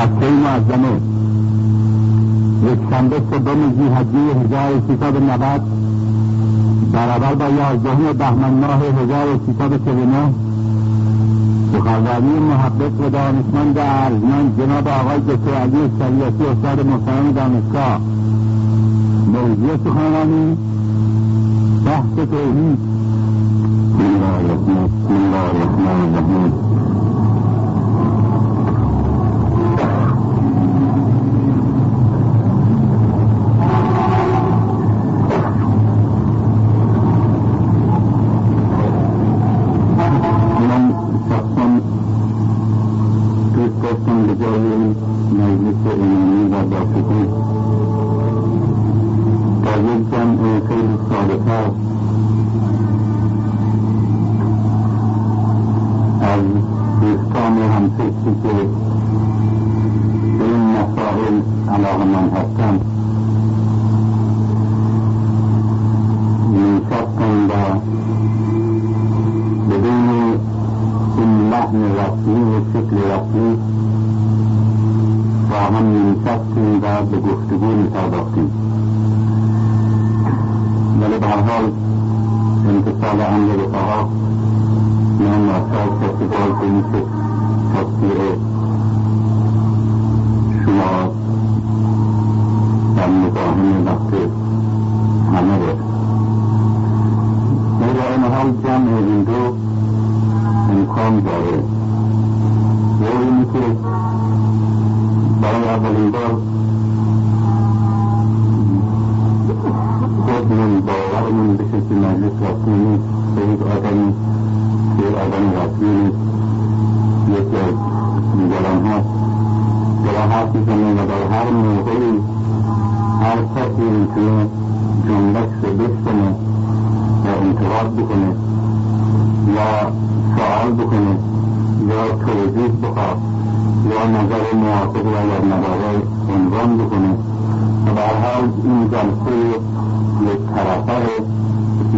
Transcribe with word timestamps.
مکه 0.00 0.30
معظمه 0.30 0.94
یک 2.72 2.78
شنبه 2.90 3.16
سوم 3.30 3.60
ذیحجه 3.78 4.40
1390 4.44 5.60
برابر 6.92 7.34
با 7.34 7.44
یازدهم 7.44 8.12
بهمن 8.18 8.54
ماه 8.60 8.80
1349 9.02 10.34
سخنرانی 11.72 12.38
محبت 12.38 13.00
و 13.00 13.10
دانشمند 13.10 13.78
ارزمند 13.78 14.58
جناب 14.58 14.88
آقای 14.88 15.18
دکتر 15.18 15.54
علی 15.54 15.90
شریعتی 15.98 16.44
استاد 16.44 16.86
محترم 16.86 17.32
دانشگاه. 17.32 18.00
موضوع 19.26 19.76
سخنرانی 19.84 20.56
بحث 21.86 22.14
توحید. 22.30 22.78
بسم 23.98 25.14
الله 25.14 25.44
الرحمن 25.50 26.14
الرحیم. 26.14 26.59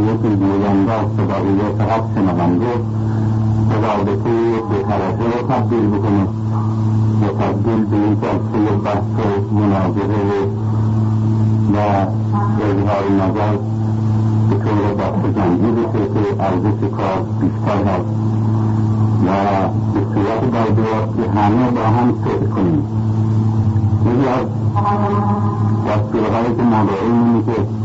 یک 0.03 0.21
گوینده 0.21 0.93
از 0.93 1.07
صدای 1.17 1.49
او 1.49 1.77
فقط 1.79 2.03
شنونده 2.15 2.67
به 3.69 3.75
رابطه 3.87 4.35
به 4.71 4.83
طرفه 4.89 5.25
رو 5.25 5.49
تبدیل 5.49 5.87
بکنه 5.87 6.23
و 7.23 7.27
تبدیل 7.41 7.85
به 7.85 7.97
این 7.97 8.17
جلسه 8.21 8.77
بحث 8.85 9.05
و 9.51 9.55
مناظره 9.55 10.23
و 11.73 11.77
اظهار 12.63 13.05
نظر 13.21 13.57
به 14.51 14.57
طور 14.65 14.95
بحث 14.99 15.37
جنگی 15.37 15.71
بشه 15.71 16.05
که 16.15 16.43
ارزش 16.43 16.81
کار 16.97 17.27
بیشتر 17.41 17.84
هست. 17.91 18.13
و 19.27 19.31
به 19.95 20.01
صورت 20.15 20.41
بردیافتی 20.41 21.39
همه 21.39 21.71
با 21.71 21.81
هم 21.81 22.15
فکر 22.25 22.49
کنیم. 22.55 22.83
یکی 24.07 24.29
از 24.29 24.47
دستورهایی 25.87 26.57
که 26.57 26.63
مادعی 26.63 27.07
این 27.07 27.45
که 27.47 27.81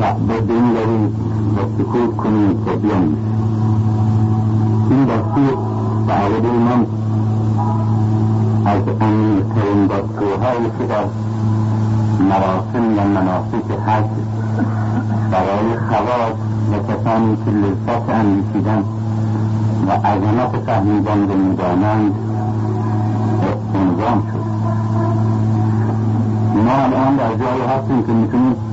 تعبد 0.00 0.46
بنگرید 0.46 1.14
و 1.56 1.60
سکوت 1.78 2.16
کنیم 2.16 2.50
و 2.50 2.76
بیامید 2.76 3.18
این 4.90 5.04
دستور 5.04 5.58
تعبد 6.08 6.46
من 6.46 6.86
از 8.66 8.82
امیرترین 9.00 9.86
دستورهایی 9.86 10.70
که 10.78 10.86
در 10.88 11.04
مراسم 12.28 12.98
و 12.98 13.08
مناسک 13.08 13.70
حج 13.86 14.04
برای 15.30 15.78
خواص 15.88 16.36
و 16.72 16.92
کسانی 16.92 17.36
که 17.44 17.50
لذت 17.50 18.10
اندیشیدن 18.10 18.84
و 19.88 19.92
عظمت 19.92 20.64
فهمیدن 20.66 21.26
به 21.26 21.34
می‌دانند 21.34 22.14
عنوان 23.74 24.22
شد. 24.32 24.50
ما 26.64 26.72
الان 26.72 27.16
در 27.16 27.34
جایی 27.34 27.62
هستیم 27.62 28.02
که 28.02 28.12
می‌تونیم 28.12 28.69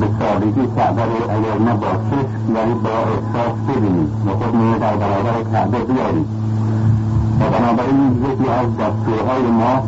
به 0.00 0.06
تاریخی 0.18 0.66
کعبه 0.76 1.02
اگر 1.02 1.58
ما 1.58 1.74
با 1.76 1.86
چشم 1.86 2.56
یعنی 2.56 2.74
با 2.74 2.90
احساس 2.90 3.56
ببینید 3.68 4.08
و 4.26 4.30
خود 4.30 4.56
نیه 4.56 4.78
در 4.78 4.96
برابر 4.96 5.42
کعبه 5.52 5.78
بیارید 5.78 6.26
و 7.40 7.50
بنابراین 7.50 8.24
یکی 8.24 8.50
از 8.50 8.76
دستورهای 8.76 9.42
ما 9.42 9.82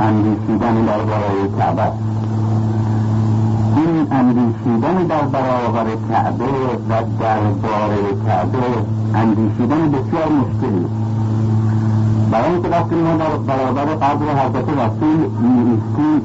اندیشیدن 0.00 0.74
در 0.74 0.98
برای 0.98 1.48
کعبه 1.58 1.92
این 3.76 4.06
اندیشیدن 4.12 5.06
در 5.08 5.22
برابر 5.22 5.86
کعبه 6.10 6.44
و 6.88 6.92
در 7.20 7.40
باره 7.62 7.96
کعبه 8.26 8.58
اندیشیدن 9.14 9.90
بسیار 9.90 10.28
مشکلی 10.28 10.86
برای 12.30 12.52
اینکه 12.52 12.68
وقتی 12.68 12.94
ما 12.94 13.16
در 13.16 13.36
برابر 13.36 13.84
قبر 13.84 14.26
حضرت 14.26 14.68
رسول 14.68 15.30
میایستیم 15.40 16.20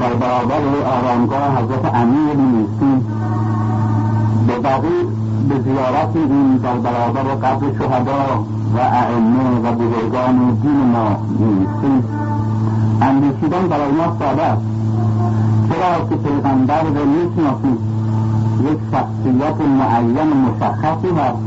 در 0.00 0.14
برابر 0.14 0.62
آرامگاه 0.86 1.58
حضرت 1.58 1.94
امیر 1.94 2.36
نیستی 2.36 3.06
به 4.46 4.58
باقی 4.58 4.88
به 5.48 5.60
زیارت 5.60 6.16
این 6.16 6.56
در 6.56 6.74
برابر 6.74 7.22
قبر 7.22 7.66
شهدا 7.78 8.44
و 8.74 8.78
اعمه 8.78 9.60
و 9.64 9.72
بزرگان 9.72 10.58
دین 10.62 10.86
ما 10.92 11.16
نیستیم 11.38 12.04
اندیشیدن 13.02 13.68
برای 13.68 13.92
ما 13.92 14.16
ساده 14.18 14.42
است. 14.42 14.62
چرا 15.68 16.08
که 16.08 16.16
پیغمبر 16.16 16.82
را 16.82 17.04
می‌شناسیم؟ 17.04 17.78
یک 18.60 18.78
شخصیت 18.92 19.60
معین 19.60 20.28
مشخصی 20.32 21.08
هست. 21.08 21.42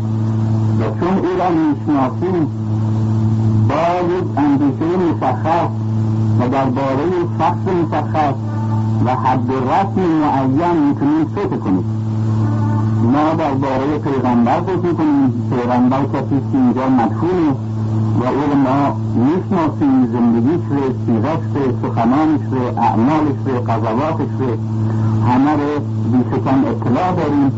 و 0.79 0.83
چون 0.99 1.17
او 1.17 1.37
را 1.39 1.49
می‌شناسیم 1.49 2.47
با 3.69 4.15
یک 4.17 4.37
اندیشه 4.37 4.85
مشخص 4.97 5.84
و 6.39 6.49
درباره 6.49 7.05
شخص 7.39 7.65
مشخص 7.81 8.33
و 9.05 9.15
حد 9.15 9.51
رسم 9.51 10.01
معین 10.01 10.87
می‌تونیم 10.87 11.25
فکر 11.35 11.57
کنید 11.57 11.85
ما 13.13 13.33
درباره 13.37 13.97
پیغمبر 14.03 14.61
فکر 14.61 14.75
می‌کنیم. 14.75 15.49
پیغمبر 15.49 15.99
کسی 15.99 16.37
که 16.51 16.57
اینجا 16.57 16.89
مدفونه 16.89 17.51
و 18.19 18.23
او 18.23 18.43
رو 18.51 18.57
ما 18.57 18.95
می‌شناسیم. 19.25 20.05
زندگیش 20.13 20.65
ره 20.71 20.89
سیرش 21.05 21.43
ره 21.55 21.73
سخنانش 21.81 22.41
ره 22.51 22.81
اعمالش 22.81 23.39
ره 23.45 23.59
قضاواتش 23.59 24.33
ره 24.39 24.57
همه 25.29 25.51
رو 25.51 25.69
بیشکم 26.11 26.59
اطلاع 26.65 27.11
داریم. 27.15 27.51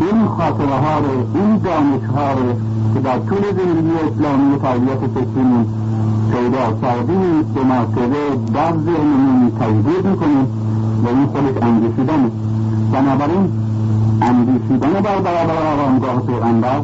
این 0.00 0.26
خاطره 0.38 0.76
ها 0.84 0.98
رو 0.98 1.14
این 1.34 1.56
دانش 1.56 2.04
ها 2.16 2.32
رو 2.32 2.52
که 2.94 3.00
در 3.00 3.18
طول 3.18 3.42
زندگی 3.42 3.94
اسلامی 4.06 4.58
تربیت 4.62 4.98
فکریمون 5.14 5.66
پیدا 6.32 6.72
کرده 6.82 7.12
به 7.54 7.62
مرتبه 7.64 8.22
در 8.54 8.72
ذهنمون 8.72 9.50
تجدید 9.60 10.06
می‌کنیم 10.06 10.46
و 11.04 11.08
این 11.08 11.26
خودش 11.26 11.62
اندیشیدن 11.62 12.30
بنابراین 12.92 13.52
اندیشیدن 14.22 14.92
در 14.92 15.18
برابر 15.18 15.56
آرامگاه 15.72 16.20
پیغمبر 16.20 16.80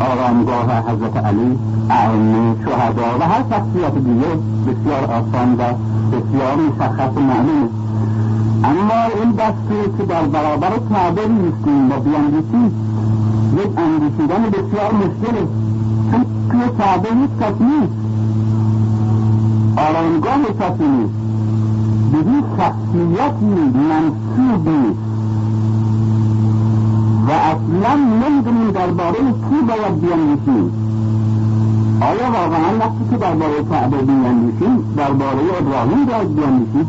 آرامگاه 0.00 0.64
حضرت 0.64 1.16
علی 1.16 1.58
ائمه 1.90 2.56
شهدا 2.64 3.18
و 3.20 3.22
هر 3.22 3.42
شخصیت 3.50 3.94
دیگه 3.94 4.30
بسیار 4.66 5.04
آسان 5.04 5.52
و 5.52 5.62
بسیار 6.12 6.56
مشخص 6.56 7.16
و 7.16 7.20
معلوم 7.20 7.68
اما 8.64 9.22
این 9.22 9.32
دستی 9.32 9.98
که 9.98 10.04
در 10.04 10.22
برابر 10.22 10.70
کعبه 10.90 11.28
نیستیم 11.28 11.90
و 11.90 12.00
بیاندیشیم 12.00 12.72
یک 13.58 13.78
اندیشیدن 13.78 14.42
بسیار 14.50 14.92
مشکله 14.92 15.46
چون 16.10 16.24
توی 16.50 16.78
کعبه 16.78 17.08
هیچ 17.08 17.30
کس 17.40 17.60
نیست. 17.60 17.92
آرامگاه 19.76 20.42
کسی 20.60 20.88
نیست 20.88 21.14
هیچ 22.14 22.44
شخصیتی 22.56 23.46
منصوب 23.90 24.68
نیست 24.68 24.98
و 27.28 27.30
اصلا 27.30 27.94
نمی‌دونیم 27.94 28.70
درباره 28.70 29.18
کی 29.18 29.66
باید 29.68 30.00
بیاندیشیم. 30.00 30.72
آیا 32.00 32.30
واقعا 32.30 32.78
وقتی 32.80 33.04
که 33.10 33.16
درباره 33.16 33.62
کعبه 33.70 33.96
بیاندیشیم 33.96 34.94
درباره 34.96 35.40
ابراهیم 35.58 36.04
باید 36.06 36.34
بیاندیشیم؟ 36.36 36.86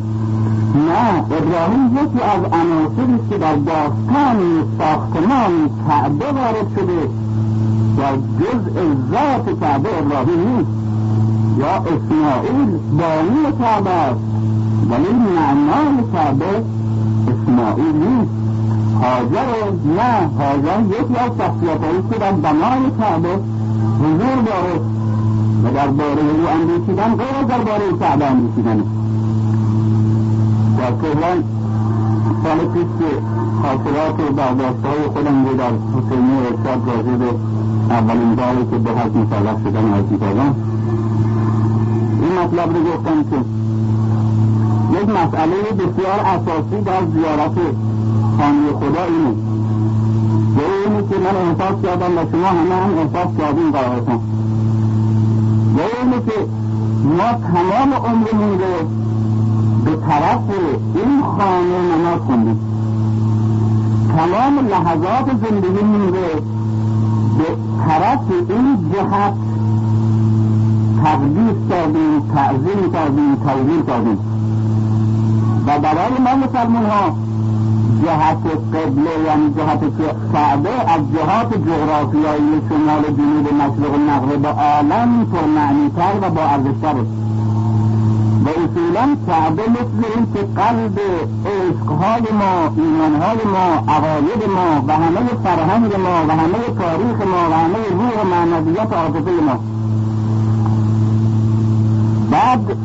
نه 0.87 1.19
ابراهیم 1.37 1.85
یکی 1.93 2.23
از 2.23 2.43
عناصری 2.53 3.29
که 3.29 3.37
در 3.37 3.55
داستان 3.55 4.37
ساختمان 4.77 5.69
کعبه 5.87 6.25
وارد 6.25 6.67
شده. 6.75 7.09
در 7.97 8.15
جزء 8.15 8.81
ذات 9.11 9.59
کعبه 9.59 9.89
ابراهیم 9.99 10.57
نیست. 10.57 10.69
یا 11.57 11.67
اسماعیل 11.67 12.77
بانی 12.97 13.57
کعبه 13.59 13.89
است 13.89 14.19
ولی 14.89 15.13
معنای 15.35 16.11
کعبه 16.13 16.63
اسماعیل 17.27 17.95
نیست. 17.95 18.31
حاجر 19.01 19.71
نه 19.97 20.29
حاجر 20.37 20.79
یکی 20.87 21.17
از 21.19 21.31
شخصیت 21.37 21.83
هایی 21.83 22.01
که 22.11 22.17
در 22.19 22.31
بنای 22.31 22.91
کعبه 22.99 23.29
حضور 23.99 24.35
داره 24.45 24.79
و 25.63 25.71
درباره 25.73 26.21
او 26.21 26.47
اندیشیدن 26.49 27.15
غیر 27.15 27.35
از 27.41 27.47
درباره 27.47 27.91
کعبه 27.99 28.25
اندیشیدن 28.25 28.83
در 30.77 30.91
تهران 30.91 31.43
سال 32.43 32.57
پیش 32.57 32.89
که 32.99 33.21
خاطرات 33.61 34.19
و 34.19 34.33
برداشته 34.33 34.87
های 34.87 35.07
خودم 35.13 35.45
رو 35.45 35.57
در 35.57 35.71
حسینی 35.95 36.37
ارشاد 36.37 36.81
راجع 36.87 37.17
به 37.17 37.29
اولین 37.89 38.35
باری 38.35 38.65
که 38.71 38.77
به 38.77 38.89
حج 38.99 39.15
مطلق 39.15 39.57
شدن 39.63 40.17
کردم 40.19 40.55
این 40.55 40.74
مطلب 42.45 42.75
رو 42.75 42.83
گفتم 42.83 43.23
که 43.29 43.37
یک 44.97 45.09
مسئله 45.09 45.71
بسیار 45.71 46.19
اساسی 46.19 46.81
در 46.85 47.01
زیارت 47.13 47.55
خانه 48.37 48.71
خدا 48.79 49.03
اینه. 49.03 49.33
به 50.55 50.63
اینه 50.63 51.07
که 51.09 51.15
من 51.15 51.35
احساس 51.35 51.81
کردم 51.83 52.17
و 52.17 52.31
شما 52.31 52.47
همه 52.47 52.75
هم 52.75 52.97
احساس 52.97 53.37
کردیم 53.37 53.71
قرارتان 53.71 54.19
به 55.75 55.81
اینه 56.01 56.15
که 56.25 56.47
ما 57.17 57.33
تمام 57.33 57.93
عمرمون 57.93 58.59
رو 58.59 58.87
به 59.85 59.95
طرف 60.07 60.39
این 60.95 61.21
خانه 61.37 61.95
نماز 61.95 62.19
خوندیم. 62.25 62.59
تمام 64.17 64.67
لحظات 64.67 65.25
زندگیمون 65.49 66.01
رو 66.01 66.41
به 67.37 67.45
طرف 67.87 68.19
این 68.49 68.91
جهت 68.93 69.44
تقدیس 71.05 71.57
کردیم 71.69 72.21
تعظیم 72.35 72.91
کردیم 72.93 73.35
توجیل 73.35 73.81
کردیم 73.87 74.19
و 75.67 75.79
برای 75.79 76.15
ما 76.25 76.35
مسلمان 76.35 77.15
جهت 78.03 78.37
قبله 78.73 79.11
یعنی 79.25 79.53
جهت 79.57 79.79
کعبه 80.33 80.69
از 80.69 81.01
جهات 81.15 81.49
جغرافیایی 81.67 82.61
شمال 82.69 83.03
جنوب 83.17 83.53
مشرق 83.53 83.93
و 83.93 83.97
مغرب 83.97 84.45
عالم 84.47 85.25
پر 85.25 85.45
معنیتر 85.45 86.13
و 86.21 86.29
با 86.29 86.41
ارزشتر 86.41 86.95
و 88.45 88.49
اصولا 88.49 89.15
کعبه 89.27 89.63
مثل 89.69 90.01
این 90.15 90.33
که 90.33 90.39
قلب 90.61 90.99
عشقهای 91.45 92.21
ما 92.39 92.73
ایمانهای 92.77 93.37
ما 93.53 93.93
عقاید 93.93 94.41
ما 94.55 94.83
و 94.87 94.93
همه 94.93 95.21
فرهنگ 95.43 95.95
ما 95.95 96.25
و 96.27 96.31
همه 96.31 96.59
تاریخ 96.79 97.27
ما 97.27 97.49
و 97.51 97.53
همه 97.53 97.77
روح 97.91 98.21
و 98.21 98.27
معنویت 98.27 98.93
عاطفه 98.93 99.31
ما. 99.31 99.74
بعد 102.35 102.77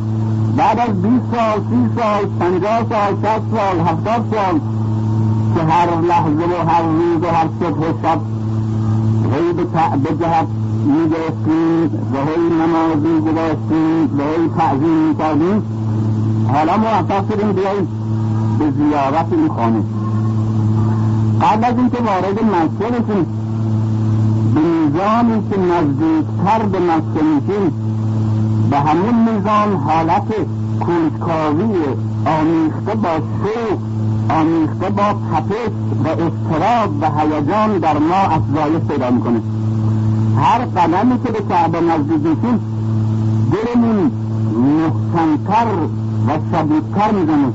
بعد 0.56 0.78
از 0.78 1.02
20 1.02 1.14
سال، 1.32 1.58
سی 1.70 1.80
سال، 1.96 2.24
پنجاه 2.40 2.78
سال، 2.88 3.12
60 3.22 3.42
سال، 3.54 3.80
هفتاد 3.80 4.24
سال 4.30 4.60
که 5.54 5.72
هر 5.72 6.00
لحظه 6.00 6.44
و 6.44 6.68
هر 6.68 6.82
روز 6.82 7.22
و 7.22 7.26
هر 7.26 7.48
صبح 7.60 7.78
و 7.78 7.92
شب 8.02 8.20
هی 9.32 9.52
به 9.52 10.16
جهت 10.20 10.46
می‌گرفتیم 10.84 11.84
و 12.12 12.16
هی 12.28 12.44
نماز 12.60 12.96
میگذاشتیم 12.96 14.18
و 14.18 14.22
هی 14.22 14.48
تعظیم 14.58 15.08
می‌کردیم. 15.08 15.62
حالا 16.52 16.76
موفق 16.76 17.32
شدیم 17.32 17.52
بیاییم 17.52 17.88
به 18.58 18.70
زیارت 18.70 19.26
این 19.32 19.48
خانه. 19.48 19.82
قبل 21.42 21.64
از 21.64 21.74
اینکه 21.78 21.98
وارد 21.98 22.38
بشیم 22.88 23.26
به 24.54 24.60
میزانی 24.60 25.42
که 25.50 25.60
نزدیکتر 25.60 26.66
به 26.72 26.78
مکه 26.78 27.24
میشیم 27.24 27.89
به 28.70 28.76
همون 28.76 29.14
میزان 29.14 29.76
حالت 29.76 30.28
کنجکاوی 30.80 31.74
آمیخته 32.26 32.94
با 32.94 33.08
شوق 33.18 33.78
آمیخته 34.40 34.90
با 34.90 35.02
تپش 35.02 35.72
و 36.04 36.08
اضطراب 36.08 36.90
و 37.00 37.06
هیجان 37.20 37.78
در 37.78 37.98
ما 37.98 38.14
افزایش 38.14 38.82
پیدا 38.88 39.10
می‌کنه. 39.10 39.40
هر 40.36 40.58
قدمی 40.58 41.18
که 41.24 41.32
به 41.32 41.40
کعبه 41.48 41.80
نزدیک 41.80 42.16
میشیم 42.16 42.60
دلمون 43.52 44.10
محکمتر 44.54 45.66
و 46.28 46.30
شدیدتر 46.52 47.10
می‌زنه 47.10 47.52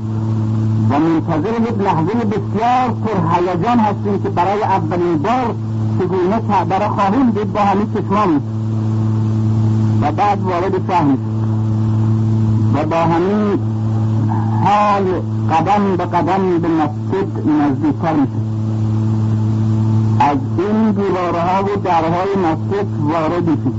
و 0.90 0.98
منتظر 0.98 1.60
یک 1.60 1.80
لحظه 1.80 2.12
بسیار 2.24 2.88
پر 3.04 3.36
هیجان 3.36 3.78
هستیم 3.78 4.22
که 4.22 4.28
برای 4.28 4.62
اولین 4.62 5.18
بار 5.18 5.54
چگونه 5.98 6.40
کعبه 6.48 6.78
را 6.78 6.88
خواهیم 6.88 7.30
دید 7.30 7.52
با 7.52 7.60
همین 7.60 7.86
چشمان. 7.94 8.40
و 10.06 10.12
بعد 10.12 10.42
وارد 10.42 10.86
شهر 10.88 11.06
و 12.74 12.86
با 12.86 12.96
همین 12.96 13.58
حال 14.64 15.04
قدم 15.50 15.96
به 15.96 16.04
قدم 16.04 16.58
به 16.58 16.68
مسجد 16.68 17.48
نزدیکتر 17.60 18.12
میشه 18.12 18.46
از 20.20 20.38
این 20.58 20.90
دیوارها 20.90 21.64
و 21.64 21.80
درهای 21.84 22.36
مسجد 22.36 22.86
وارد 23.00 23.48
میشه 23.48 23.70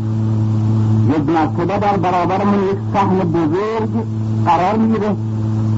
یک 1.10 1.30
مرتبه 1.30 1.78
در 1.78 1.98
برابرمون 1.98 2.64
یک 2.64 2.78
صحن 2.94 3.18
بزرگ 3.20 3.90
قرار 4.46 4.78
می‌گیره 4.78 5.10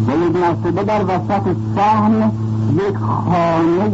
و 0.08 0.28
یک 0.28 0.36
مرتبه 0.36 0.84
در 0.84 1.04
وسط 1.04 1.56
صحن 1.76 2.32
یک 2.76 2.98
خانه 2.98 3.92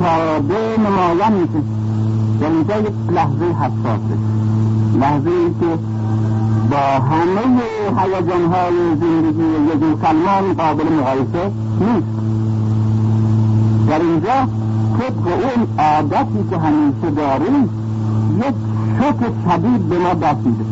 ساده 0.00 0.76
نمایان 0.78 1.32
میشه 1.32 1.62
در 2.40 2.46
اینجا 2.46 2.78
یک 2.78 2.94
لحظه 3.12 3.44
حساسه 3.44 4.37
لحظه 5.00 5.30
ای 5.30 5.54
که 5.60 5.78
با 6.70 6.76
همه 6.76 7.62
هیجانهای 7.98 8.74
زندگی 9.00 9.42
یک 9.42 9.82
مسلمان 9.82 10.54
قابل 10.58 10.84
مقایسه 10.92 11.50
نیست. 11.80 12.06
در 13.88 14.00
اینجا 14.00 14.48
طبق 14.98 15.26
اون 15.26 15.66
عادتی 15.78 16.48
که 16.50 16.56
همیشه 16.56 17.10
داریم 17.16 17.64
یک 18.38 18.54
شک 18.98 19.24
شدید 19.50 19.88
به 19.88 19.98
ما 19.98 20.14
دست 20.14 20.46
میده. 20.46 20.64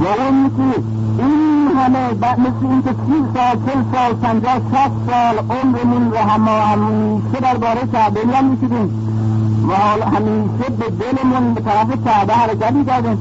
و 0.00 0.06
اون 0.22 0.50
که 0.56 0.82
این 1.18 1.68
همه 1.76 2.10
مثل 2.38 2.66
این 2.70 2.82
که 2.82 2.90
سی 2.90 3.24
سال 3.34 3.56
چل 3.66 3.82
سال 3.92 4.12
پنجاه 4.12 4.54
شست 4.54 5.10
سال 5.10 5.56
عمرمون 5.56 6.10
رو 6.10 6.18
هم 6.18 6.48
همیشه 6.48 7.40
درباره 7.40 7.80
کعبه 7.92 8.20
میشیدیم 8.40 9.11
و 9.68 9.74
حالا 9.74 10.06
همیشه 10.06 10.70
به 10.78 10.90
دلمون 10.90 11.54
به 11.54 11.60
طرف 11.60 12.04
کعبه 12.04 12.34
حرکت 12.34 12.72
می‌کردیم. 12.72 13.18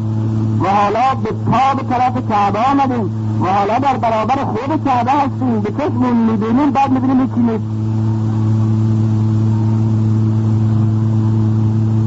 و 0.61 0.69
حالا 0.69 1.15
به 1.23 1.31
پا 1.31 1.75
به 1.77 1.83
طرف 1.83 2.13
کعبه 2.29 2.59
آمدیم. 2.71 3.09
و 3.41 3.45
حالا 3.45 3.79
در 3.79 3.97
برابر 3.97 4.35
خود 4.35 4.85
کعبه 4.85 5.11
هستیم. 5.11 5.59
به 5.59 5.71
چشمون 5.71 6.13
می‌بینیم 6.17 6.71
بعد 6.71 6.91
می‌بینیم 6.91 7.21
هیچی 7.21 7.39
نیست. 7.39 7.63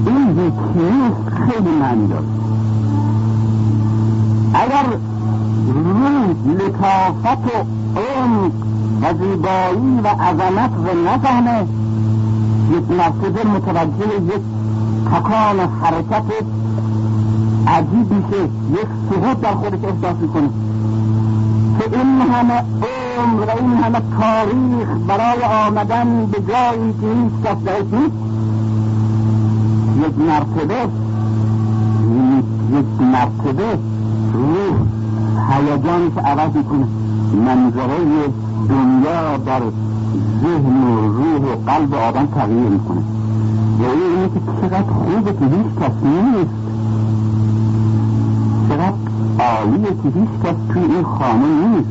این 0.06 0.50
نیست 0.74 1.28
خیلی 1.28 1.70
معنی 1.70 2.08
داره. 2.08 2.24
اگر 4.54 4.84
روی 5.74 6.54
لطافت 6.54 7.38
و 7.46 7.64
عمق 8.00 8.52
و 9.02 9.12
زیبایی 9.12 10.00
و 10.04 10.06
عظمت 10.08 10.70
رو 10.76 11.02
نفهمه 11.08 11.66
یک 12.70 12.90
مرتبه 12.98 13.48
متوجه 13.48 14.34
یک 14.34 14.42
تکان 15.12 15.60
حرکت 15.82 16.44
عجیب 17.66 18.12
میشه 18.12 18.42
یک 18.72 18.88
سقوط 19.10 19.40
در 19.40 19.54
خودش 19.54 19.84
احساس 19.84 20.16
می‌کنه. 20.20 20.48
که 21.78 21.98
این 21.98 22.20
همه 22.20 22.54
عمر 22.54 23.44
و 23.44 23.50
این 23.60 23.72
همه 23.72 24.00
تاریخ 24.20 24.88
برای 25.08 25.42
آمدن 25.66 26.26
به 26.26 26.38
جایی 26.38 26.92
که 27.00 27.06
هیچ 27.06 27.32
کس 27.44 27.56
نیست 27.92 28.16
یک 29.98 30.18
مرتبه 30.28 30.88
یک 32.70 33.00
مرتبه 33.12 33.78
روح 34.32 34.76
هیجان 35.50 36.14
که 36.14 36.20
عوض 36.20 36.56
می‌کنه. 36.56 36.86
منظره 37.46 37.98
دنیا 38.68 39.36
در 39.36 39.60
ذهن 40.44 40.82
و 40.84 41.08
روح 41.08 41.52
و 41.52 41.70
قلب 41.70 41.94
آدم 41.94 42.26
تغییر 42.26 42.68
می‌کنه. 42.68 43.00
و 43.80 43.82
اینه 43.82 44.28
که 44.34 44.40
چقدر 44.60 44.92
خوبه 44.92 45.32
که 45.32 45.44
هیچ 45.56 45.66
کس 45.80 45.92
نیست 46.02 46.50
چقدر 48.68 48.94
عالیه 49.40 49.88
که 50.02 50.08
هیچ 50.18 50.30
کس 50.44 50.72
توی 50.72 50.82
این 50.82 51.04
خانه 51.04 51.66
نیست. 51.68 51.88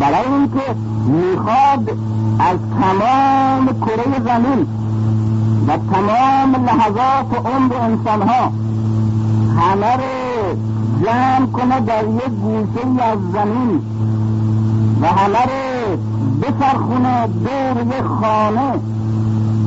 برای 0.00 0.32
اینکه 0.38 0.74
می‌خواد 1.06 1.90
از 2.38 2.58
تمام 2.80 3.66
کره 3.66 4.24
زمین 4.24 4.66
و 5.68 5.76
تمام 5.76 6.64
لحظات 6.64 7.46
عمر 7.46 7.74
انسان 7.74 8.22
ها 8.22 8.52
همه 9.60 9.92
رو 9.96 10.56
جمع 11.04 11.46
کنه 11.46 11.80
در 11.80 12.04
یک 12.04 12.32
گوشه 12.42 13.02
از 13.04 13.18
زمین 13.32 13.80
و 15.02 15.06
همه 15.06 15.38
رو 15.38 15.73
بسرخونه 16.44 17.26
دور 17.26 17.96
یک 17.96 18.04
خانه 18.20 18.72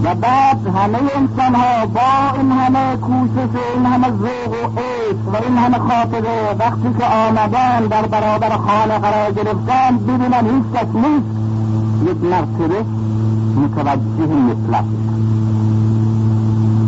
و 0.04 0.16
بعد 0.16 0.68
همه 0.68 0.98
انسان 1.16 1.56
ها 1.56 1.86
با 1.86 2.38
این 2.38 2.52
همه 2.52 2.98
کوشش 2.98 3.56
و 3.56 3.60
این 3.76 3.86
همه 3.86 4.08
ذوق 4.08 4.52
و 4.52 4.80
عشق 4.80 5.28
و 5.34 5.46
این 5.46 5.58
همه 5.58 5.78
خاطره 5.78 6.56
وقتی 6.60 7.00
که 7.00 7.06
آمدن 7.06 7.88
در 7.88 8.02
برابر 8.02 8.50
خانه 8.50 9.00
قرار 9.00 9.32
گرفتن 9.32 9.98
ببینن 9.98 10.56
هیچ 10.56 10.66
کس 10.74 10.96
نیست. 10.96 11.38
یک 12.06 12.24
مرتبه 12.24 12.86
متوجه 13.56 14.34
مطلق 14.34 14.86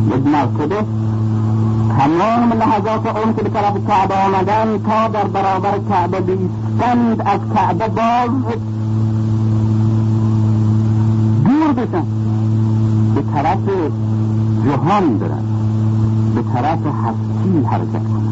یک 0.07 0.27
مرتبه 0.27 0.85
تمام 1.97 2.53
لحظات 2.53 3.17
اون 3.17 3.33
که 3.33 3.43
به 3.43 3.49
طرف 3.49 3.73
کعبه 3.87 4.15
آمدن 4.15 4.79
تا 4.87 5.07
در 5.07 5.23
برابر 5.23 5.79
کعبه 5.89 6.19
بیستند 6.19 7.21
از 7.25 7.39
کعبه 7.55 7.87
باز 7.87 8.29
بشن 11.85 12.03
به 13.15 13.21
طرف 13.33 13.59
جهان 14.65 15.17
برن 15.17 15.43
به 16.35 16.41
طرف 16.53 16.79
هستی 16.79 17.65
حرکت 17.71 18.03
کنن. 18.07 18.29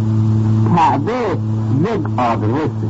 کعبه 0.76 1.38
یک 1.82 2.20
آدرسه 2.20 2.88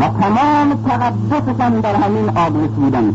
و 0.00 0.08
تمام 0.08 0.74
تقدسشان 0.86 1.80
در 1.80 1.94
همین 1.94 2.28
آدرس 2.28 2.70
بودن. 2.70 3.14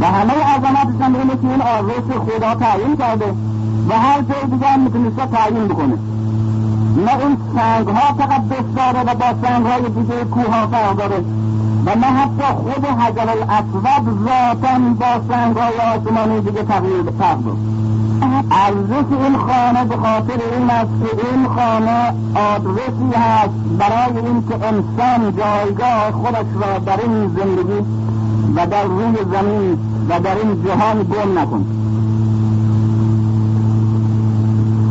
و 0.00 0.04
همه 0.04 0.32
عظمتشان 0.32 1.16
اینه 1.16 1.36
که 1.36 1.48
این 1.50 1.62
آدرس 1.62 2.18
خدا 2.26 2.54
تعیین 2.54 2.96
کرده 2.96 3.34
و 3.88 3.98
هر 3.98 4.22
جای 4.22 4.50
دیگه 4.50 4.66
هم 4.66 4.80
می‌تونسته 4.80 5.26
تعیین 5.26 5.68
بکنه. 5.68 5.98
نه 6.96 7.26
این 7.26 7.36
سنگ 7.54 7.88
ها 7.88 8.14
تقدس 8.18 8.64
داره 8.76 9.00
و 9.00 9.14
با 9.14 9.48
سنگ 9.48 9.66
های 9.66 9.82
دیگه 9.82 10.24
کوه 10.24 10.54
ها 10.54 10.94
داره. 10.94 11.24
و 11.86 11.94
نه 11.94 12.06
حتی 12.06 12.54
خود 12.54 12.84
حجر 12.84 13.30
الاسود 13.30 14.24
ذاتا 14.24 14.78
با 15.00 15.34
سنگ 15.34 15.56
های 15.56 15.96
آسمانی 15.96 16.40
دیگه 16.40 16.62
تغییر 16.62 17.10
فرق 17.18 17.38
ارزش 18.50 19.12
این 19.24 19.36
خانه 19.36 19.84
به 19.84 19.96
خاطر 19.96 20.40
این 20.58 20.70
است 20.70 20.90
که 21.02 21.28
این 21.28 21.48
خانه 21.48 22.14
آدرسی 22.34 23.14
هست 23.14 23.54
برای 23.78 24.26
اینکه 24.26 24.54
انسان 24.54 25.36
جایگاه 25.36 26.12
خودش 26.12 26.46
را 26.60 26.78
در 26.78 27.00
این 27.00 27.28
زندگی 27.28 27.86
و 28.56 28.66
در 28.66 28.84
روی 28.84 29.16
زمین 29.32 29.78
و 30.08 30.20
در 30.20 30.36
این 30.36 30.64
جهان 30.64 31.02
گم 31.02 31.38
نکن 31.38 31.66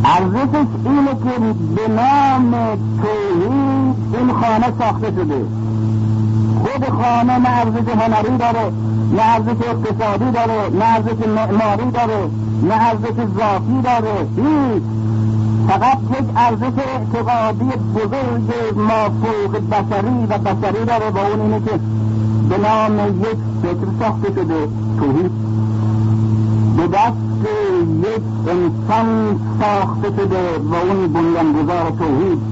ارزشش 0.05 0.67
اینه 0.85 1.09
که 1.09 1.39
به 1.75 1.87
نام 1.87 2.51
توحید 3.01 4.17
این 4.17 4.33
خانه 4.33 4.73
ساخته 4.79 5.11
شده. 5.11 5.60
خود 6.63 6.89
خانه 6.89 7.37
نه 7.37 7.49
ارزش 7.49 7.89
هنری 7.89 8.37
داره 8.37 8.71
نه 9.11 9.21
ارزش 9.21 9.67
اقتصادی 9.67 10.31
داره 10.31 10.69
نه 10.79 10.85
ارزش 10.85 11.27
معماری 11.27 11.91
داره 11.91 12.29
نه 12.63 12.87
ارزش 12.87 13.17
ذاتی 13.37 13.81
داره 13.83 14.27
هیچ. 14.35 14.83
فقط 15.67 15.97
یک 16.11 16.25
ارزش 16.35 16.77
اعتقادی 16.87 17.65
بزرگ 17.95 18.77
ما 18.77 19.09
فوق 19.21 19.57
بشری 19.57 20.25
و 20.29 20.37
بشری 20.37 20.85
داره 20.85 21.09
و 21.09 21.17
اون 21.17 21.41
اینه 21.41 21.59
که 21.65 21.79
به 22.49 22.57
نام 22.57 22.99
یک 23.19 23.37
فکر 23.61 23.87
ساخته 23.99 24.31
شده 24.31 24.67
توحید. 24.99 25.31
به 26.77 26.87
دست 26.87 27.47
یک 28.03 28.21
انسان 28.47 29.39
ساخته 29.59 30.07
شده 30.17 30.57
و 30.71 30.75
اون 30.75 31.13
بنیانگذار 31.13 31.91
توحید. 31.99 32.50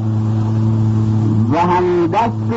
و 1.52 1.58
هم 1.58 2.08
دست 2.08 2.54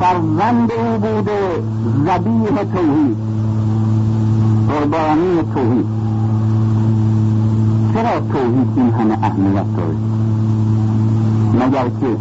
فرزند 0.00 0.72
او 0.72 0.98
بوده 0.98 1.62
زبیح 2.06 2.62
توحید 2.74 3.16
قربانی 4.68 5.42
توحید. 5.54 5.86
چرا 7.94 8.20
توحید 8.20 8.68
این 8.76 8.90
همه 8.90 9.18
اهمیت 9.22 9.76
داره؟ 9.76 9.96
مگر 11.54 11.84
که 11.84 12.16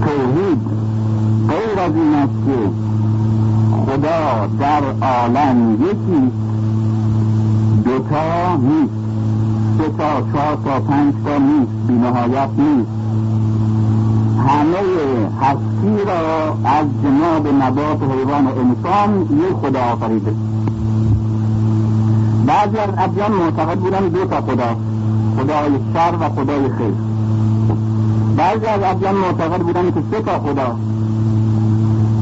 توحید 0.00 0.60
غیر 1.48 1.80
از 1.80 1.92
این 1.94 2.14
است 2.14 2.46
که 2.46 2.70
خدا 3.86 4.46
در 4.60 5.06
عالم 5.06 5.72
یکی 5.72 6.32
دوتا 7.84 8.56
نیست 8.56 8.94
سه 9.78 9.88
تا 9.98 10.22
چهار 10.32 10.58
تا 10.64 10.80
پنج 10.80 11.14
تا 11.24 11.38
نیست 11.38 11.72
بینهایت 11.88 12.48
نیست. 12.58 13.03
همه 14.48 14.78
هستی 15.40 16.04
را 16.06 16.48
از 16.64 16.86
جناب 17.02 17.48
نبات 17.62 18.02
حیوان 18.02 18.46
انسان 18.46 19.22
یک 19.22 19.56
خدا 19.62 19.80
آفریده. 19.80 20.34
بعضی 22.46 22.78
از 22.78 22.88
ادیان 22.98 23.32
معتقد 23.32 23.78
بودن 23.78 24.08
دو 24.08 24.24
تا 24.24 24.40
خدا 24.40 24.76
خدای 25.36 25.70
شر 25.94 26.14
و 26.20 26.28
خدای 26.28 26.68
خیر. 26.78 26.94
بعضی 28.36 28.66
از 28.66 28.82
ادیان 28.82 29.14
معتقد 29.14 29.60
بودن 29.60 29.90
که 29.90 30.02
سه 30.10 30.22
تا 30.22 30.38
خدا. 30.38 30.76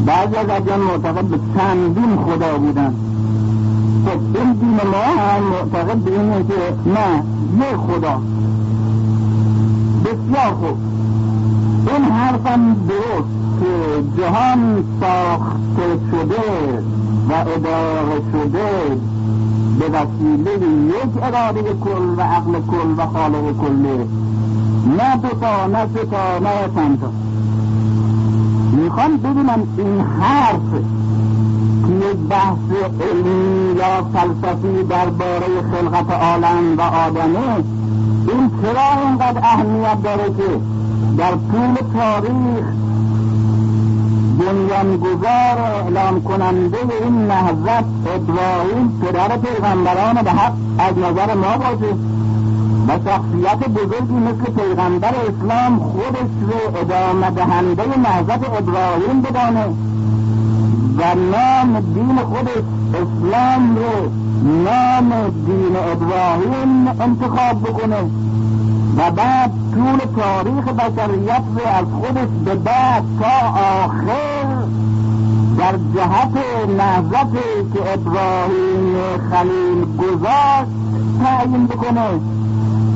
بعضی 0.06 0.36
از 0.36 0.48
ادیان 0.48 0.80
معتقد 0.80 1.24
به 1.24 1.38
چندین 1.56 2.16
خدا 2.26 2.58
بودن. 2.58 2.94
خب 4.06 4.36
این 4.38 4.52
دین 4.52 4.80
ما 4.92 5.22
هم 5.22 5.42
معتقد 5.42 5.96
به 5.96 6.10
اینه 6.10 6.44
که 6.44 6.54
نه 6.90 7.22
یک 7.58 7.76
خدا. 7.76 8.20
بسیار 10.04 10.54
خوب. 10.60 10.91
این 11.86 12.04
حرفم 12.04 12.76
درست 12.88 13.42
که 13.60 14.22
جهان 14.22 14.84
ساخته 15.00 15.98
شده 16.10 16.82
و 17.28 17.32
اداره 17.32 18.22
شده 18.32 18.98
به 19.78 19.88
وسیله 19.88 20.66
یک 20.88 21.22
اراده 21.22 21.62
کل 21.62 22.14
و 22.16 22.20
عقل 22.20 22.52
کل 22.52 22.94
و 22.98 23.06
خالق 23.06 23.56
کله 23.60 24.06
نه 24.98 25.16
دو 25.16 25.28
تا 25.28 25.66
نه 25.66 25.86
سه 25.94 26.04
تا 26.04 26.38
نه 26.38 26.74
چند 26.74 27.00
تا. 27.00 27.10
می‌خوام 28.76 29.16
ببینم 29.16 29.66
این 29.78 30.00
حرف 30.00 30.70
که 31.86 32.10
یک 32.10 32.16
بحث 32.16 32.56
علمی 33.00 33.78
یا 33.78 34.02
فلسفی 34.12 34.82
درباره 34.88 35.46
خلقت 35.72 36.10
عالم 36.10 36.78
و 36.78 36.80
آدمه 36.80 37.56
این 38.28 38.50
چرا 38.62 39.06
اینقدر 39.08 39.38
اهمیت 39.38 40.02
داره 40.02 40.24
که 40.24 40.60
در 41.18 41.30
طول 41.30 41.74
تاریخ 41.94 42.64
بنیانگذار 44.38 45.58
اعلام 45.58 46.22
کننده 46.22 46.78
این 47.02 47.26
نهضت 47.26 47.84
ابراهیم 48.14 49.00
پدر 49.02 49.36
پیغمبران 49.36 50.22
به 50.22 50.30
حق 50.30 50.52
از 50.78 50.98
نظر 50.98 51.34
ما 51.34 51.56
باشه 51.56 51.94
و 52.88 52.92
شخصیت 52.92 53.68
بزرگی 53.68 54.14
مثل 54.14 54.52
پیغمبر 54.52 55.14
اسلام 55.14 55.78
خودش 55.78 56.30
رو 56.40 56.78
ادامه 56.78 57.30
دهنده 57.30 57.82
نهضت 57.98 58.50
ابراهیم 58.58 59.22
بدانه 59.22 59.64
و 60.98 61.14
نام 61.14 61.80
دین 61.80 62.16
خودش 62.16 62.64
اسلام 62.94 63.76
رو 63.76 64.10
نام 64.64 65.12
دین 65.46 65.76
ابراهیم 65.76 66.88
انتخاب 67.00 67.62
بکنه. 67.62 68.21
و 68.96 69.10
بعد 69.10 69.50
طول 69.74 69.98
تاریخ 70.22 70.64
بشریت 70.68 71.42
رو 71.56 71.66
از 71.66 71.84
خودش 72.00 72.28
به 72.44 72.54
بعد 72.54 73.02
تا 73.20 73.48
آخر 73.84 74.62
در 75.58 75.72
جهت 75.94 76.36
نهضت 76.78 77.32
که 77.74 77.92
ابراهیم 77.92 78.94
خلیل 79.30 79.96
گذاشت 79.96 80.72
تعیین 81.24 81.66
بکنه. 81.66 82.20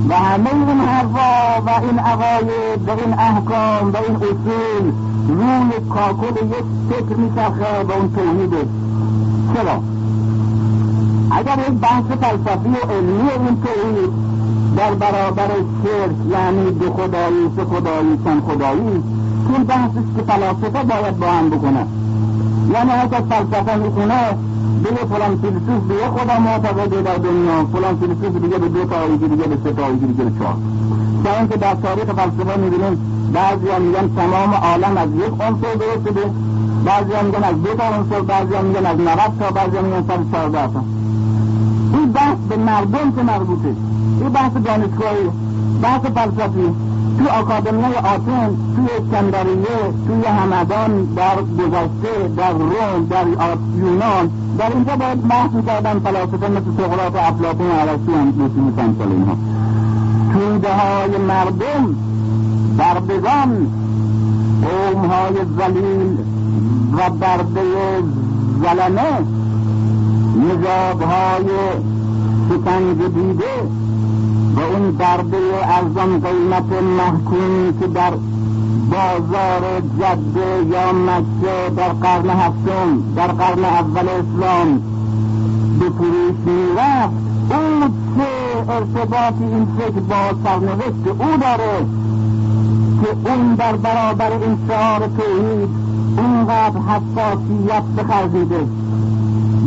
و 0.09 0.15
همه 0.15 0.50
این 0.55 0.81
حرفا 0.81 1.62
و 1.67 1.71
این 1.85 1.99
عقاید 1.99 2.88
و 2.88 2.91
این 2.91 3.19
احکام 3.19 3.93
و 3.93 3.97
این 3.97 4.17
اصول 4.17 4.93
روی 5.29 5.91
کاکل 5.95 6.47
یک 6.47 6.65
فکر 6.91 7.17
میچرخه 7.17 7.83
و 7.88 7.93
اون 7.93 8.12
توحیده. 8.12 8.69
چرا؟ 9.55 9.83
اگر 11.31 11.59
یک 11.59 11.79
بحث 11.81 12.05
فلسفی 12.05 12.69
و 12.69 12.93
علمی 12.93 13.31
این 13.31 13.62
توحید 13.62 14.36
در 14.76 14.95
برابر 14.95 15.49
شرک 15.83 16.16
یعنی 16.30 16.71
دو 16.71 16.92
خدایی 16.92 17.50
سه 17.56 17.64
خدایی 17.64 18.18
چند 18.25 18.42
خدایی 18.42 18.80
این 19.54 19.64
بحثش 19.64 20.06
که 20.16 20.23
فلاسفه 20.23 20.83
باید 20.83 21.18
با 21.18 21.26
هم 21.26 21.50
بکنه. 21.50 21.87
یعنی 22.75 22.90
هر 22.90 23.06
کس 23.06 23.23
فلسفه 23.23 23.76
می‌کنه 23.76 24.21
به 24.83 24.90
فلان 24.90 25.37
فیلسوف 25.37 25.83
به 25.88 25.95
یه 25.95 26.09
خدا 26.09 26.38
معتقده 26.38 27.02
در 27.02 27.16
دنیا 27.16 27.64
فلان 27.73 27.97
فیلسوف 27.97 28.42
دیگه 28.42 28.59
به 28.59 28.68
دو 28.68 28.85
تا 28.85 29.06
دیگه 29.06 29.26
به 29.26 29.59
سه 29.64 29.73
تا 29.73 29.90
دیگه 29.90 30.25
به 30.25 30.38
چهار. 30.38 30.56
تا 31.25 31.38
اینکه 31.38 31.56
در 31.56 31.75
تاریخ 31.75 32.04
فلسفه 32.04 32.61
می‌بینیم 32.61 32.99
بعضی 33.33 33.68
هم 33.68 33.83
میگن 33.83 34.14
تمام 34.16 34.54
عالم 34.54 34.97
از 34.97 35.09
یک 35.11 35.33
عنصر 35.40 35.75
درست 35.75 36.09
شده 36.09 36.30
بعضی 36.85 37.12
هم 37.12 37.25
میگن 37.25 37.45
از 37.45 37.62
دو 37.62 37.75
تا 37.75 37.85
عنصر 37.85 38.21
بعضی 38.21 38.54
هم 38.54 38.64
میگن 38.64 38.87
از 38.87 38.99
90 38.99 39.38
تا 39.40 39.50
بعضی 39.50 39.76
هم 39.76 39.85
میگن 39.85 40.04
سر 40.09 40.18
14 40.33 40.73
تا. 40.73 40.80
این 41.92 42.12
بحث 42.12 42.37
به 42.49 42.56
مردم 42.56 43.12
که 43.16 43.23
مربوطه. 43.23 43.75
این 44.21 44.29
بحث 44.29 44.53
دانشگاهی 44.65 45.31
بحث 45.83 46.01
فلسفی. 46.01 46.73
تو 47.19 47.29
آکادمی 47.29 47.95
آتن 47.95 48.57
توی 48.77 48.87
اسکندریه 48.99 49.93
توی 50.07 50.25
همدان 50.25 51.05
در 51.05 51.37
گذشته 51.37 52.29
در 52.37 52.53
روم 52.53 53.07
در 53.11 53.27
یونان. 53.79 54.31
در 54.59 54.73
اینجا 54.75 54.97
باید 54.97 55.29
بحث 55.29 55.51
می‌کردن 55.53 55.99
فلاسفه 55.99 56.49
مثل 56.49 56.65
سقراط 56.79 57.15
و 57.15 57.19
افلاطون 57.19 57.67
و 57.67 57.73
ارسطو 57.73 58.13
هم 58.13 58.29
مثل 58.29 59.11
اینها 59.11 59.37
توده 60.33 60.69
های 60.75 61.19
مردم 61.19 61.97
بردگان 62.79 63.67
قوم 64.63 65.05
های 65.05 65.35
زلیل 65.59 66.17
و 66.93 67.11
برده 67.11 67.63
زلمه 68.63 69.13
نجاب 70.37 71.03
های 71.03 71.47
شکنج 72.51 73.15
دیده 73.15 73.86
و 74.57 74.61
اون 74.61 74.93
برده 74.93 75.37
ارزان 75.63 76.21
قیمت 76.21 76.83
محکومی 76.83 77.81
که 77.81 77.87
در 77.87 78.13
بازار 78.91 79.81
جده 79.99 80.69
یا 80.71 80.93
مکه 80.93 81.75
در 81.77 81.89
قرن 81.89 82.31
هفتم 82.31 83.15
در 83.17 83.27
قرن 83.27 83.65
اول 83.65 84.09
اسلام 84.09 84.83
به 85.79 85.91
فروش 85.91 86.37
می‌رفت. 86.47 87.27
او 87.51 87.89
چه 88.17 88.73
ارتباطی 88.73 89.45
این 89.45 89.67
فکر 89.79 90.01
با 90.01 90.35
سرنوشت 90.45 91.07
او 91.07 91.37
داره 91.41 91.87
که 93.03 93.31
اون 93.31 93.55
در 93.55 93.77
برابر 93.77 94.33
این 94.33 94.59
شعار 94.69 94.99
توحید 94.99 95.69
اونقدر 96.19 96.81
حساسیت 96.81 97.83
بخرزیده؟ 97.99 98.61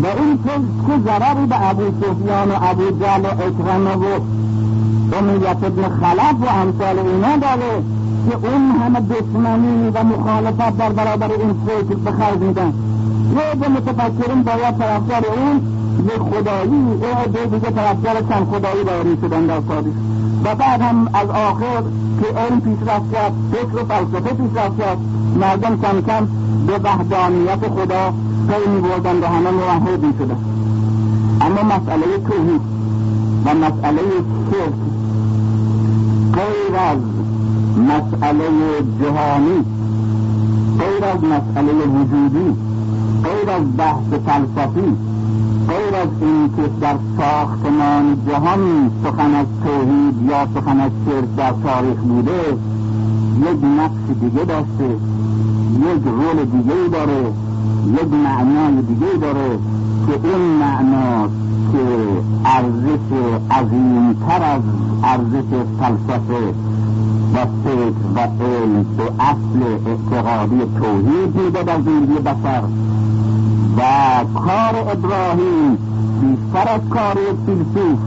و 0.03 0.07
این 0.07 0.39
چه 0.43 1.03
ضرری 1.05 1.45
به 1.45 1.69
ابو 1.69 1.83
سفیان 2.01 2.51
و 2.51 2.55
ابو 2.61 2.83
جل 2.83 3.25
و 3.25 3.27
اکرمه 3.27 3.95
و 3.95 4.19
امیت 5.13 5.63
ابن 5.63 5.83
خلف 5.83 6.35
و 6.41 6.45
امثال 6.45 6.99
اینا 6.99 7.37
داره 7.37 7.83
که 8.29 8.35
اون 8.47 8.71
همه 8.71 8.99
دشمنی 8.99 9.89
و 9.89 10.03
مخالفت 10.03 10.77
در 10.77 10.89
برابر 10.89 11.31
این 11.31 11.55
فکر 11.67 11.95
بخرزیدن 11.95 12.73
یه 13.35 13.41
عده 13.41 13.67
متفکرین 13.67 14.43
باید 14.43 14.77
طرفدار 14.77 15.23
اون 15.25 15.61
یک 16.05 16.21
خدایی 16.21 16.71
یه 17.01 17.45
دیگه 17.45 17.71
طرفدار 17.71 18.15
چند 18.29 18.47
خدایی 18.51 18.83
باید 18.83 19.05
می‌شدن 19.05 19.45
در 19.45 19.59
تاریخ 19.59 19.93
و 20.45 20.55
بعد 20.55 20.81
هم 20.81 21.07
از 21.13 21.29
آخر 21.29 21.83
که 22.21 22.39
علم 22.39 22.61
پیشرفت 22.61 23.11
کرد 23.11 23.33
فکر 23.51 23.75
و 23.75 23.85
فلسفه 23.85 24.33
پیشرفت 24.33 24.77
کرد 24.77 24.97
مردم 25.39 25.77
کم 25.81 26.01
کم 26.01 26.27
به 26.67 26.77
وحدانیت 26.83 27.67
خدا 27.67 28.13
پی 28.49 28.69
می 28.69 28.81
بردن 28.81 29.19
و 29.19 29.25
همه 29.25 29.51
موحد 29.51 30.03
می 30.03 30.13
شدن. 30.19 30.37
اما 31.41 31.75
مسئله 31.75 32.17
توحید 32.27 32.61
و 33.45 33.53
مسئله 33.53 34.01
شرک 34.51 34.73
غیر 36.33 36.75
از 36.75 36.97
مسئله 37.77 38.49
جهانی 39.01 39.63
غیر 40.79 41.05
از 41.05 41.23
مسئله 41.23 41.73
وجودی 41.73 42.55
غیر 43.23 43.49
از 43.49 43.77
بحث 43.77 44.09
فلسفی 44.25 44.95
غیر 45.69 45.95
از 45.95 46.07
اینکه 46.21 46.73
در 46.81 46.95
ساختمان 47.17 48.17
جهان 48.27 48.91
سخن 49.03 49.35
از 49.35 49.45
توحید 49.63 50.29
یا 50.29 50.47
سخن 50.55 50.79
از 50.79 50.91
شرک 51.05 51.35
در 51.37 51.53
تاریخ 51.63 51.97
بوده 51.97 52.57
یک 53.41 53.63
نقش 53.79 54.19
دیگه 54.21 54.45
داشته 54.45 54.89
یک 55.75 56.03
رول 56.05 56.45
دیگه 56.45 56.89
داره 56.91 57.21
یک 57.87 58.13
معنای 58.23 58.81
دیگه 58.81 59.17
داره 59.21 59.59
که 60.07 60.27
اون 60.27 60.41
معنا 60.41 61.08
ارزش 62.89 63.51
عظیمتر 63.51 64.43
از 64.43 64.61
ارزش 65.03 65.51
فلسفه 65.79 66.53
و 67.33 67.45
فکر 67.63 68.05
و 68.15 68.19
علم 68.19 68.85
به 68.97 69.03
اصل 69.19 69.61
اعتقادی 69.87 70.59
توحید 70.79 71.35
میده 71.35 71.63
در 71.63 71.81
زندگی 71.81 72.19
بشر. 72.19 72.61
و 73.77 73.81
کار 74.39 74.75
ابراهیم 74.91 75.77
بیشتر 76.21 76.71
از 76.73 76.81
کار 76.89 77.17
یک 77.17 77.37
فیلسوف 77.45 77.99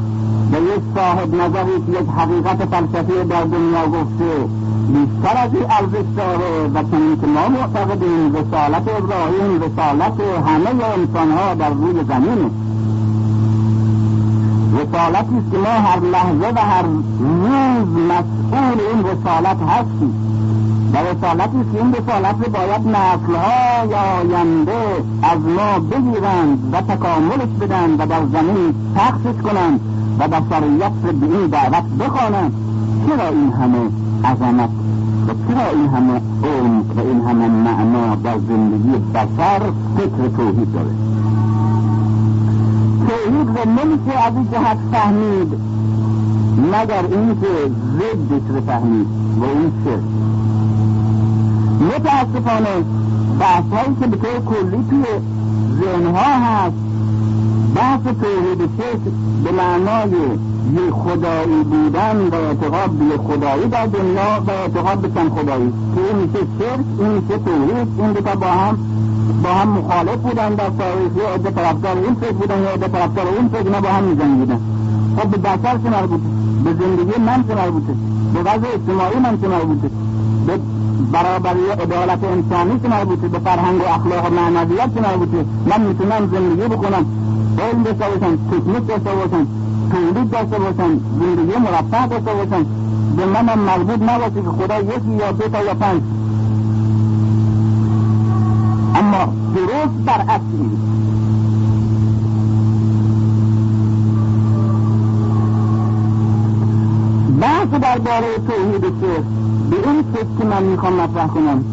به 0.51 0.59
یک 0.59 0.83
صاحب 0.95 1.35
نظری 1.35 1.77
که 1.87 2.01
یک 2.01 2.09
حقیقت 2.17 2.65
فلسفی 2.65 3.29
در 3.29 3.45
دنیا 3.45 3.87
گفته 3.87 4.49
بیشتر 4.89 5.37
از 5.37 5.55
این 5.55 5.65
ارزش 5.71 6.07
داره 6.17 6.69
و 6.75 6.83
چنین 6.91 7.21
که 7.21 7.27
ما 7.27 7.49
معتقدیم 7.49 8.33
رسالت 8.33 8.83
ابراهیم 8.99 9.63
رسالت 9.63 10.21
همه 10.47 10.85
انسانها 10.85 11.55
در 11.55 11.71
روی 11.71 12.05
زمین 12.09 12.51
رسالتی 14.73 15.37
است 15.37 15.51
که 15.53 15.59
ما 15.59 15.69
هر 15.69 16.01
لحظه 16.01 16.53
و 16.57 16.59
هر 16.59 16.83
روز 16.83 17.89
مسئول 18.11 18.79
این 18.93 19.05
رسالت 19.05 19.57
هستیم. 19.69 20.15
و 20.93 20.97
رسالتی 20.97 21.59
است 21.61 21.73
که 21.73 21.79
این 21.83 21.95
رسالت 21.95 22.35
رو 22.45 22.53
باید 22.53 22.89
نسلهای 22.89 23.95
آینده 23.95 24.83
از 25.23 25.39
ما 25.41 25.79
بگیرند 25.79 26.59
و 26.73 26.81
تکاملش 26.81 27.53
بدن 27.61 27.91
و 27.91 28.07
در 28.07 28.21
زمین 28.33 28.75
پخشش 28.97 29.43
کنند 29.45 29.81
و 30.19 30.29
بشریت 30.29 30.93
رو 31.05 31.13
به 31.13 31.27
این 31.27 31.47
دعوت 31.47 31.85
بخوانند. 32.01 32.53
چرا 33.07 33.29
این 33.29 33.53
همه 33.53 33.79
عظمت 34.25 34.71
و 35.29 35.33
چرا 35.49 35.69
این 35.71 35.89
همه 35.89 36.21
عمق 36.45 36.97
و 36.97 37.01
این 37.01 37.21
همه 37.21 37.49
معنا 37.49 38.15
در 38.15 38.39
زندگی 38.39 38.99
بشر 39.15 39.61
فکر 39.97 40.29
توحید 40.37 40.73
داره؟ 40.73 40.91
توحید 43.09 43.49
رو 43.59 43.71
نمیشه 43.71 44.19
از 44.27 44.35
این 44.35 44.49
جهت 44.53 44.79
فهمید. 44.93 45.53
مگر 46.73 47.05
اینکه 47.11 47.71
ضدش 47.99 48.51
رو 48.55 48.61
فهمید. 48.67 49.07
و 49.41 49.45
این 49.45 49.73
شرک 49.85 50.03
متاسفانه 51.83 52.85
بحث 53.41 53.65
هایی 53.73 53.97
که 54.01 54.07
به 54.07 54.17
طور 54.17 54.41
کلی 54.41 54.85
توی 54.91 55.05
ذهنها 55.81 56.47
هست 56.47 56.77
بحث 57.77 58.01
توحید 58.03 58.71
شرک 58.79 59.01
به 59.45 59.51
معنای 59.53 60.11
یه 60.75 60.91
خدایی 60.91 61.65
بودن 61.65 62.17
و 62.33 62.35
اعتقاد 62.35 62.91
به 62.91 63.19
خدایی 63.19 63.69
در 63.69 63.87
دنیا 63.87 64.43
و 64.47 64.51
اعتقاد 64.51 64.99
به 64.99 65.09
چند 65.15 65.31
خدایی. 65.31 65.73
که 65.95 66.01
این 66.01 66.17
میشه 66.17 66.39
شرک 66.59 66.85
این 66.99 67.09
میشه 67.09 67.39
توحید 67.39 67.89
این 67.99 68.13
دوتا 68.13 68.35
با 68.35 68.47
هم 68.47 68.79
با 69.43 69.49
هم 69.49 69.69
مخالف 69.69 70.17
بودن 70.17 70.55
در 70.55 70.71
تاریخ 70.79 71.17
یه 71.17 71.29
عده 71.35 71.51
طرفدار 71.51 71.97
این 71.97 72.15
فکر 72.15 72.33
بودن 72.33 72.63
یه 72.63 72.69
عده 72.69 72.89
طرفدار 72.89 73.27
اون 73.29 73.49
فکر 73.49 73.71
نه 73.71 73.81
با 73.81 73.89
هم 73.89 74.05
میجنگیدن. 74.05 74.61
خب 75.17 75.29
به 75.29 75.37
بشر 75.37 75.79
چه 75.83 75.91
مربوطه 75.91 76.23
به 76.65 76.71
زندگی 76.73 77.21
من 77.21 77.45
چه 77.49 77.55
مربوطه 77.55 77.95
به 78.35 78.41
وضع 78.41 78.69
اجتماعی 78.75 79.19
من 79.19 79.41
چه 79.41 79.49
مربوطه 79.49 79.91
به 80.47 80.59
برابری 81.13 81.71
عدالت 81.81 82.25
انسانی 82.25 82.81
که 82.81 82.89
مربوطه 82.89 83.29
به 83.29 83.39
فرهنگ 83.39 83.81
و 83.81 83.85
اخلاق 83.85 84.27
و 84.27 84.35
معنویت 84.35 84.95
که 84.95 85.01
مربوطه 85.01 85.45
من 85.67 85.81
می‌تونم 85.81 86.31
زندگی 86.33 86.69
بکنم. 86.69 87.07
علم 87.59 87.83
داشته 87.83 88.05
باشم 88.05 88.39
تکنیک 88.51 88.87
داشته 88.89 89.11
باشم 89.11 89.47
تولید 89.91 90.31
داشته 90.31 90.59
باشم 90.59 91.01
زندگی 91.21 91.59
مرفع 91.59 92.07
داشته 92.07 92.33
باشم. 92.33 92.67
به 93.17 93.27
منم 93.27 93.59
مربوط 93.59 94.03
نباشه 94.03 94.43
که 94.43 94.51
خدا 94.59 94.79
یکی 94.81 95.13
یا 95.21 95.33
دو 95.33 95.49
تا 95.49 95.65
یا 95.65 95.75
پنج. 95.75 96.03
درست 99.67 100.05
برعکس 100.07 100.43
این. 100.59 100.71
بحث 107.41 107.69
درباره 107.69 108.27
توحید 108.49 108.83
که 108.83 109.23
به 109.71 109.89
این 109.89 110.03
فکر 110.15 110.27
که 110.39 110.45
من 110.45 110.63
می‌خوام 110.63 110.93
مطرح 110.93 111.27
کنم 111.27 111.65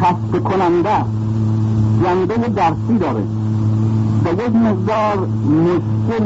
خسته 0.00 0.38
کننده 0.38 1.04
جنبه 2.04 2.48
درسی 2.48 2.98
داره. 3.00 3.22
و 4.24 4.28
یک 4.28 4.56
مقدار 4.56 5.28
مشکل 5.46 6.24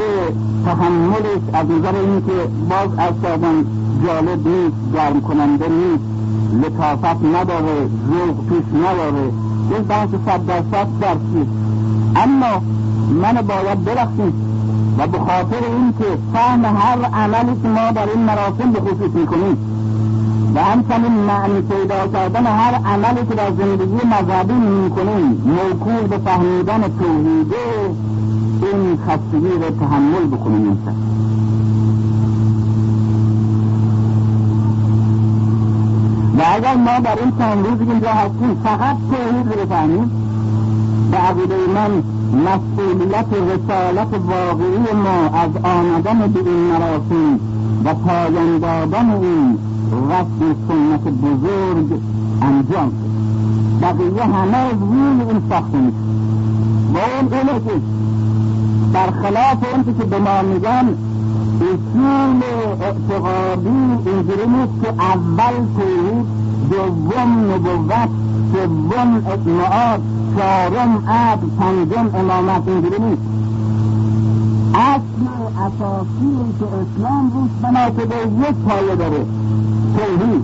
تحملش 0.65 1.41
از 1.53 1.65
نظر 1.69 1.95
اینکه 1.95 2.31
باز 2.69 2.89
از 2.97 3.13
کردن 3.23 3.65
جالب 4.05 4.47
نیست 4.47 4.75
گرم 4.93 5.21
کننده 5.21 5.65
نیست 5.69 6.03
لطافت 6.63 7.25
نداره 7.35 7.89
ذوق 8.07 8.35
توش 8.49 8.63
نداره. 8.79 9.31
این 9.73 9.83
بحث 9.83 10.09
صد 10.09 10.45
درصد 10.45 10.87
درسی 11.01 11.47
اما 12.15 12.61
من 13.21 13.33
باید 13.41 13.85
برخشیم 13.85 14.33
و 14.97 15.07
به 15.07 15.19
خاطر 15.19 15.65
اینکه 15.65 16.05
فهم 16.33 16.65
هر 16.65 17.05
عملی 17.05 17.61
که 17.61 17.67
ما 17.67 17.91
در 17.91 18.09
این 18.15 18.25
مراسم 18.25 18.71
به 18.71 18.79
خصوص 18.79 19.15
می‌کنیم 19.15 19.57
و 20.55 20.63
همچنین 20.63 21.11
معنی 21.11 21.61
پیدا 21.61 22.07
کردن 22.13 22.45
هر 22.45 22.73
عملی 22.73 23.27
که 23.29 23.35
در 23.35 23.51
زندگی 23.51 24.07
مذهبی 24.07 24.53
می‌کنیم 24.53 25.43
موکول 25.45 26.07
به 26.07 26.17
فهمیدن 26.17 26.81
توحیده 26.81 27.55
این 28.61 28.97
خستگی 29.07 29.63
رو 29.63 29.69
تحمل 29.79 30.27
بکنیم. 30.27 30.77
اگر 36.45 36.75
ما 36.75 36.99
در 36.99 37.19
این 37.19 37.31
چند 37.39 37.65
روزی 37.65 37.85
که 37.85 37.91
اینجا 37.91 38.09
هستیم 38.09 38.61
فقط 38.63 38.95
توحید 39.11 39.47
رو 39.47 39.65
بفهمیم 39.65 40.11
به 41.11 41.17
عقیده 41.17 41.55
من 41.75 42.03
مسئولیت 42.45 43.25
رسالت 43.33 44.07
واقعی 44.13 44.93
ما 45.03 45.37
از 45.39 45.49
آمدن 45.63 46.31
به 46.31 46.39
این 46.39 46.59
مراسم 46.59 47.39
و 47.85 47.93
پایان 47.93 48.59
دادن 48.59 49.11
این 49.11 49.57
رسم 50.09 50.55
سنت 50.67 51.01
بزرگ 51.01 52.01
انجام 52.41 52.91
بقیه 53.81 54.23
همه 54.23 54.69
روی 54.71 55.29
این 55.29 55.41
ساخته 55.49 55.77
میشه. 55.77 55.97
و 56.93 56.97
اون 56.97 57.33
اینه 57.33 57.59
که 57.59 57.81
برخلاف 58.93 59.57
اون 59.73 59.83
که 59.83 60.03
به 60.03 60.19
ما 60.19 60.41
میگن 60.41 60.87
اصول 61.61 62.41
اعتقادی 62.81 63.69
اینجوری 64.05 64.47
نیست 64.47 64.83
که 64.83 64.89
اول 65.03 65.53
توحید 65.77 66.25
دوم 66.71 67.51
نبوت 67.53 68.09
سوم 68.53 69.23
اطماعات 69.27 70.01
چهارم 70.37 71.03
عدل 71.07 71.47
پنجم 71.59 72.15
امامت 72.15 72.67
اینجوری 72.67 72.99
نیست 73.03 73.21
اصل 74.75 75.27
اساسی 75.57 76.35
که 76.59 76.65
اسلام 76.65 77.31
روش 77.33 77.51
بنا 77.61 77.85
شده 77.87 78.49
یک 78.49 78.55
پایه 78.55 78.95
داره 78.95 79.25
توحید. 79.97 80.43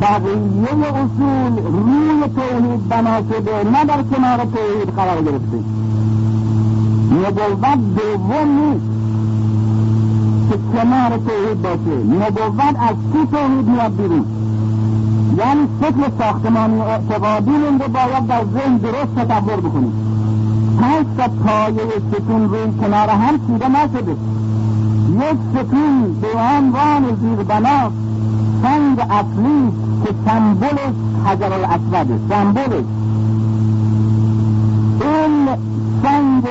بقیه 0.00 0.88
اصول 0.88 1.64
روی 1.72 2.22
توحید 2.36 2.88
بنا 2.88 3.18
شده 3.18 3.70
نه 3.70 3.84
در 3.84 4.02
کنار 4.02 4.36
توحید 4.36 4.96
قرار 4.96 5.22
گرفته. 5.22 5.75
نبوت 7.22 7.78
دوم 7.96 8.48
نیست 8.58 8.86
که 10.50 10.58
کنار 10.72 11.10
توحید 11.10 11.62
باشه. 11.62 11.96
نبوت 12.04 12.76
از 12.88 12.96
تو 13.12 13.26
توحید 13.26 13.68
میاد 13.68 13.96
بیرون. 13.96 14.24
یعنی 15.38 15.60
فکر 15.80 16.10
ساختمانی 16.18 16.80
اعتقادی 16.80 17.50
رو 17.50 17.88
باید 17.88 18.26
در 18.26 18.44
ذهن 18.54 18.76
درست 18.76 19.14
تصور 19.14 19.56
بکنیم 19.56 19.92
پنج 20.80 21.06
تا 21.16 21.28
پایه 21.44 21.82
ستون 22.12 22.48
روی 22.48 22.72
کنار 22.80 23.08
هم 23.08 23.38
چیده 23.46 23.68
نشده. 23.68 24.16
یک 25.10 25.38
ستون 25.52 26.20
به 26.20 26.28
عنوان 26.38 27.02
زیر 27.20 27.44
بنا 27.44 27.90
سنگ 28.62 29.00
اصلی 29.00 29.72
که 30.04 30.14
سمبولش 30.26 30.94
حجر 31.26 31.52
الاسوده 31.52 32.18
سمبولش 32.28 32.84
این 35.00 35.48
سنگ 36.02 36.44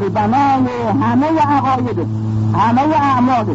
زیر 0.00 0.08
بنای 0.08 0.66
همه 1.02 1.26
عقاید 1.26 2.06
همه 2.54 2.80
اعمال 2.80 3.46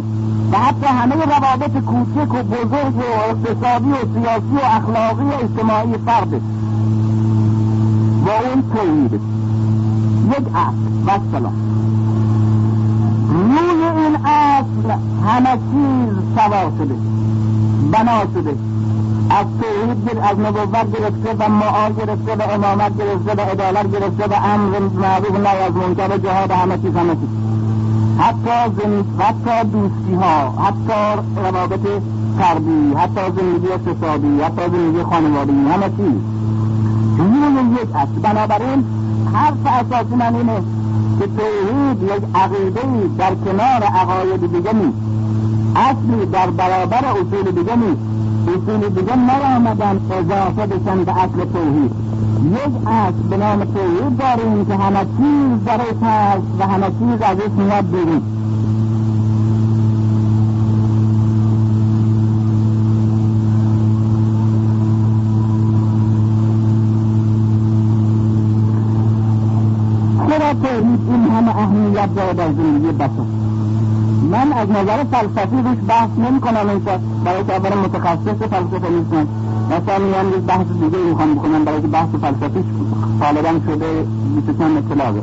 و 0.51 0.57
حتی 0.57 0.85
همه 0.85 1.15
روابط 1.15 1.71
کوچک 1.71 2.33
و 2.33 2.43
بزرگ 2.43 2.95
و 2.95 3.03
اقتصادی 3.29 3.91
و 3.91 3.95
سیاسی 4.13 4.55
و 4.55 4.65
اخلاقی 4.65 5.23
و 5.23 5.33
اجتماعی 5.43 5.97
فرد. 6.05 6.33
و 8.25 8.29
اون 8.29 8.63
توحید. 8.75 9.21
یک 10.37 10.47
اصل 10.55 11.05
و 11.07 11.19
سلام 11.31 11.53
روی 13.29 14.03
این 14.03 14.15
اصل 14.25 14.99
همه 15.27 15.51
چیز 15.51 16.13
سوا 16.35 16.71
شده 16.77 16.95
بنا 17.91 18.21
شده. 18.33 18.55
از 19.39 19.45
توحید 19.61 20.19
از 20.19 20.39
نبوت 20.39 20.91
گرفته 20.91 21.35
و 21.39 21.49
معال 21.49 21.93
گرفته 21.93 22.35
و 22.35 22.51
امامت 22.51 22.97
گرفته 22.97 23.33
و 23.33 23.41
عدالت 23.41 23.91
گرفته 23.91 24.25
و 24.25 24.33
امر 24.33 24.79
معروف 24.79 25.39
نهی 25.39 25.57
از 25.57 25.73
منکر 25.73 26.17
جهاد 26.17 26.51
همه 26.51 26.77
چیز 26.77 26.95
همه 26.95 27.15
چیز. 27.15 27.29
حتی 28.19 28.75
زند... 28.77 29.21
حتی 29.21 29.69
دوستی 29.69 30.15
ها 30.15 30.63
حتی 30.63 31.21
روابط 31.35 31.87
فردی 32.39 32.93
حتی 32.97 33.21
زندگی 33.37 33.67
اقتصادی 33.67 34.41
حتی 34.41 34.61
زندگی 34.71 35.03
خانوادگی 35.03 35.67
همه 35.73 35.89
چیز. 35.97 36.15
روی 37.17 37.81
یک 37.81 37.95
است. 37.95 38.11
بنابراین 38.21 38.85
حرف 39.33 39.65
اساسی 39.65 40.15
من 40.15 40.35
اینه 40.35 40.57
که 41.19 41.27
توحید 41.27 42.03
یک 42.03 42.23
عقیده 42.35 42.81
در 43.17 43.35
کنار 43.35 43.83
عقاید 43.83 44.41
دیگه 44.41 44.73
نیست. 44.73 44.97
اصلی 45.75 46.25
در 46.25 46.49
برابر 46.49 47.05
اصول 47.05 47.51
دیگه 47.51 47.75
نیست. 47.75 48.15
اصول 48.47 48.89
دیگه 48.89 49.15
نرامدن 49.15 49.99
اضافه 50.11 50.65
بشن 50.65 51.03
به 51.03 51.11
اصل 51.11 51.45
توحید. 51.53 51.91
یک 52.51 52.87
اصل 52.87 53.29
به 53.29 53.37
نام 53.37 53.65
توحید 53.65 54.17
داریم 54.17 54.65
که 54.65 54.75
همه 54.75 54.99
چیز 54.99 55.65
برای 55.65 55.87
هست 56.01 56.43
و 56.59 56.67
همه 56.67 56.87
چیز 56.87 57.21
ازش 57.21 57.51
میاد 57.57 57.85
بیرون. 57.85 58.21
چرا 70.29 70.53
توحید 70.53 70.99
این 71.11 71.29
همه 71.31 71.57
اهمیت 71.57 72.15
داره 72.15 72.33
در 72.33 72.47
زندگی 72.47 72.91
بشر. 72.91 73.09
من 74.31 74.53
از 74.53 74.69
نظر 74.69 75.03
فلسفی 75.03 75.55
روش 75.55 75.77
بحث 75.87 76.09
نمی 76.17 76.41
کنم 76.41 76.69
اینجا. 76.69 77.14
برای 77.25 77.43
که 77.43 77.53
اولا 77.55 77.75
متخصص 77.81 78.39
فلسفه 78.51 78.89
نیستم 78.89 79.27
مثلا 79.71 80.05
میان 80.05 80.27
یک 80.27 80.35
بحث 80.35 80.65
دیگه 80.81 80.97
می‌خوام 81.09 81.35
بکنم 81.35 81.65
برای 81.65 81.81
که 81.81 81.87
بحث 81.87 82.09
فلسفی 82.21 82.63
غالبا 83.21 83.51
شده 83.65 84.05
چند 84.59 84.77
اطلاعه. 84.77 85.21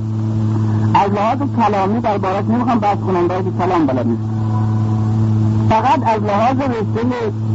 از 0.95 1.11
لحاظ 1.11 1.39
کلامی 1.57 2.01
در 2.01 2.19
بارش 2.19 2.45
نمی‌خوام 2.45 2.79
بحث 2.79 2.99
کنم 2.99 3.29
برای 3.29 3.45
که 3.45 3.51
کلام 3.59 3.87
بلد 3.87 4.07
نیست. 4.07 4.23
فقط 5.69 6.01
از 6.15 6.23
لحاظ 6.23 6.57
رشته 6.57 7.03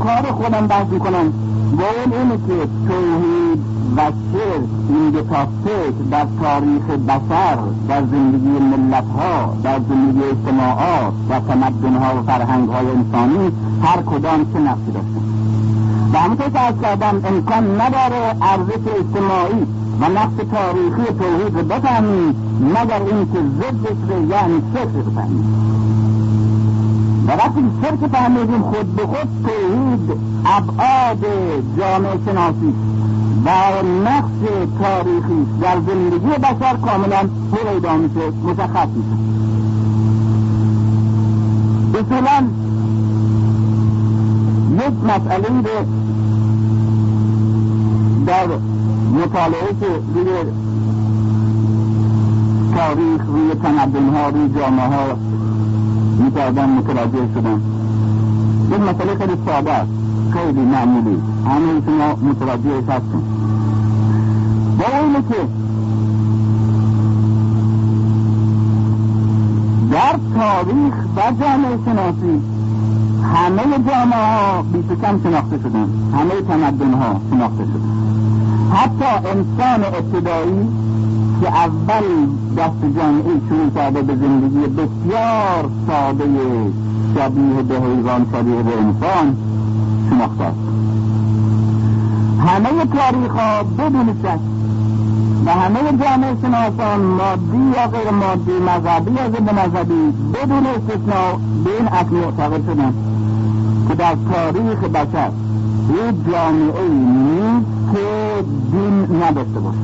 کار 0.03 0.31
خودم 0.31 0.67
بحث 0.67 0.88
می‌کنم. 0.91 1.33
با 1.77 1.83
اون 1.83 2.13
اینه 2.13 2.38
که 2.47 2.67
توحید 2.88 3.46
و 3.97 3.99
شرک 3.99 4.69
این 4.89 5.10
دو 5.10 5.21
تا 5.21 5.47
در 6.12 6.25
تاریخ 6.41 6.83
بشر 6.83 7.57
در 7.89 8.01
زندگی 8.12 8.49
ملت 8.49 9.03
ها 9.17 9.53
در 9.63 9.79
زندگی 9.89 10.23
اجتماعات 10.23 11.13
و 11.29 11.39
تمدن 11.39 11.95
ها 11.95 12.15
و 12.15 12.23
فرهنگ 12.23 12.69
های 12.69 12.88
انسانی 12.88 13.51
هر 13.83 14.01
کدام 14.01 14.53
چه 14.53 14.60
نقشی 14.60 14.91
داشتن. 14.93 15.23
و 16.13 16.17
همونطور 16.17 16.49
که 16.49 16.60
از 16.60 16.73
کردم 16.81 17.21
امکان 17.25 17.81
نداره 17.81 18.36
ارزش 18.41 18.88
اجتماعی 18.99 19.67
و 20.01 20.05
نقش 20.05 20.36
تاریخی 20.51 21.13
توحید 21.19 21.57
رو 21.57 21.63
بفهمیم 21.63 22.36
مگر 22.62 23.01
اینکه 23.01 23.39
ضدش 23.60 24.10
رو 24.10 24.29
یعنی 24.29 24.62
شرک 24.73 24.89
رو 24.95 25.12
بفهمیم. 25.12 25.67
و 27.27 27.31
وقتی 27.31 27.62
شرک 27.81 28.12
فهمیدیم 28.12 28.62
خود 28.62 28.95
به 28.95 29.05
خود 29.05 29.27
توحید 29.43 30.19
ابعاد 30.45 31.25
جامعه 31.77 32.17
شناسی 32.25 32.73
و 33.45 33.50
نقش 34.06 34.67
تاریخی 34.82 35.45
در 35.62 35.78
زندگی 35.88 36.28
بشر 36.28 36.78
کاملا 36.78 37.30
پیدا 37.54 37.97
میشه 37.97 38.30
مشخص 38.43 38.88
میشه. 38.95 39.17
اصولا 42.00 42.47
یک 44.76 44.93
مسئله 45.04 45.47
رو 45.47 45.86
در 48.26 48.47
مطالعه 49.13 49.67
که 49.80 49.88
روی 50.15 50.32
تاریخ 52.76 53.21
روی 53.28 53.56
تمدن 53.63 54.10
ها 54.15 54.30
روی 54.30 54.50
جامعه 54.60 54.88
ها 54.88 55.17
می‌کردن 56.19 56.69
متوجه 56.69 57.28
شدن 57.34 57.62
یک 58.71 58.80
مسئله 58.80 59.15
خیلی 59.15 59.38
ساده 59.45 59.71
است. 59.71 59.96
خیلی 60.38 60.62
معمولی. 60.62 61.17
همه 61.45 61.82
شما 61.86 62.30
متوجه 62.30 62.91
هستیم 62.91 63.23
با 64.80 64.97
اینه 65.04 65.21
که 65.30 65.47
در 69.91 70.19
تاریخ 70.36 70.93
و 71.15 71.21
جامعه 71.41 71.78
شناسی 71.86 72.41
همه 73.34 73.63
جامعه 73.63 74.17
ها 74.17 74.62
بیش 74.62 74.86
کم 75.02 75.19
شناخته 75.23 75.58
شدن 75.58 75.89
همه 76.13 76.41
تمدن 76.47 76.93
ها 76.93 77.21
شناخته 77.30 77.63
شدن 77.63 77.88
حتی 78.73 79.30
انسان 79.30 79.84
ابتدایی 79.84 80.67
که 81.41 81.47
اول 81.47 82.04
دست 82.58 82.97
جامعه 82.97 83.41
شروع 83.50 83.69
کرده 83.76 84.02
به 84.02 84.15
زندگی 84.15 84.60
بسیار 84.60 85.69
ساده 85.88 86.26
شبیه 87.15 87.62
به 87.62 87.76
حیوان 87.76 88.26
شبیه 88.32 88.63
به 88.63 88.78
انسان 88.78 89.36
شناخته 90.10 90.43
است 90.43 90.58
همه 92.48 92.86
تاریخ 92.86 93.32
ها 93.32 93.63
بدون 93.63 94.15
شک 94.24 94.39
و 95.46 95.50
همه 95.50 95.80
جامعه 96.04 96.36
شناسان 96.41 97.00
مادی 97.00 97.78
یا 97.78 97.88
غیر 97.88 98.12
مادی 98.12 98.52
مذهبی 98.52 99.12
یا 99.12 99.28
غیر 99.30 99.54
مذهبی 99.54 100.13
بدون 100.34 100.65
استثناء 100.65 101.34
به 101.63 101.70
این 101.78 101.88
اصل 101.88 102.15
معتقد 102.15 102.65
شدن 102.65 102.93
که 103.88 103.96
در 103.96 104.15
تاریخ 104.34 104.80
بشر 104.84 105.32
یک 105.89 106.32
جامعه 106.32 106.88
نیست 106.89 107.93
که 107.93 108.43
دین 108.72 109.24
نداشته 109.24 109.60
باشه 109.60 109.78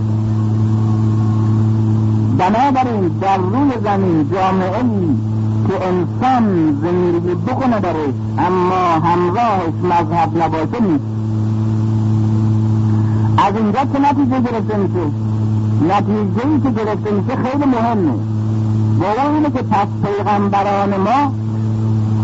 بنابراین 2.38 3.08
در 3.08 3.38
روی 3.38 3.72
زمین 3.84 4.30
جامعه 4.34 4.78
ای 4.78 5.33
که 5.74 5.88
انسان 5.88 6.78
زندگی 6.82 7.36
بکنه 7.36 7.80
درش 7.80 8.14
اما 8.38 9.08
همراهش 9.08 9.74
مذهب 9.84 10.44
نباشه 10.44 10.82
نیست. 10.82 11.04
از 13.38 13.56
اینجا 13.56 13.80
که 13.80 14.00
نتیجه 14.00 14.40
گرفته 14.40 14.78
میشه 14.78 15.06
نتیجه 15.90 16.48
ای 16.48 16.62
که 16.62 16.70
گرفته 16.70 17.12
میشه 17.12 17.36
خیلی 17.36 17.66
مهمه. 17.66 18.14
واقعا 19.00 19.34
اینه 19.36 19.50
که 19.50 19.62
پس 19.62 19.88
پیغمبران 20.04 20.98
ما 20.98 21.34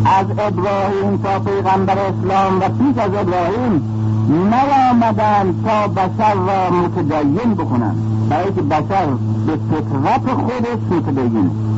از 0.06 0.26
ابراهیم 0.30 1.18
تا 1.24 1.40
پیغمبر 1.40 1.98
اسلام 1.98 2.60
و 2.60 2.70
پیش 2.70 3.04
از 3.04 3.12
ابراهیم 3.14 3.82
نیامدن 4.30 5.56
تا 5.66 5.88
بشر 5.88 6.34
را 6.34 6.70
متدین 6.70 7.54
بکنن. 7.54 7.96
برای 8.30 8.54
که 8.54 8.62
بشر 8.62 9.06
به 9.48 9.58
فطرت 9.72 10.34
خودش 10.34 10.98
متدینه 10.98 11.69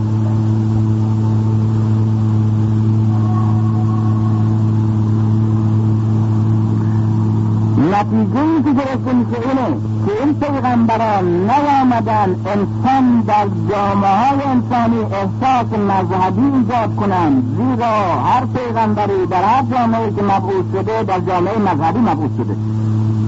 نتیجه 8.01 8.63
که 8.63 8.73
گرفته 8.73 9.13
میشه 9.13 9.37
اینه 9.49 9.77
که 10.05 10.23
این 10.23 10.33
پیغمبران 10.33 11.25
نیامدن 11.25 12.35
انسان 12.45 13.21
در 13.27 13.47
جامعه 13.69 14.09
های 14.09 14.43
انسانی 14.43 14.97
احساس 14.97 15.79
مذهبی 15.79 16.57
ایجاد 16.57 16.95
کنند 16.95 17.43
زیرا 17.57 18.21
هر 18.21 18.45
پیغمبری 18.45 19.25
در 19.29 19.43
هر 19.43 19.63
جامعه 19.63 20.11
که 20.11 20.21
مبعوث 20.21 20.65
شده 20.73 21.03
در 21.03 21.19
جامعه 21.19 21.57
مذهبی 21.57 21.99
مبعوث 21.99 22.31
شده. 22.37 22.55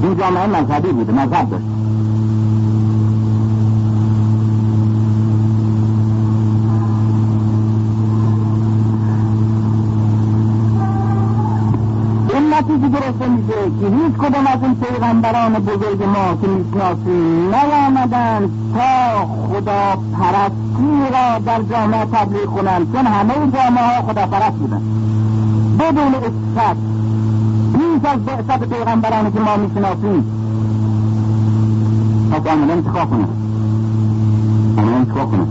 این 0.04 0.18
جامعه 0.18 0.48
مذهبی 0.48 0.92
بوده 0.92 1.12
مذهب 1.12 1.50
داشت 1.50 1.66
نتیجه 12.54 12.83
گرفته 12.94 13.28
میشه 13.28 13.54
که 13.82 13.88
هیچ 13.88 14.14
کدام 14.14 14.48
از 14.48 14.64
این 14.64 14.76
پیغمبران 14.76 15.54
بزرگ 15.54 16.04
ما 16.04 16.38
که 16.42 16.48
می‌شناسیم 16.48 17.56
نیامدن 17.56 18.50
تا 18.74 19.26
خدا 19.26 19.98
پرستی 20.20 21.12
را 21.14 21.40
در 21.40 21.62
جامعه 21.62 22.06
تبلیغ 22.06 22.46
کنند 22.46 22.94
چون 22.94 23.06
همه 23.08 23.34
جامعه 23.34 23.84
ها 23.84 24.02
خدا 24.02 24.28
پرست 24.28 24.56
بودن 24.56 24.82
بدون 25.80 26.16
اصفت 26.16 26.78
پیش 27.74 28.12
از 28.12 28.26
بعثت 28.26 28.64
پیغمبرانی 28.64 29.32
که 29.32 29.40
ما 29.40 29.58
می‌شناسیم 29.58 30.24
پس 32.32 32.48
عملا 32.48 32.74
انتخاب 32.74 33.10
کنن 33.10 33.28
عملا 34.78 34.96
انتخاب 34.98 35.32
کنن 35.32 35.48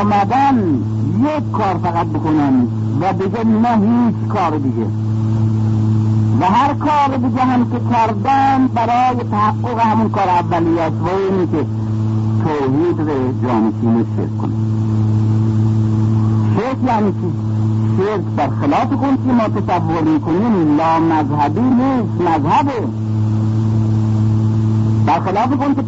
آمدن 0.00 0.82
یک 1.20 1.52
کار 1.52 1.80
فقط 1.82 2.06
بکنن. 2.06 2.68
و 3.00 3.12
دیگه 3.12 3.44
نه 3.44 3.68
هیچ 3.68 4.28
کار 4.28 4.58
دیگه. 4.58 4.86
و 6.40 6.44
هر 6.44 6.74
کار 6.74 7.16
دیگه 7.16 7.42
هم 7.42 7.70
که 7.70 7.80
کردن 7.90 8.66
برای 8.66 9.16
تحقق 9.30 9.78
همون 9.78 10.08
کار 10.08 10.28
اولی 10.28 10.78
است 10.80 10.96
و 11.00 11.08
اینی 11.08 11.46
که 11.46 11.66
توحید 12.44 13.00
رو 13.00 13.32
جانشین 13.42 14.06
شرک 14.16 14.38
کنه. 14.38 14.52
شرک 16.56 16.76
یعنی 16.86 17.12
چی؟ 17.12 17.32
شرک 17.96 18.20
برخلاف 18.36 18.90
کن 18.90 19.16
که 19.16 19.32
ما 19.32 19.48
تصور 19.48 20.02
می‌کنیم 20.02 20.76
لا 20.76 21.00
مذهبی 21.00 21.60
نیست 21.60 22.20
مذهبه 22.20 22.86
برخلاف 25.06 25.50
کن 25.50 25.74
که 25.74 25.82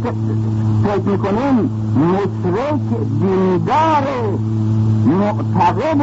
فکر 0.85 1.11
می‌کنیم 1.11 1.71
مشرک 1.97 2.81
دینداره 3.21 4.39
معتقد 5.09 6.03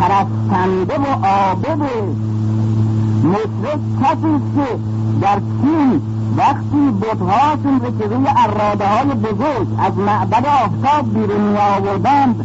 پرستنده 0.00 0.94
و 0.98 1.26
عابد. 1.26 1.82
مشرک 3.24 3.80
کسی 4.02 4.40
که 4.56 4.78
در 5.20 5.38
چین 5.38 6.00
وقتی 6.36 6.90
بودهاشون 7.00 7.80
که 7.98 8.04
روی 8.04 8.26
اراده 8.36 8.86
های 8.86 9.06
بزرگ 9.06 9.68
از 9.78 9.96
معبد 9.96 10.46
آفتاب 10.46 11.14
بیرون 11.14 11.40
می 11.40 11.58
آوردند 11.58 12.44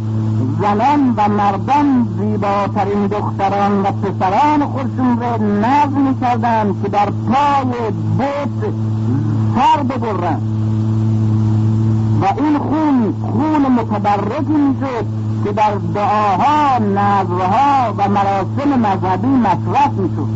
زنان 0.60 1.14
و 1.16 1.28
مردان 1.28 2.08
زیباترین 2.18 3.06
دختران 3.06 3.82
و 3.82 3.84
پسران 3.84 4.66
خودشون 4.66 5.18
رو 5.20 5.44
نظم 5.44 6.00
می 6.00 6.20
کردند 6.20 6.82
که 6.82 6.88
در 6.88 7.10
پای 7.10 7.90
بود 8.18 8.74
سر 9.54 9.82
ببرند. 9.82 10.42
و 12.22 12.24
این 12.42 12.58
خون 12.58 13.14
خون 13.32 13.72
متبرکی 13.72 14.52
می 14.52 14.76
شد 14.80 15.27
که 15.44 15.52
در 15.52 15.74
دعاها 15.94 16.78
نظرها 16.78 17.94
و 17.98 18.08
مراسم 18.08 18.80
مذهبی 18.80 19.26
مصرف 19.26 19.92
می‌شد 19.92 20.28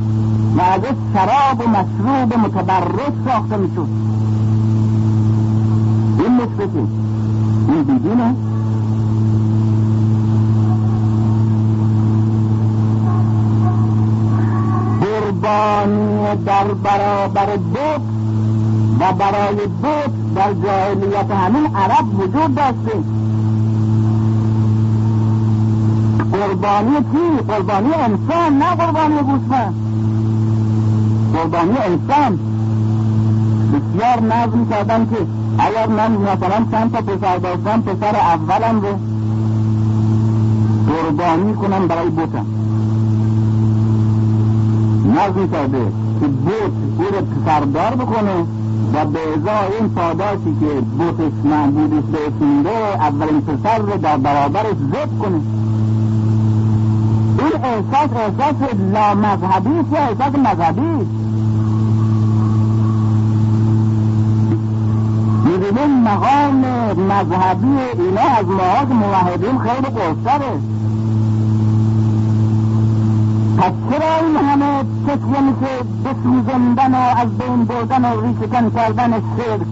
و 0.57 0.61
ازش 0.61 0.97
شراب 1.15 1.61
و 1.61 1.71
مشروب 1.71 2.39
متبرک 2.39 3.13
ساخته 3.27 3.57
می‌شد. 3.57 3.89
این 6.19 6.35
مشرکه 6.37 6.79
این 7.69 7.83
بیدینه 7.83 8.35
قربانی 15.01 16.45
در 16.45 16.65
برابر 16.65 17.57
بود 17.57 18.03
و 19.01 19.13
برای 19.13 19.67
بود 19.67 20.35
در 20.35 20.53
جاهلیت 20.55 21.31
همین 21.31 21.77
عرب 21.77 22.21
وجود 22.21 22.55
داشته. 22.55 23.22
قربانی 26.43 26.97
کی؟ 27.13 27.43
قربانی 27.49 27.95
انسان 27.95 28.59
نه 28.59 28.75
قربانی 28.75 29.23
گوسفند 29.23 29.75
قربانی 31.35 31.77
انسان. 31.79 32.39
بسیار 33.73 34.21
نظم 34.21 34.67
کردن 34.71 35.07
که 35.11 35.17
اگر 35.59 35.87
من 35.87 36.13
مثلا 36.13 36.67
چند 36.71 36.93
تا 36.93 37.01
پسر 37.01 37.37
داشتم 37.39 37.83
پسر 37.83 38.17
اولم 38.17 38.81
رو 38.81 38.99
قربانی 40.93 41.55
کنم 41.55 41.89
برای 41.89 42.09
بوتم. 42.09 42.47
نظم 45.17 45.49
کرده 45.53 45.93
که 46.21 46.27
بوت 46.27 46.73
او 46.99 47.05
رو 47.05 47.27
پسردار 47.27 47.95
بکنه 47.95 48.35
و 48.95 49.05
به 49.05 49.19
ازای 49.21 49.77
این 49.81 49.89
پاداشی 49.89 50.57
که 50.61 50.81
بوتش 50.99 51.33
معبودش 51.45 52.05
به 52.13 52.71
اولین 53.01 53.41
پسر 53.41 53.79
رو 53.79 53.97
در 53.97 54.17
برابرش 54.17 54.77
زد 54.93 55.09
کنه. 55.23 55.62
احساس 57.65 58.11
احساس 58.17 58.75
لامذهبی 58.93 59.79
است 59.79 59.93
یا 59.93 59.99
احساس 59.99 60.35
مذهبی؟ 60.35 61.07
می‌بینیم 65.45 66.03
مقام 66.05 66.65
مذهبی 67.09 67.79
اینا 68.03 68.21
از 68.21 68.47
که 68.89 68.95
موحدین 68.95 69.59
خیلی 69.59 69.87
قصره 69.87 70.53
پس 73.59 73.73
چرا 73.91 74.27
این 74.27 74.37
همه 74.37 74.85
تکیه 75.07 75.41
میشه 75.41 75.83
بسوزندن 76.05 76.95
و 76.95 76.99
از 77.17 77.39
بین 77.39 77.65
بردن 77.65 78.05
و 78.05 78.21
ریشکن 78.21 78.71
کردن 78.71 79.11
شرک؟ 79.11 79.67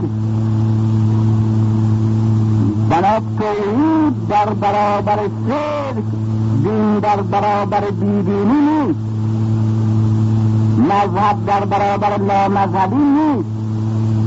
بنا 2.90 3.20
توحید 3.38 4.28
در 4.28 4.54
برابر 4.54 5.18
شرک 5.48 6.19
دین 6.64 6.98
در 6.98 7.22
برابر 7.22 7.80
بیدینی 7.80 8.60
نیست 8.60 9.00
مذهب 10.78 11.46
در 11.46 11.64
برابر 11.64 12.16
لامذهبی 12.18 12.96
نیست 12.96 13.48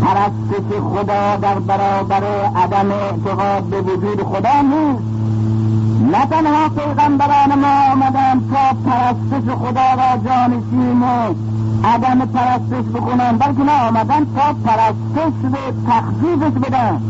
پرستش 0.01 0.79
خدا 0.93 1.35
در 1.35 1.59
برابر 1.59 2.23
عدم 2.55 2.91
اعتقاد 2.91 3.63
به 3.63 3.81
وجود 3.81 4.23
خدا 4.23 4.61
نیست 4.61 5.03
نه 6.11 6.25
تنها 6.25 6.69
پیغمبران 6.69 7.55
ما 7.55 7.91
آمدن 7.91 8.41
تا 8.51 8.89
پرستش 8.89 9.49
خدا 9.49 9.93
را 9.93 10.17
جانشین 10.25 11.03
و 11.03 11.33
عدم 11.87 12.25
پرستش 12.25 12.85
بکنن 12.93 13.37
بلکه 13.37 13.63
نه 13.63 13.87
آمدن 13.87 14.25
تا 14.35 14.53
پرستش 14.65 15.33
به 15.51 15.73
تخصیصش 15.87 16.67
بدن. 16.67 17.01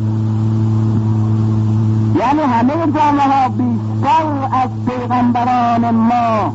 یعنی 2.23 2.41
همه 2.41 2.73
جامعه 2.73 3.23
ها 3.23 3.49
بیشتر 3.49 4.25
از 4.61 4.69
پیغمبران 4.87 5.89
ما. 5.89 6.53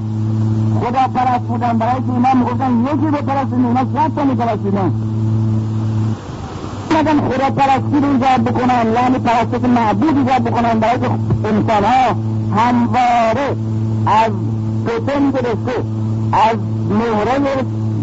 خدا 0.80 1.08
پرست 1.14 1.44
بودن. 1.44 1.78
برای 1.78 1.92
که 1.94 2.12
اینا 2.12 2.34
می‌گفتن 2.34 2.80
یکی 2.80 3.10
به 3.10 3.22
پرستین 3.22 3.64
اینا 3.66 3.84
تا 4.16 4.24
میپرستیدن 4.24 4.92
نیامدن 6.90 7.28
خدا 7.28 7.50
پرستی 7.50 8.00
رو 8.00 8.12
ایجاد 8.12 8.40
بکنن 8.44 8.92
یعنی 8.92 9.18
پرستش 9.18 9.68
معبود 9.68 10.18
ایجاد 10.18 10.42
بکنن. 10.42 10.80
برای 10.80 10.98
که 10.98 11.06
انسان 11.44 11.84
ها 11.84 12.16
همواره 12.56 13.56
از 14.06 14.32
توتن 14.86 15.30
گرفته 15.30 15.84
از 16.32 16.56
مهره 16.90 17.38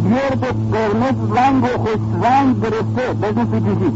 گرد 0.10 0.46
قرمز 0.72 1.38
رنگ 1.38 1.64
و 1.64 1.68
خوش 1.68 2.00
رنگ 2.24 2.62
گرفته. 2.62 3.14
به 3.22 3.28
اسم 3.28 3.94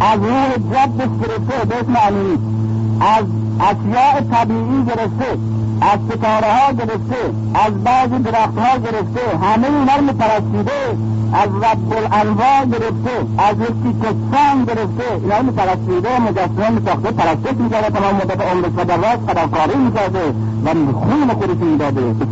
از 0.00 0.18
روح 0.18 0.52
جدش 0.54 1.10
گرفته. 1.20 1.64
به 1.68 1.74
اسم 1.80 1.96
امینی 2.08 2.55
از 3.00 3.24
اشیاء 3.60 4.20
طبیعی 4.32 4.84
گرفته 4.84 5.38
از 5.80 5.98
ستاره 6.08 6.52
ها 6.52 6.72
گرفته 6.72 7.20
از 7.54 7.84
بعضی 7.84 8.18
درخت 8.18 8.58
ها 8.58 8.78
گرفته 8.78 9.38
همه 9.42 9.66
اینا 9.66 9.96
رو 9.96 10.04
میپرستیده 10.04 10.80
از 11.32 11.48
رب 11.48 11.92
الانواع 11.92 12.64
گرفته 12.64 13.14
از 13.38 13.56
یکی 13.56 13.98
کسان 14.02 14.64
گرفته 14.64 15.04
اینا 15.22 15.38
رو 15.38 15.44
میپرستیده 15.44 16.20
مجسمه 16.20 16.70
میساخته 16.70 17.10
پرستش 17.10 17.56
می‌کرده 17.58 17.90
تمام 17.98 18.14
مدت 18.14 18.40
عمرش 18.40 18.72
و 18.76 18.84
در 18.84 18.96
راست 18.96 19.22
فداکاری 19.26 19.78
می‌کرده 19.78 20.34
و 20.64 20.92
خون 20.92 21.28
خودش 21.34 21.56
می‌داده 21.56 22.00
به 22.00 22.24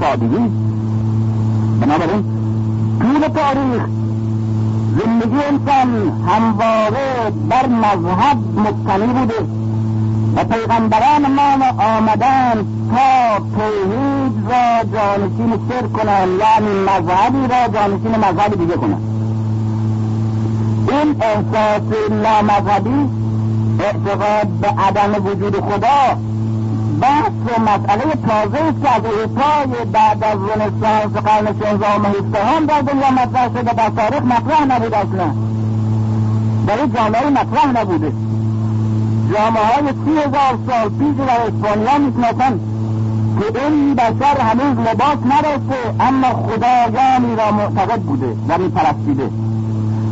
بنابراین 1.80 2.24
طول 3.00 3.20
تاریخ 3.20 3.82
زندگی 4.98 5.36
انسان 5.36 6.12
همواره 6.28 7.32
بر 7.48 7.66
مذهب 7.66 8.38
مبتنی 8.56 9.12
بوده. 9.12 9.63
و 10.36 10.44
پیغمبران 10.44 11.32
ما 11.32 11.66
آمدن 11.84 12.66
تا 12.94 13.38
توحید 13.38 14.50
را 14.50 14.84
جانشین 14.92 15.58
سر 15.68 15.86
کنن 15.86 16.28
یعنی 16.38 16.80
مذهبی 16.80 17.48
را 17.48 17.68
جانشین 17.74 18.16
مذهب 18.16 18.58
دیگه 18.58 18.76
کنن 18.76 18.98
این 20.88 21.16
احساس 21.22 22.10
نامذهبی 22.10 23.08
اعتقاد 23.80 24.48
به 24.48 24.68
عدم 24.68 25.26
وجود 25.26 25.60
خدا 25.60 26.18
بحث 27.00 27.32
و 27.46 27.60
مسئله 27.60 28.14
تازه 28.26 28.58
است 28.58 28.82
که 28.82 28.90
از 28.90 29.02
اعطای 29.04 29.84
بعد 29.92 30.24
از 30.24 30.38
رنسانس 30.38 31.12
قرن 31.24 31.46
شانزدهم 31.62 32.04
هفدهم 32.04 32.66
در 32.66 32.80
دنیا 32.80 33.10
مطرح 33.10 33.48
شده 33.48 33.72
در 33.72 33.90
تاریخ 33.90 34.22
مطرح 34.22 34.64
نبود 34.64 34.94
اصلا. 34.94 35.34
در 36.66 36.78
این 36.78 36.92
جامعه 36.92 37.30
مطرح 37.30 37.66
نبوده. 37.80 38.12
جامعه 39.32 39.64
های 39.64 39.86
سی 40.04 40.18
هزار 40.18 40.58
سال 40.66 40.88
پیش 40.88 41.26
در 41.26 41.40
اسپانیا 41.40 41.98
می‌شناسند 41.98 42.60
که 43.38 43.66
این 43.66 43.94
بشر 43.94 44.40
هنوز 44.40 44.86
لباس 44.86 45.18
نداشته 45.24 45.94
اما 46.00 46.28
خدایانی 46.28 47.36
را 47.36 47.50
معتقد 47.52 48.00
بوده 48.00 48.36
و 48.48 48.58
میپرستیده. 48.58 49.30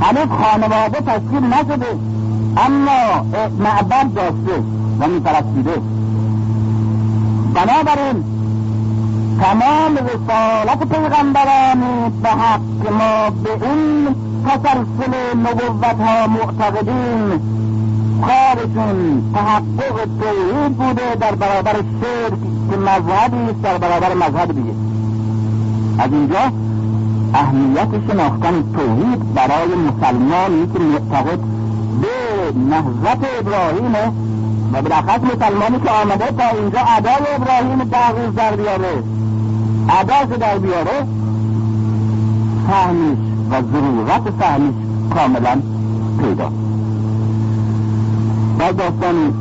هنوز 0.01 0.29
خانواده 0.43 1.01
تشکیل 1.01 1.45
نشده 1.45 1.99
اما 2.57 3.27
معبد 3.59 4.15
داشته 4.15 4.63
و 5.01 5.07
میپرستیده. 5.09 5.81
بنابراین 7.55 8.25
تمام 9.41 9.97
رسالت 9.97 10.89
پیغمبرانی 10.89 12.11
به 12.23 12.29
حق 12.29 12.93
ما 12.93 13.31
به 13.31 13.67
این 13.67 14.15
تسلسل 14.47 15.39
نبوت 15.39 16.01
ها 16.01 16.27
معتقدین 16.27 17.41
کارشون 18.27 19.23
تحقق 19.35 19.97
توحید 20.21 20.77
بوده 20.77 21.15
در 21.21 21.35
برابر 21.35 21.73
شرک 21.73 22.41
که 22.71 22.77
مذهبی 22.77 23.51
است 23.51 23.63
در 23.63 23.79
برابر 23.79 24.15
مذهب 24.15 24.53
دیگه. 24.53 24.75
از 25.99 26.13
اینجا 26.13 26.53
اهمیت 27.35 27.89
شناختن 28.09 28.65
توحید 28.77 29.35
برای 29.35 29.69
مسلمانی 29.75 30.67
که 30.73 30.79
معتقد 30.79 31.39
به 32.01 32.59
نهضت 32.71 33.25
ابراهیمه 33.39 34.13
و 34.73 34.83
بالاخص 34.83 35.21
مسلمانی 35.21 35.81
که 35.85 35.91
آمده 35.91 36.27
تا 36.27 36.49
اینجا 36.61 36.81
ادای 36.97 37.35
ابراهیم 37.37 37.79
دقیق 37.79 38.31
در 38.31 38.57
بیاره. 38.57 39.03
اداش 40.01 40.39
در 40.41 40.59
بیاره 40.59 41.07
فهمیش 42.69 43.19
و 43.51 43.63
ضرورت 43.73 44.31
فهمیش 44.41 44.75
کاملا 45.15 45.61
پیدا. 46.21 46.62
در 48.63 48.73
داستان 48.73 49.35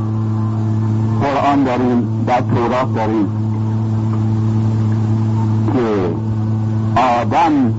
قرآن 1.22 1.64
داریم 1.64 2.24
در 2.28 2.42
تورات 2.42 2.96
داریم. 2.96 3.28
که 5.74 6.14
آدم 7.02 7.74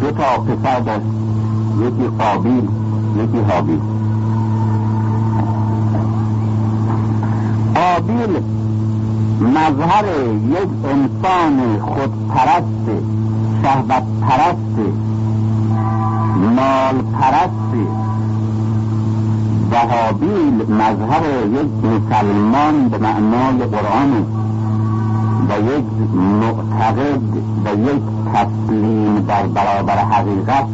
دو 0.00 0.10
تا 0.10 0.38
پسر 0.38 0.80
داشت. 0.80 1.04
یکی 1.80 2.08
قابیل 2.18 2.68
یکی 3.16 3.38
حابیل 3.48 3.80
قابیل 7.74 8.42
مظهر 9.40 10.04
یک 10.50 10.68
انسان 10.84 11.80
خودپرست 11.80 13.02
شهبت 13.62 14.02
پرست 14.20 14.76
مال 16.56 17.02
پرست 17.20 18.09
و 19.70 19.76
حابیل 19.76 20.72
مظهر 20.72 21.22
یک 21.52 21.84
مسلمان 21.84 22.88
به 22.88 22.98
معنای 22.98 23.58
قرآن 23.58 24.26
و 25.48 25.52
یک 25.52 25.84
معتقد 26.40 27.22
و 27.64 27.90
یک 27.90 28.02
تسلیم 28.34 29.20
در 29.28 29.46
برابر 29.46 29.98
حقیقت 29.98 30.66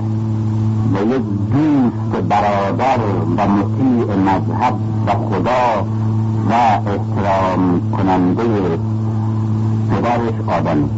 و 0.94 1.14
یک 1.14 1.22
دوست 1.52 2.22
برادر 2.28 2.98
و 3.36 3.48
مطیع 3.48 4.16
مذهب 4.16 4.74
و 5.06 5.10
خدا 5.10 5.86
و 6.50 6.52
احترام 6.52 7.92
کننده 7.96 8.42
پدرش 9.90 10.58
آدم. 10.58 10.90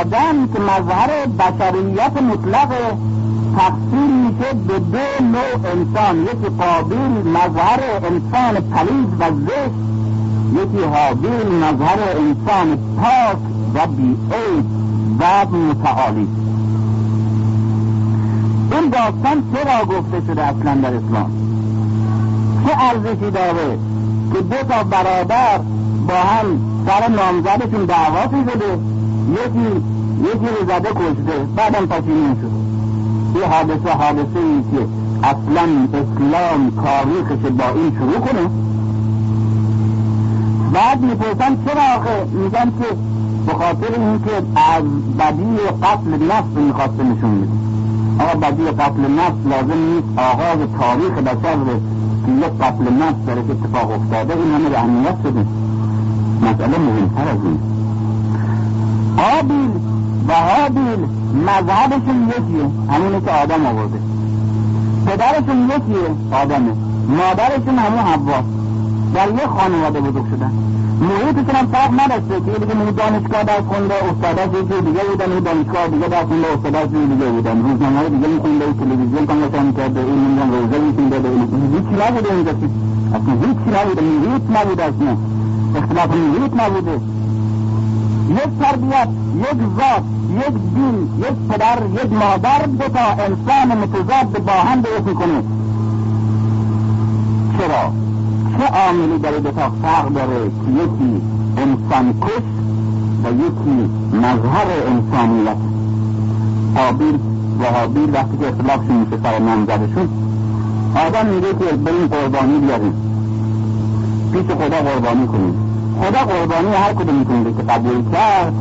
آدم 0.00 0.46
که 0.54 0.60
مظهر 0.60 1.26
بشریت 1.38 2.22
مطلق 2.22 2.68
تقسیم 3.56 4.10
میشه 4.26 4.52
به 4.52 4.78
دو 4.78 5.24
نوع 5.24 5.72
انسان 5.72 6.22
یکی 6.22 6.48
قابیل 6.58 7.28
مظهر 7.28 7.80
انسان 8.04 8.70
پلید 8.70 9.20
و 9.20 9.24
زشت 9.46 9.86
یکی 10.52 10.84
حابیل 10.84 11.54
مظهر 11.64 11.98
انسان 12.16 12.78
پاک 12.96 13.38
و 13.74 13.86
بیعید 13.86 14.66
و 15.20 15.46
متعالی. 15.56 16.28
این 18.72 18.90
داستان 18.90 19.42
چرا 19.54 19.84
گفته 19.84 20.26
شده 20.26 20.42
اصلا 20.42 20.74
در 20.74 20.94
اسلام؟ 20.94 21.30
چه 22.66 22.72
ارزشی 22.78 23.30
داره 23.30 23.78
که 24.32 24.40
دو 24.40 24.56
تا 24.56 24.82
برادر 24.82 25.58
با 26.08 26.14
هم 26.14 26.60
سر 26.86 27.08
نامزدشون 27.08 27.84
دعوا 27.84 28.22
شده 28.22 28.78
یکی 29.32 29.82
یکی 30.24 30.46
رو 30.46 30.66
زده 30.66 30.88
کشته 30.88 31.46
بعدم 31.56 31.86
پشیمون 31.86 32.36
شد 32.42 32.65
این 33.34 33.44
حادثه 33.44 33.90
حادثه 33.90 34.38
ای 34.38 34.62
که 34.72 34.86
اصلا 35.22 35.62
اسلام 35.92 36.70
تاریخش 36.70 37.50
با 37.58 37.80
این 37.80 37.92
شروع 37.98 38.18
کنه. 38.18 38.50
بعد 40.72 41.00
می‌پرسن 41.00 41.56
چرا 41.64 41.82
آخه؟ 41.96 42.24
میگن 42.32 42.64
که 42.64 42.96
به 43.46 43.52
خاطر 43.52 44.00
اینکه 44.00 44.36
از 44.56 44.84
بدی 45.18 45.56
قتل 45.82 46.24
نفس 46.32 46.56
می‌خواسته 46.66 47.02
نشون 47.02 47.30
میده 47.30 47.52
آقا 48.20 48.38
بدی 48.38 48.64
قتل 48.64 49.00
نفس 49.00 49.46
لازم 49.50 49.80
نیست. 49.80 50.18
آغاز 50.18 50.58
تاریخ 50.80 51.12
بشر 51.12 51.56
که 52.26 52.32
یک 52.32 52.52
قتل 52.60 52.84
نفس 53.02 53.26
داره 53.26 53.42
که 53.42 53.52
اتفاق 53.52 53.90
افتاده. 53.90 54.34
این 54.34 54.52
همه 54.52 54.78
اهمیت 54.78 55.16
شده. 55.22 55.46
مسئله 56.42 56.78
مهمتر 56.78 57.28
از 57.28 57.38
این. 57.44 57.58
قابیل 59.16 59.70
و 60.28 60.32
حابیل 60.34 61.00
مذهبشون 61.48 62.18
یکیه. 62.28 62.66
همونه 62.92 63.20
که 63.20 63.30
آدم 63.30 63.66
آورده. 63.66 63.98
پدرشون 65.06 65.58
یکیه. 65.64 66.08
آدمه. 66.42 66.72
مادرشون 67.08 67.78
همون 67.78 67.98
حوا. 67.98 68.38
در 69.14 69.28
یه 69.28 69.46
خانواده 69.46 70.00
بزرگ 70.00 70.26
شدن. 70.30 70.52
محیطشون 71.00 71.54
هم 71.56 71.66
فرق 71.66 71.90
نداشته. 72.00 72.34
که 72.44 72.58
دیگه 72.58 72.74
محیط 72.74 72.96
دانشگاه 72.96 73.42
در 73.44 73.60
خونده 73.68 73.94
استاداش 73.94 74.48
یکی 74.60 74.80
دیگه 74.86 75.02
بودن. 75.10 75.32
این 75.32 75.40
دانشگاه 75.48 75.88
دیگه 75.88 76.08
در 76.08 76.24
خونده 76.24 76.48
استاداش 76.54 76.88
دیگه 77.12 77.26
بودن. 77.34 77.56
روزنامه 77.62 77.98
های 77.98 78.08
دیگه 78.10 78.28
میخونده 78.28 78.64
تلویزیون 78.80 79.26
تماشا 79.26 79.60
می‌کرده 79.68 80.00
این 80.00 80.18
نمی‌دونم 80.24 80.50
روزه 80.52 80.78
میخونده. 80.86 81.16
هیچی 81.74 81.94
نبوده 82.02 82.28
اینجا. 82.34 82.52
اصلا 83.16 83.32
هیچی 83.44 83.68
نبوده. 83.76 84.02
محیط 84.02 84.44
نبوده 84.56 84.82
اصلا. 84.90 85.16
اختلاف 85.76 86.10
محیط 86.10 86.52
نبوده. 86.62 87.00
یک 88.30 88.58
تربیت 88.60 89.08
یک 89.36 89.60
ذات 89.76 90.02
یک 90.36 90.54
دین 90.74 91.08
یک 91.18 91.50
پدر 91.50 91.78
یک 92.04 92.12
مادر 92.12 92.66
دو 92.66 92.88
تا 92.88 93.00
انسان 93.00 93.78
متضاد 93.78 94.44
با 94.44 94.52
هم 94.52 94.80
درست 94.80 95.06
می‌کنه. 95.06 95.42
چرا؟ 97.58 97.92
چه 98.58 98.64
عاملی 98.66 99.18
داره 99.18 99.40
دو 99.40 99.50
تا 99.50 99.70
فرق 99.82 100.08
داره؟ 100.12 100.44
که 100.44 100.72
یکی 100.72 101.22
انسان 101.56 102.12
کش 102.20 102.42
و 103.24 103.32
یکی 103.32 103.90
مظهر 104.12 104.66
انسانیت. 104.86 105.56
قابیل 106.76 107.18
و 107.60 107.64
حابیل 107.64 108.10
وقتی 108.14 108.36
که 108.40 108.48
اختلافشون 108.48 108.96
میشه 108.96 109.22
سر 109.22 109.38
نامزدشون 109.38 110.08
آدم 111.06 111.26
میگه 111.26 111.48
که 111.48 111.76
بریم 111.76 112.06
قربانی 112.06 112.58
بیاریم. 112.58 112.94
پیش 114.32 114.42
خدا 114.42 114.76
قربانی 114.76 115.26
کنیم. 115.26 115.65
خدا 116.00 116.18
قربانی 116.18 116.74
هر 116.74 116.92
کدوم 116.92 117.14
می‌تونه 117.14 117.44
که 117.44 117.62
قبول 117.62 118.12
کرد 118.12 118.52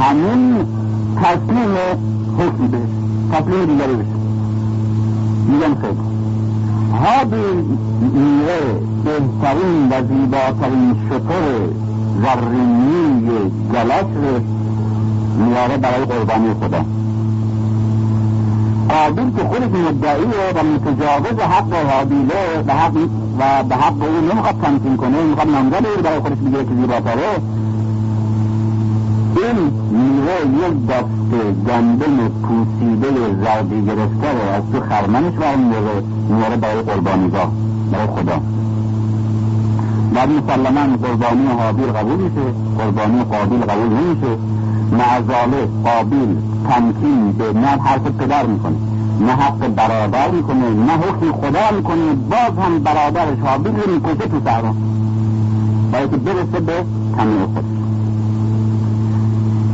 همین 0.00 0.66
تسلیم 1.22 1.74
حکمی 2.38 2.68
بشه. 2.68 2.84
تسلیم 3.32 3.64
دیگری 3.64 3.94
بشه. 3.94 4.14
میگم 5.48 5.74
خیلی. 5.80 6.00
هادی 6.92 7.66
میره 8.00 8.60
بهترین 9.04 9.88
و 9.90 10.02
زیباترین 10.08 10.96
شطر 11.08 11.44
زرینی 12.22 13.50
گلش 13.72 14.10
رو 14.14 14.40
میاره 15.44 15.76
برای 15.76 16.04
قربانی 16.04 16.54
خدا. 16.60 16.84
قابل 18.88 19.30
که 19.36 19.44
خودش 19.48 19.62
مدعیه 19.62 20.52
و 20.54 20.64
متجاوز 20.64 21.40
حق 21.40 21.72
حابیله 21.90 22.64
و 22.66 22.72
حق 22.72 22.96
و 23.38 23.62
به 23.68 23.74
حق 23.74 24.02
او 24.02 24.32
نمی‌خواد 24.32 24.54
تمکین 24.62 24.96
کنه 24.96 25.22
می‌خواد 25.22 25.48
نامزد 25.48 25.86
او 25.86 26.02
برای 26.02 26.20
خودش 26.20 26.38
بگیره 26.38 26.64
که 26.64 26.74
زیباتره 26.74 27.28
این 29.36 29.72
میوه 29.90 30.66
یک 30.66 30.86
دست 30.86 31.30
گندم 31.68 32.28
پوسیده 32.28 33.08
زردی 33.44 33.82
گرفته 33.82 34.32
رو 34.32 34.50
از 34.56 34.62
تو 34.72 34.80
خرمنش 34.80 35.34
برمیداره 35.34 36.02
میاره 36.28 36.56
برای 36.56 36.82
قربانیگاه 36.82 37.52
برای 37.92 38.06
خدا. 38.06 38.40
بعد 40.14 40.28
مسلما 40.30 40.96
قربانی 40.96 41.46
حابیل 41.58 41.86
قبول 41.86 42.16
میشه 42.16 42.40
قربانی 42.78 43.24
قابیل 43.24 43.60
قبول 43.60 43.88
نمیشه. 43.88 44.38
معزاله 44.92 45.68
قابیل 45.84 46.36
تمکین 46.68 47.32
به 47.32 47.52
نه 47.52 47.66
حرف 47.66 48.02
پدر 48.02 48.46
می‌کنه. 48.46 48.76
نه 49.20 49.32
حق 49.32 49.68
برادر 49.68 50.30
می‌کنه 50.30 50.70
نه 50.70 50.92
حکم 50.92 51.32
خدا 51.32 51.76
می‌کنه 51.76 52.14
باز 52.30 52.64
هم 52.64 52.78
برادرش 52.78 53.38
حابیل 53.38 53.72
رو 53.76 53.94
می‌کشه 53.94 54.28
تو 54.28 54.40
برای 55.92 56.08
که 56.08 56.16
برسه 56.16 56.60
به 56.60 56.72
تمیم 57.16 57.46
خودش. 57.46 57.64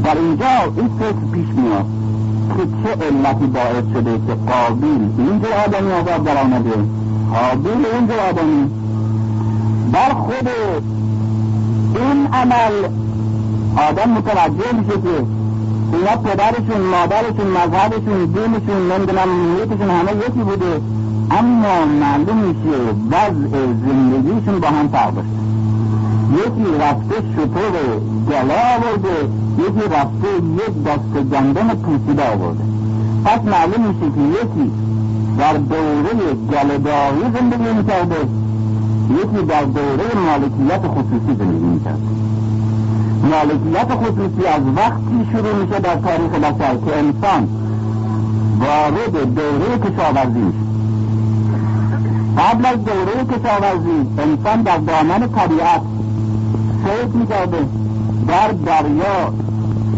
در 0.04 0.14
اینجا 0.14 0.46
این 0.76 0.88
فکر 0.98 1.32
پیش 1.32 1.46
میاد 1.48 1.86
که 2.56 2.62
چه 2.82 3.06
علتی 3.06 3.46
باعث 3.46 3.84
شده 3.94 4.12
که 4.12 4.52
قابیل 4.52 5.08
اینجور 5.18 5.52
آدمی 5.66 5.92
آزاد 5.92 6.24
در 6.24 6.36
آمده. 6.42 6.70
حابیل 7.32 7.86
اینجور 7.94 8.18
آدمی. 8.28 8.70
در 9.92 10.14
خود 10.14 10.48
این 11.94 12.26
عمل 12.32 12.72
آدم 13.88 14.10
متوجه 14.10 14.72
میشه 14.78 14.92
که 14.92 15.39
اینا 15.92 16.16
پدرشون 16.24 16.80
مادرشون 16.80 17.46
مذهبشون 17.46 18.24
دینشون 18.24 18.92
نمی‌دونم 18.92 19.28
محیطشون 19.28 19.90
همه 19.90 20.12
یکی 20.12 20.42
بوده. 20.48 20.80
اما 21.30 21.84
معلوم 22.00 22.36
میشه 22.36 22.76
وضع 23.10 23.58
زندگیشون 23.86 24.60
با 24.60 24.68
هم 24.68 24.88
فرق 24.88 25.14
داشته. 25.14 25.40
یکی 26.34 26.78
رفته 26.80 27.14
شطور 27.36 27.74
گله 28.30 28.56
آورده 28.74 29.16
یکی 29.58 29.84
رفته 29.94 30.28
یک 30.68 30.84
دست 30.84 31.24
گندم 31.32 31.68
پوسیده 31.68 32.32
آورده. 32.32 32.64
پس 33.24 33.40
معلوم 33.44 33.86
میشه 33.86 34.06
که 34.14 34.20
یکی 34.40 34.70
در 35.38 35.52
دوره 35.52 36.34
گلهداری 36.50 37.22
زندگی 37.34 37.72
می‌کرده 37.72 38.16
یکی 39.10 39.46
در 39.46 39.62
دوره 39.62 40.14
مالکیت 40.26 40.86
خصوصی 40.88 41.36
زندگی 41.38 41.66
می‌کرده. 41.66 42.29
مالکیت 43.22 43.94
خصوصی 43.94 44.46
از 44.46 44.62
وقتی 44.76 45.28
شروع 45.32 45.54
میشه 45.54 45.80
در 45.80 45.94
تاریخ 45.96 46.30
بشر 46.30 46.76
که 46.86 46.98
انسان 46.98 47.48
وارد 48.60 49.34
دوره 49.34 49.78
کشاورزی 49.78 50.52
قبل 52.38 52.66
از 52.66 52.84
دوره 52.84 53.24
کشاورزی 53.24 54.08
انسان 54.18 54.62
در 54.62 54.76
دامن 54.78 55.28
طبیعت 55.28 55.80
سید 56.84 57.14
می‌کرده 57.14 57.66
در 58.28 58.48
دریا 58.48 59.32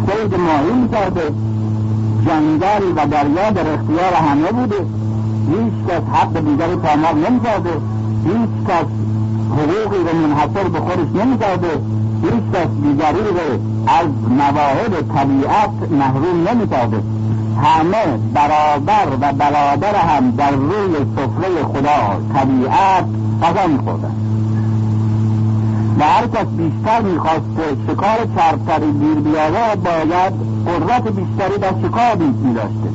سید 0.06 0.40
ماهی 0.40 0.72
می‌کرده 0.82 1.22
جنگل 2.26 2.84
و 2.96 3.06
دریا 3.06 3.50
در 3.50 3.74
اختیار 3.74 4.12
همه 4.30 4.52
بوده. 4.52 4.76
هیچ 5.50 5.88
کس 5.88 6.02
حق 6.12 6.40
دیگری 6.44 6.76
پامال 6.76 7.14
نمی‌کرده 7.14 7.70
هیچ 8.24 8.68
کس 8.68 8.86
حقوقی 9.50 9.96
رو 9.96 10.18
منحصر 10.18 10.68
به 10.68 10.80
خودش 10.80 11.24
نمی‌کرده. 11.24 11.68
هیچ 12.22 12.42
کس 12.54 12.68
دیگری 12.82 13.18
رو 13.18 13.58
از 13.86 14.06
مواهب 14.30 15.14
طبیعت 15.14 15.90
محروم 15.90 16.48
نمی‌کرده. 16.48 17.02
همه 17.62 18.18
برابر 18.34 19.08
و 19.20 19.32
برابر 19.32 19.94
هم 19.94 20.30
در 20.30 20.50
روی 20.50 20.94
سفره 21.16 21.64
خدا 21.64 22.20
طبیعت 22.34 23.04
غذا 23.42 23.66
میخوردن. 23.66 24.14
و 25.98 26.04
هر 26.04 26.26
کس 26.26 26.46
بیشتر 26.46 27.00
می‌خواست 27.00 27.42
شکار 27.88 28.18
چربتری 28.36 28.92
گیر 28.92 29.14
بیاره 29.14 29.76
باید 29.84 30.32
قدرت 30.66 31.02
بیشتری 31.02 31.58
در 31.58 31.88
شکار 31.88 32.16
میداشته. 32.44 32.88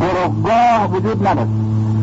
قرقگاه 0.00 0.90
وجود 0.92 1.26
نداشت. 1.26 1.50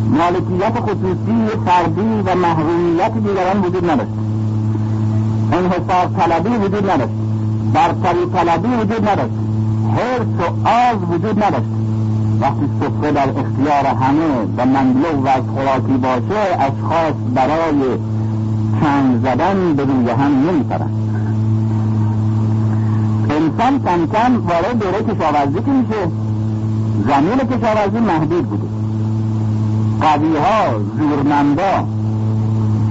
مالکیت 0.10 0.80
خصوصی 0.80 1.66
فردی 1.66 2.22
و 2.26 2.36
محرومیت 2.36 3.14
دیگران 3.14 3.62
وجود 3.62 3.90
نداشت. 3.90 4.25
انحصار 5.52 6.10
طلبی 6.18 6.50
وجود 6.50 6.92
نداشت. 6.92 7.14
برتری 7.74 8.26
طلبی 8.34 8.68
وجود 8.68 9.10
نداشت. 9.10 9.34
حرس 9.96 10.28
و 10.40 10.68
آز 10.68 10.98
وجود 11.12 11.44
نداشت. 11.44 11.76
وقتی 12.42 12.70
سفره 12.80 13.12
در 13.12 13.30
اختیار 13.30 13.86
همه 13.86 14.48
و 14.58 14.66
مملو 14.66 15.24
و 15.24 15.28
از 15.28 15.44
خوراکی 15.56 15.98
باشه 15.98 16.42
اشخاص 16.60 17.14
برای 17.36 17.98
چند 18.82 19.22
زدن 19.24 19.74
به 19.74 19.84
روی 19.86 20.10
هم 20.10 20.50
نمیپرن 20.50 20.90
انسان 23.30 23.80
کم 23.84 24.08
کم 24.08 24.48
وارد 24.48 24.80
دوره 24.80 25.04
کشاورزی 25.04 25.60
که 25.60 25.72
میشه. 25.72 26.12
زمین 27.08 27.38
کشاورزی 27.38 28.00
محدود 28.00 28.46
بوده. 28.46 28.68
قوی 30.02 30.38
ها 30.38 30.80
زورمندا 30.98 31.88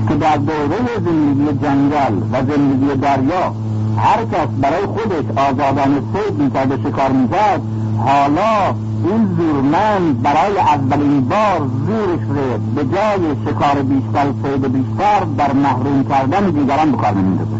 که 0.08 0.14
در 0.14 0.36
دوره 0.36 0.86
زندگی 1.04 1.58
جنگل 1.62 2.14
و 2.32 2.42
زندگی 2.52 3.00
دریا 3.00 3.54
هر 3.98 4.24
کس 4.24 4.48
برای 4.60 4.86
خودش 4.86 5.24
آزادانه 5.36 6.00
سید 6.12 6.38
می‌کرد 6.38 6.72
و 6.72 6.88
شکار 6.88 7.10
می‌کرد 7.10 7.60
حالا 7.98 8.74
این 9.04 9.28
زورمند 9.36 10.22
برای 10.22 10.58
اولین 10.58 11.20
بار 11.20 11.68
زورش 11.86 12.20
رو 12.28 12.58
به 12.74 12.84
جای 12.84 13.36
شکار 13.46 13.82
بیشتر 13.82 14.26
سید 14.42 14.72
بیشتر 14.72 15.20
در 15.38 15.52
محروم 15.52 16.04
کردن 16.04 16.50
دیگران 16.50 16.92
بکار 16.92 17.10
نمیندازه 17.10 17.50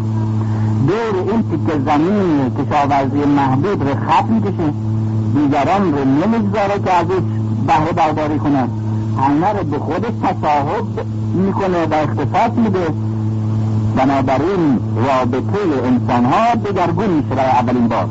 دور 0.87 1.31
این 1.31 1.43
تیک 1.51 1.85
زمین 1.85 2.51
کشاورزی 2.59 3.17
محدود 3.17 3.81
رو 3.83 3.95
خط 4.07 4.25
می‌کشه 4.29 4.73
دیگران 5.35 5.93
رو 5.93 6.05
نمی‌گذاره 6.05 6.79
که 6.85 6.93
ازش 6.93 7.25
بهره 7.67 7.91
برداری 7.91 8.39
کنن 8.39 8.69
همه 9.21 9.47
رو 9.47 9.63
به 9.63 9.79
خودش 9.79 10.11
تصاحب 10.23 10.85
می‌کنه 11.35 11.85
و 11.85 11.93
اختصاص 11.93 12.51
میده. 12.57 12.87
بنابراین 13.95 14.79
رابطه 14.95 15.85
انسان 15.85 16.25
ها 16.25 16.55
دگرگون 16.55 17.09
میشه 17.09 17.35
برای 17.35 17.51
اولین 17.51 17.87
بار. 17.87 18.07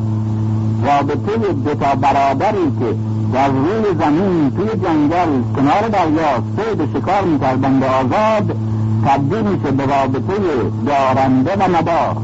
رابطه 0.86 1.52
دوتا 1.64 1.94
برادری 1.94 2.72
که 2.80 2.94
در 3.32 3.48
روی 3.48 3.98
زمین 3.98 4.50
توی 4.56 4.68
جنگل 4.68 5.42
کنار 5.56 5.88
دریا 5.88 6.42
سید 6.56 6.98
شکار 6.98 7.22
می‌کردند 7.22 7.84
آزاد 7.84 8.56
تبدیل 9.06 9.42
میشه 9.42 9.70
به 9.70 9.86
رابطه 9.86 10.34
دارنده 10.86 11.52
و 11.52 11.70
مدار 11.78 12.16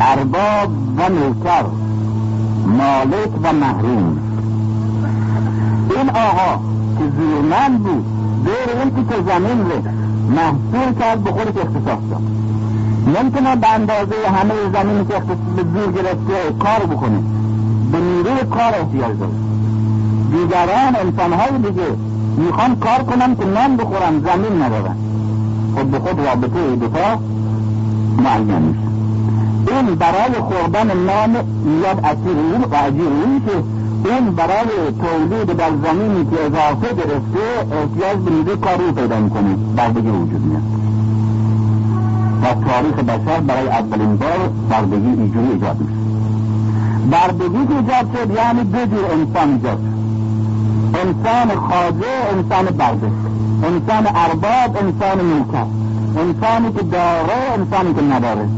ارباب 0.00 0.70
و 0.98 1.08
نوکر 1.08 1.64
مالک 2.66 3.30
و 3.42 3.52
محروم. 3.52 4.18
این 5.90 6.10
آقا 6.10 6.60
که 6.98 7.04
زورمند 7.18 7.82
بود 7.82 8.21
دور 8.44 8.76
اون 8.76 9.06
که 9.08 9.14
زمین 9.30 9.58
رو 9.70 9.76
محصول 10.36 10.94
کرد 11.00 11.24
به 11.24 11.30
خودش 11.30 11.56
اختصاص 11.56 12.02
داد. 12.10 12.22
نمی‌تونه 13.16 13.56
به 13.56 13.74
اندازه 13.74 14.14
همه 14.36 14.54
زمینی 14.74 15.04
که 15.04 15.14
به 15.56 15.62
زور 15.74 15.92
گرفته 15.92 16.54
کار 16.60 16.86
بکنه. 16.86 17.18
به 17.92 17.98
نیروی 17.98 18.44
کار 18.50 18.74
احتیاج 18.80 19.18
داره. 19.18 19.32
دیگران 20.32 20.96
انسانهای 20.96 21.58
دیگه 21.58 21.86
می‌خوان 22.36 22.76
کار 22.76 23.02
کنن 23.02 23.36
که 23.36 23.44
نان 23.44 23.76
بخورن 23.76 24.20
زمین 24.20 24.62
ندارن 24.62 24.96
خود 25.74 25.90
به 25.90 25.98
خود 25.98 26.20
رابطه 26.20 26.76
دوتا 26.76 27.18
معین 28.18 28.58
میشه. 28.58 28.92
این 29.68 29.94
برای 29.94 30.32
خوردن 30.40 30.86
نان 30.86 31.30
میاد 31.64 32.04
اسیر 32.04 32.68
و 32.70 32.74
عجیر 32.74 33.08
میشه 33.08 33.81
این 34.04 34.30
برای 34.30 34.92
تولید 35.00 35.56
در 35.56 35.70
زمینی 35.84 36.24
که 36.24 36.44
اضافه 36.44 36.94
گرفته 36.94 37.42
احتیاج 37.72 38.18
به 38.24 38.30
نیروی 38.30 38.56
کاری 38.56 38.92
پیدا 38.92 39.18
می‌کنه. 39.20 39.56
بردگی 39.76 40.08
وجود 40.08 40.40
میاد 40.40 40.62
و 42.42 42.44
تاریخ 42.44 42.94
بشر 42.94 43.40
برای 43.40 43.68
اولین 43.68 44.16
بار 44.16 44.50
بردگی 44.70 45.06
اینجوری 45.06 45.52
ایجاد 45.52 45.76
میشه 45.80 46.02
بردگی 47.10 47.66
که 47.66 47.76
ایجاد 47.76 48.06
شد 48.14 48.30
یعنی 48.30 48.64
دو 48.64 48.86
جور 48.86 49.04
انسان 49.10 49.52
ایجاد 49.52 49.78
انسان 50.94 51.56
خاضع 51.56 52.30
انسان 52.32 52.64
برده 52.64 53.10
انسان 53.62 54.06
ارباب 54.16 54.76
انسان 54.76 55.24
ملکت 55.24 55.66
انسانی 56.16 56.72
که 56.72 56.82
داره 56.82 57.52
انسانی 57.58 57.94
که 57.94 58.02
نداره 58.02 58.48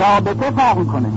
رابطه 0.00 0.50
فرق 0.50 0.86
کنه 0.86 1.08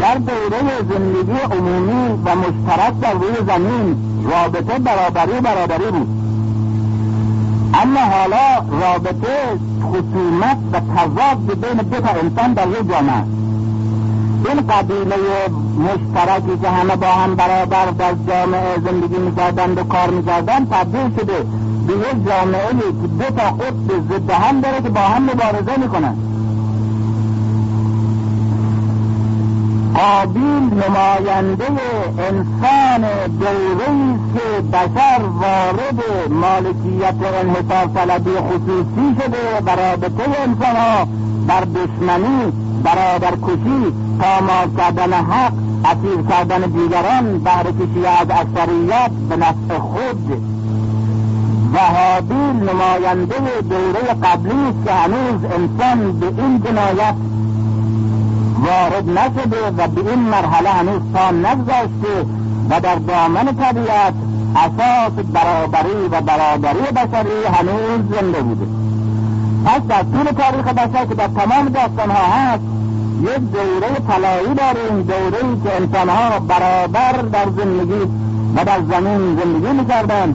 در 0.00 0.14
دوره 0.14 0.78
زندگی 0.90 1.38
عمومی 1.56 2.22
و 2.24 2.36
مشترک 2.36 3.00
در 3.00 3.12
روی 3.12 3.34
زمین 3.46 3.96
رابطه 4.24 4.78
برابری 4.78 5.40
برابری 5.40 5.90
بود. 5.90 6.08
اما 7.74 8.00
حالا 8.00 8.78
رابطه 8.80 9.58
خصومت 9.82 10.58
و 10.72 10.80
تضاد 10.80 11.60
بین 11.60 11.76
دو 11.76 12.00
تا 12.00 12.08
انسان 12.08 12.52
در 12.52 12.68
یک 12.68 12.90
جامعه 12.90 13.22
این 14.48 14.66
قبیله 14.66 15.16
مشترکی 15.78 16.58
که 16.62 16.68
همه 16.68 16.96
با 16.96 17.06
هم 17.06 17.34
برابر 17.34 17.86
در 17.86 18.14
جامعه 18.28 18.74
زندگی 18.84 19.18
می‌کردند 19.18 19.78
و 19.78 19.84
کار 19.84 20.10
می‌کردند 20.10 20.70
تبدیل 20.70 21.20
شده 21.20 21.46
به 21.86 21.92
یک 21.92 22.26
جامعه 22.26 22.68
که 22.70 23.08
دو 23.18 23.24
تا 23.24 23.50
قطب 23.50 24.00
ضد 24.10 24.30
هم 24.30 24.60
داره 24.60 24.82
که 24.82 24.88
با 24.88 25.00
هم 25.00 25.22
مبارزه 25.22 25.80
می‌کنن 25.80 26.14
قابیل 29.94 30.82
نماینده 30.82 31.64
انسان 32.18 33.00
دوره 33.40 34.18
که 34.34 34.62
بشر 34.62 35.20
وارد 35.22 36.30
مالکیت 36.30 37.14
انحصار 37.40 37.86
طلبی 37.94 38.30
خصوصی 38.30 39.16
شده 39.22 39.60
و 39.66 39.70
رابطه 39.70 40.40
انسان 40.42 40.76
ها 40.76 41.06
بر 41.46 41.60
دشمنی 41.60 42.52
برادر 42.82 43.30
کشی 43.30 43.92
پامال 44.20 44.76
کردن 44.78 45.12
حق 45.12 45.52
اسیر 45.84 46.26
کردن 46.30 46.60
دیگران 46.60 47.38
بهر 47.38 47.64
کشی 47.64 48.06
از 48.06 48.26
اکثریت 48.30 49.10
به 49.28 49.36
نفع 49.36 49.78
خود. 49.78 50.52
و 51.74 51.78
نماینده 52.52 53.34
دوره 53.70 54.14
قبلی 54.22 54.68
است 54.68 54.86
که 54.86 54.92
هنوز 54.92 55.44
انسان 55.44 56.20
به 56.20 56.26
این 56.26 56.62
جنایت 56.62 57.14
وارد 58.62 59.08
نشده 59.18 59.70
و 59.78 59.88
به 59.88 60.10
این 60.10 60.18
مرحله 60.18 60.70
هنوز 60.70 61.00
پا 61.14 61.30
نگذاشته 61.30 62.26
و 62.70 62.80
در 62.80 62.94
دامن 62.94 63.56
طبیعت 63.56 64.14
اساس 64.56 65.12
برابری 65.32 66.08
و 66.10 66.20
برابری 66.20 66.92
بشری 66.96 67.44
هنوز 67.54 68.00
زنده 68.14 68.42
بوده. 68.42 68.66
پس 69.64 69.80
در 69.88 70.02
طول 70.02 70.24
تاریخ 70.24 70.66
بشر 70.66 71.06
که 71.06 71.14
در 71.14 71.28
تمام 71.28 71.68
داستانها 71.68 72.24
هست 72.32 72.62
یک 73.22 73.38
دوره 73.52 73.88
طلایی 74.08 74.54
داریم 74.54 75.02
دوره 75.02 75.62
که 75.64 75.76
انسانها 75.76 76.38
برابر 76.38 77.12
در 77.12 77.46
زندگی 77.56 78.10
و 78.56 78.64
در 78.64 78.80
زمین 78.90 79.40
زندگی 79.40 79.72
می‌کردند 79.72 80.34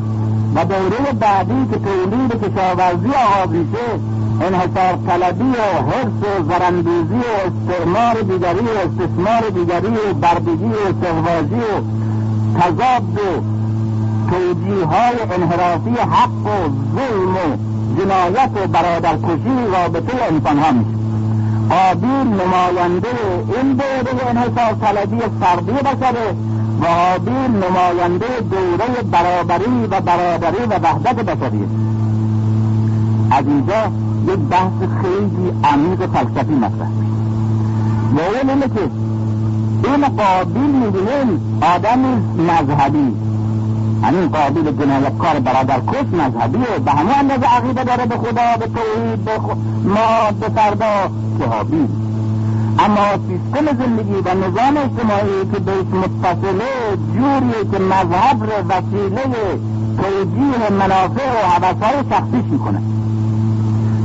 و 0.56 0.66
دوره 0.66 1.14
بعدی 1.20 1.68
که 1.72 1.80
تولید 1.80 2.32
کشاورزی 2.32 3.10
آغاز 3.10 3.50
میشه 3.50 4.17
انحصار 4.42 5.00
طلبی 5.08 5.50
و 5.50 5.82
حرس 5.90 6.22
و 6.24 6.44
زرندوزی 6.50 7.16
و 7.16 7.48
استعمار 7.48 8.14
دیگری 8.14 8.66
و 8.66 8.78
استثمار 8.78 9.50
دیگری 9.50 9.88
و 9.88 10.14
بردگی 10.14 10.66
و 10.66 11.04
سهوازی 11.04 11.56
و 11.56 11.82
تضاد 12.60 13.20
و 13.20 13.58
توجیه 14.32 15.34
انحرافی 15.34 15.90
حق 15.90 16.46
و 16.46 16.70
ظلم 16.96 17.36
و 17.36 17.58
جنایت 18.00 18.52
و 18.64 18.68
برادرکشی 18.68 19.68
رابطه 19.74 20.24
انسان 20.24 20.60
ها 20.60 20.72
میشه 20.72 20.98
نماینده 22.24 23.08
این 23.56 23.74
دوره 23.74 24.30
انحصار 24.30 24.74
طلبی 24.82 25.20
فردی 25.42 25.72
بشره 25.72 26.36
و 26.82 26.86
حابیل 26.86 27.64
نماینده 27.64 28.26
دوره 28.52 29.02
برابری 29.12 29.88
و 29.92 30.02
برابری 30.02 30.66
و 30.70 30.80
وحدت 30.80 31.16
بشری 31.16 31.68
از 33.32 33.48
اینجا 33.48 33.92
یک 34.28 34.40
بحث 34.40 34.80
خیلی 35.02 35.52
عمیق 35.64 36.06
فلسفی 36.06 36.56
مطرح 36.56 36.90
و 38.16 38.20
اون 38.20 38.50
اینه 38.50 38.68
که 38.68 38.90
این 39.84 40.08
قابیل 40.08 40.72
می‌بینیم 40.72 41.60
آدمی 41.76 42.44
مذهبی. 42.48 43.14
همین 44.04 44.28
قابل 44.28 44.72
جنایتکار 44.72 45.40
برادر 45.40 45.80
کش 45.80 46.14
مذهبیه 46.14 46.80
به 46.86 46.92
همه 46.92 47.18
اندازه 47.18 47.46
عقیده 47.46 47.84
داره 47.84 48.06
به 48.06 48.18
خدا 48.18 48.58
به 48.60 48.66
توحید 48.66 49.26
به 49.26 49.40
ما 49.84 50.32
به 50.40 50.50
فردا 50.50 51.10
که 51.40 51.46
حابیل 51.46 51.88
اما 52.80 53.08
سیستم 53.28 53.78
زندگی 53.78 54.14
و 54.14 54.34
نظام 54.34 54.78
اجتماعی 54.78 55.52
که 55.54 55.60
بهش 55.60 55.86
متصله 55.94 56.98
جوریه 57.14 57.72
که 57.72 57.80
مذهب 57.80 58.44
رو 58.44 58.68
وسیله 58.70 59.24
توجیه 59.98 60.72
منافع 60.80 61.32
و 61.32 61.50
حوثهای 61.50 62.04
شخصیش 62.10 62.52
می‌کنه. 62.52 62.82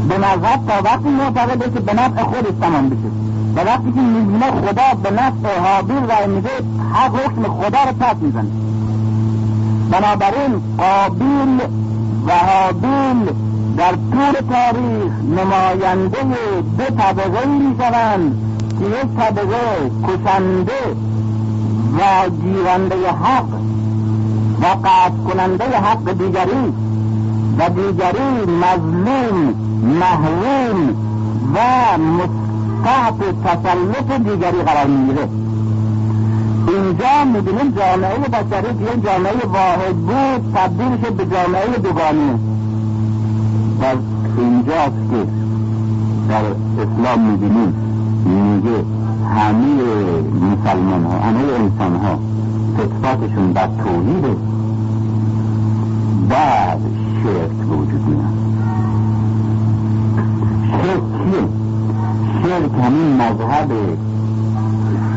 به 0.09 0.19
مذهب 0.19 0.67
تا 0.69 0.83
وقتی 0.85 1.09
معتقده 1.09 1.65
که 1.65 1.81
به 1.81 1.95
نفع 1.95 2.23
خودش 2.23 2.53
تمام 2.61 2.89
بشه. 2.89 3.11
و 3.57 3.61
وقتی 3.67 3.93
که 3.93 4.01
می‌بینه 4.01 4.51
خدا 4.51 4.95
به 5.03 5.11
نفع 5.11 5.61
حابیل 5.61 5.97
رای 5.97 6.27
میده 6.27 6.51
حق 6.95 7.17
حکم 7.17 7.43
خدا 7.43 7.79
رو 7.85 7.93
پس 8.01 8.17
می‌زنه. 8.21 8.51
بنابراین 9.91 10.61
قابیل 10.79 11.61
و 12.27 12.33
حابیل 12.33 13.33
در 13.77 13.93
طول 13.93 14.33
تاریخ 14.51 15.13
نماینده 15.37 16.19
دو 16.79 16.85
طبقه 16.85 17.47
می‌شوند 17.47 18.39
که 18.79 18.85
یک 18.85 19.19
طبقه 19.19 19.91
کشنده 20.09 20.97
و 21.99 22.29
گیرنده 22.31 23.11
حق 23.11 23.49
و 24.63 24.67
قطع 24.67 25.35
کننده 25.35 25.65
حق 25.65 26.13
دیگری 26.13 26.73
و 27.59 27.69
دیگری 27.69 28.53
مظلوم 28.63 29.55
محروم 29.83 30.89
و 31.55 31.59
مستحق 31.99 33.35
تسلط 33.45 34.21
دیگری 34.21 34.63
قرار 34.63 34.87
می‌گیره. 34.87 35.29
اینجا 36.69 37.25
می‌بینیم 37.33 37.71
جامعه 37.71 38.19
بشری 38.19 38.79
که 38.79 38.85
یک 38.95 39.05
جامعه 39.05 39.33
واحد 39.53 39.97
بود 39.97 40.55
تبدیل 40.55 41.01
شد 41.03 41.13
به 41.13 41.27
جامعه 41.27 41.79
دوگانه. 41.83 42.35
و 43.81 43.85
اینجاست 44.39 45.11
که 45.11 45.27
در 46.29 46.45
اسلام 46.83 47.21
می‌بینیم 47.21 47.75
میگه 48.25 48.85
همه 49.37 49.83
مسلمان 50.53 51.05
ها 51.05 51.19
همه 51.19 51.39
انسان 51.39 51.97
ها 51.97 52.19
فطرتشون 52.77 53.53
در 53.53 53.67
توحید 53.67 54.37
بعد 56.29 56.81
شرک 57.23 57.71
وجود 57.71 58.07
میاد 58.09 58.43
شرک 60.71 61.03
چیه؟ 61.13 61.49
شرک 62.43 62.71
همین 62.85 63.17
مذهب 63.17 63.73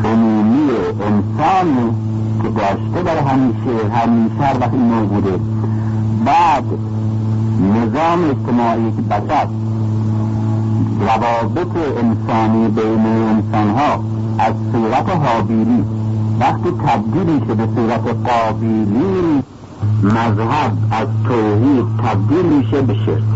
عمومی 0.04 0.70
انسان 1.00 1.94
که 2.42 2.48
داشته 2.48 3.02
برای 3.04 3.20
همیشه 3.20 3.88
همیشه 3.94 4.44
هر 4.44 4.58
وقت 4.60 4.72
این 4.72 5.06
بوده. 5.06 5.38
بعد 6.24 6.64
نظام 7.74 8.24
اجتماعی 8.30 8.90
بشر 8.90 9.48
روابط 11.00 11.76
انسانی 11.98 12.68
بین 12.68 13.06
انسان 13.06 13.70
ها 13.70 14.04
از 14.38 14.54
صورت 14.72 15.08
حابیلی 15.08 15.84
وقتی 16.40 16.70
تبدیلی 16.86 17.40
که 17.40 17.54
به 17.54 17.68
صورت 17.76 18.16
قابیلی 18.28 19.42
مذهب 20.02 20.72
از 20.90 21.08
توحید 21.24 21.86
تبدیل 22.04 22.46
میشه 22.46 22.82
به 22.82 22.94
شرک. 22.94 23.35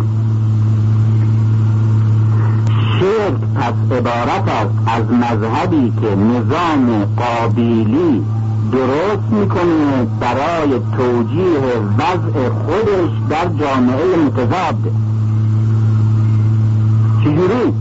شرک 3.01 3.35
پس 3.55 3.97
عبارت 3.99 4.49
است 4.49 4.75
از 4.87 5.05
مذهبی 5.05 5.93
که 6.01 6.17
نظام 6.17 7.05
قابیلی 7.17 8.25
درست 8.73 9.33
می‌کنه 9.41 10.07
برای 10.21 10.81
توجیه 10.97 11.61
وضع 11.99 12.49
خودش 12.49 13.11
در 13.31 13.47
جامعه 13.65 14.17
متضاد 14.27 14.93
چجوری؟ 17.21 17.73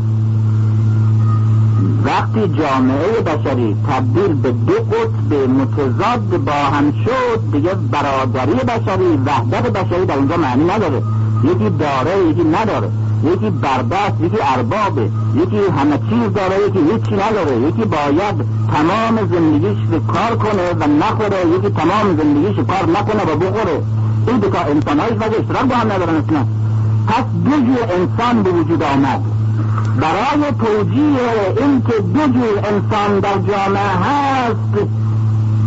وقتی 2.06 2.48
جامعه 2.48 3.22
بشری 3.22 3.76
تبدیل 3.88 4.34
به 4.34 4.52
دو 4.52 4.74
قطب 4.74 5.50
متضاد 5.50 6.44
با 6.46 6.52
هم 6.52 6.92
شد 6.92 7.52
دیگه 7.52 7.74
برادری 7.92 8.54
بشری 8.54 9.20
وحدت 9.26 9.72
بشری 9.72 10.06
در 10.06 10.16
اونجا 10.16 10.38
معنی 10.38 10.64
نداره. 10.64 11.02
یکی 11.44 11.70
داره 11.70 12.30
یکی 12.30 12.44
نداره. 12.44 12.90
یکی 13.24 13.50
بردست 13.50 14.22
یکی 14.22 14.38
اربابه 14.42 15.10
یکی 15.36 15.58
همه 15.78 15.98
چیز 16.10 16.34
داره 16.36 16.56
یکی 16.68 16.80
هیچی 16.80 17.16
نداره. 17.16 17.58
یکی 17.58 17.86
باید 17.86 18.36
تمام 18.74 19.16
زندگیش 19.32 19.78
رو 19.92 20.00
کار 20.00 20.36
کنه 20.36 20.72
و 20.80 20.88
نخوره 20.88 21.38
یکی 21.58 21.70
تمام 21.70 22.18
زندگیش 22.18 22.56
کار 22.56 22.90
نکنه 22.90 23.34
و 23.34 23.36
بخوره. 23.36 23.82
این 24.28 24.38
دو 24.38 24.48
انسان 24.58 25.00
هایش 25.00 25.14
اشتراک 25.14 25.64
با 25.64 25.76
هم 25.76 25.92
ندارن 25.92 26.16
اصلا 26.16 26.46
پس 27.08 27.24
دو 27.46 27.52
انسان 27.94 28.44
به 28.44 28.50
وجود 28.50 28.84
آمد. 28.84 29.22
برای 30.00 30.52
توجیه 30.60 31.56
اینکه 31.58 31.94
دو 32.14 32.28
جور 32.34 32.58
انسان 32.58 33.20
در 33.20 33.34
جامعه 33.34 33.90
هست 33.90 34.86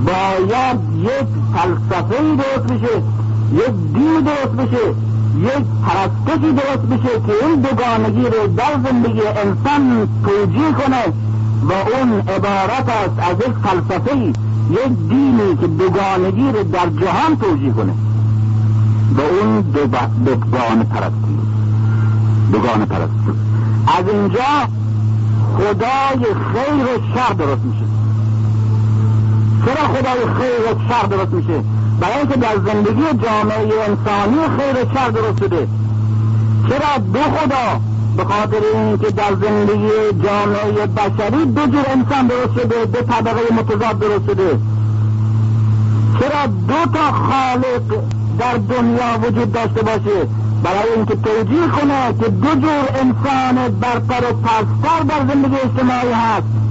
باید 0.06 0.78
یک 0.98 1.28
فلسفه 1.54 2.22
درست 2.36 2.66
بشه 2.72 3.02
یک 3.54 3.74
دین 3.94 4.20
درست 4.20 4.52
بشه. 4.56 5.11
یک 5.36 5.64
پرستشی 5.86 6.52
درست 6.52 6.86
بشه 6.90 7.20
که 7.26 7.46
این 7.46 7.60
دوگانگی 7.60 8.22
رو 8.22 8.46
در 8.56 8.90
زندگی 8.90 9.20
انسان 9.20 10.08
توجیه 10.24 10.72
کنه 10.72 11.04
و 11.68 11.72
اون 11.72 12.12
عبارت 12.20 12.88
است 12.88 13.30
از 13.30 13.36
یک 13.36 13.54
فلسفه 13.64 14.32
یک 14.70 15.08
دینی 15.08 15.56
که 15.60 15.66
دوگانگی 15.66 16.52
رو 16.52 16.62
در 16.62 16.86
جهان 17.00 17.36
توجیه 17.40 17.72
کنه. 17.72 17.92
و 19.16 19.20
اون 19.20 19.60
دوگان 19.60 20.84
پرستی. 20.84 21.38
دوگان 22.52 22.84
پرستی. 22.84 23.32
از 23.98 24.08
اینجا 24.08 24.68
خدای 25.56 26.24
خیر 26.34 26.84
و 26.84 27.14
شر 27.14 27.32
درست 27.32 27.62
میشه. 27.64 27.84
چرا 29.64 29.88
خدای 29.88 30.34
خیر 30.34 30.72
و 30.72 30.88
شر 30.88 31.06
درست 31.06 31.32
میشه؟ 31.32 31.60
برای 32.02 32.18
اینکه 32.18 32.36
در 32.36 32.56
زندگی 32.72 33.02
جامعه 33.24 33.58
انسانی 33.88 34.36
خیر 34.58 34.84
و 34.84 34.94
شر 34.94 35.10
درست 35.10 35.38
شده 35.38 35.68
چرا 36.68 36.98
دو 37.12 37.20
خدا؟ 37.20 37.80
به 38.16 38.24
خاطر 38.24 38.60
اینکه 38.74 39.10
در 39.10 39.34
زندگی 39.42 39.88
جامعه 40.24 40.86
بشری 40.86 41.44
دو 41.44 41.66
جور 41.66 41.84
انسان 41.88 42.26
درست 42.26 42.60
شده 42.60 42.84
دو 42.84 43.02
طبقه 43.02 43.54
متضاد 43.54 43.98
درست 43.98 44.26
شده. 44.26 44.58
چرا 46.20 46.46
دو 46.68 46.92
تا 46.94 47.12
خالق 47.12 48.02
در 48.38 48.56
دنیا 48.56 49.18
وجود 49.22 49.52
داشته 49.52 49.82
باشه؟ 49.82 50.28
برای 50.62 50.92
اینکه 50.96 51.16
توجیه 51.16 51.68
کنه 51.68 52.14
که 52.20 52.28
دو 52.28 52.54
جور 52.54 52.84
انسان 52.94 53.78
برتر 53.80 54.30
و 54.30 54.32
پستر 54.32 55.02
در 55.08 55.34
زندگی 55.34 55.56
اجتماعی 55.56 56.12
هست. 56.12 56.61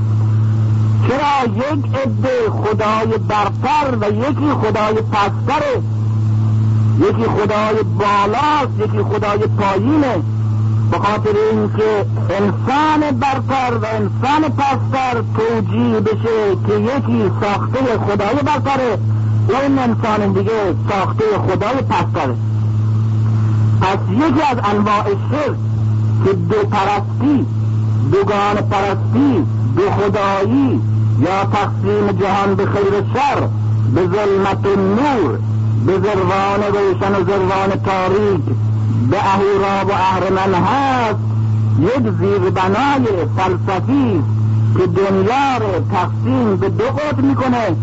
چرا 1.08 1.56
یک 1.56 1.96
عده 1.96 2.50
خدای 2.50 3.18
برتر 3.28 3.98
و 4.02 4.12
یکی 4.12 4.52
خدای 4.62 4.96
پستره 4.96 5.82
یکی 7.00 7.24
خدای 7.24 7.84
بالاست 8.00 8.80
یکی 8.80 9.04
خدای 9.04 9.40
پایینه 9.40 10.16
به 10.92 10.98
خاطر 10.98 11.30
اینکه 11.52 12.06
انسان 12.30 13.20
برتر 13.20 13.78
و 13.78 13.86
انسان 13.86 14.50
پستر 14.50 15.24
توجیه 15.38 16.00
بشه 16.00 16.56
که 16.68 16.74
یکی 16.74 17.32
ساخته 17.42 17.80
خدای 18.08 18.36
برتره 18.36 18.98
و 19.50 19.56
این 19.56 19.80
انسان 19.80 20.34
دیگه 20.34 20.76
ساخته 20.90 21.24
خدای 21.48 21.82
پستره 21.82 22.36
پس 23.82 24.00
یکی 24.12 24.42
از 24.52 24.58
انواع 24.64 25.04
شرک 25.06 25.58
که 26.26 26.34
دو 26.34 26.56
پرستی 26.56 27.46
دوگان 28.12 28.56
پرستی 28.56 29.46
دو 29.76 29.92
خدایی 29.92 30.82
یا 31.20 31.46
تقسیم 31.46 32.12
جهان 32.12 32.56
به 32.56 32.66
خیر 32.66 32.94
و 32.94 33.02
شر 33.14 33.48
به 33.96 34.02
ظلمت 34.02 34.66
نور 34.78 35.40
به 35.86 36.00
زروان 36.00 36.64
روشن 36.64 37.16
و 37.16 37.24
زروان 37.26 37.70
تاریک 37.86 38.42
به 39.10 39.18
اهورا 39.18 39.86
و 39.90 39.92
اهرمن 39.92 40.54
هست 40.54 41.20
یک 41.80 42.14
زیربنای 42.20 43.06
فلسفی 43.38 44.24
که 44.78 44.88
دنیا 44.88 45.58
رو 45.58 45.86
تقسیم 45.92 46.58
به 46.58 46.70
دو 46.70 46.84
قطب 46.84 47.24
می‌کنه 47.24 47.76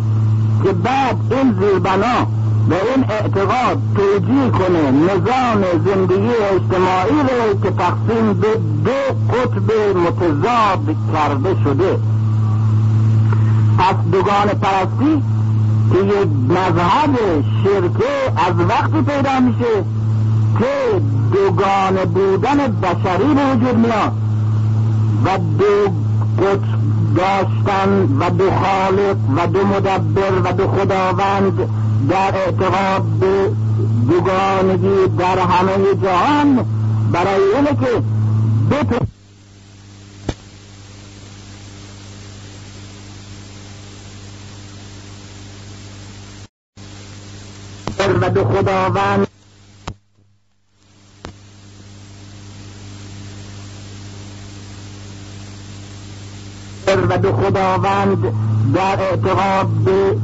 که 0.64 0.72
بعد 0.72 1.16
این 1.30 1.54
زیربنا 1.60 2.26
و 2.70 2.74
این 2.74 3.04
اعتقاد 3.08 3.78
توجیه 3.96 4.50
کنه 4.50 4.90
نظام 4.90 5.64
زندگی 5.86 6.30
اجتماعی 6.54 7.20
رو 7.28 7.60
که 7.62 7.70
تقسیم 7.70 8.32
به 8.40 8.48
دو 8.84 9.34
قطب 9.34 9.72
متضاد 9.98 10.96
کرده 11.12 11.56
شده. 11.64 11.98
پس 13.78 13.94
دوگان 14.12 14.48
پرستی 14.48 15.22
که 15.92 15.98
یک 15.98 16.28
مذهب 16.48 17.44
شرکه 17.64 18.32
از 18.36 18.54
وقتی 18.68 19.02
پیدا 19.02 19.40
میشه 19.40 19.84
که 20.58 21.00
دوگان 21.32 22.04
بودن 22.14 22.56
بشری 22.56 23.34
به 23.34 23.54
وجود 23.54 23.76
میاد 23.76 24.12
و 25.24 25.38
دو 25.58 25.92
داشتن 27.16 28.16
و 28.20 28.30
دو 28.30 28.50
خالق 28.50 29.16
و 29.36 29.46
دو 29.46 29.66
مدبر 29.66 30.32
و 30.44 30.52
دو 30.52 30.68
خداوند 30.68 31.68
در 32.08 32.34
اعتقاد 32.34 33.02
به 33.02 33.50
دوگانگی 34.08 35.16
در 35.18 35.38
همه 35.38 35.94
جهان. 36.02 36.64
برای 37.12 37.42
اینه 37.56 37.70
که 37.70 38.02
بتو 38.70 39.04
و 48.20 48.30
دو 48.30 48.44
خداوند. 48.58 49.26
و 57.08 57.18
دو 57.18 57.32
خداوند 57.32 58.22
در 58.74 59.00
اعتقاد 59.00 59.66
به 59.66 60.16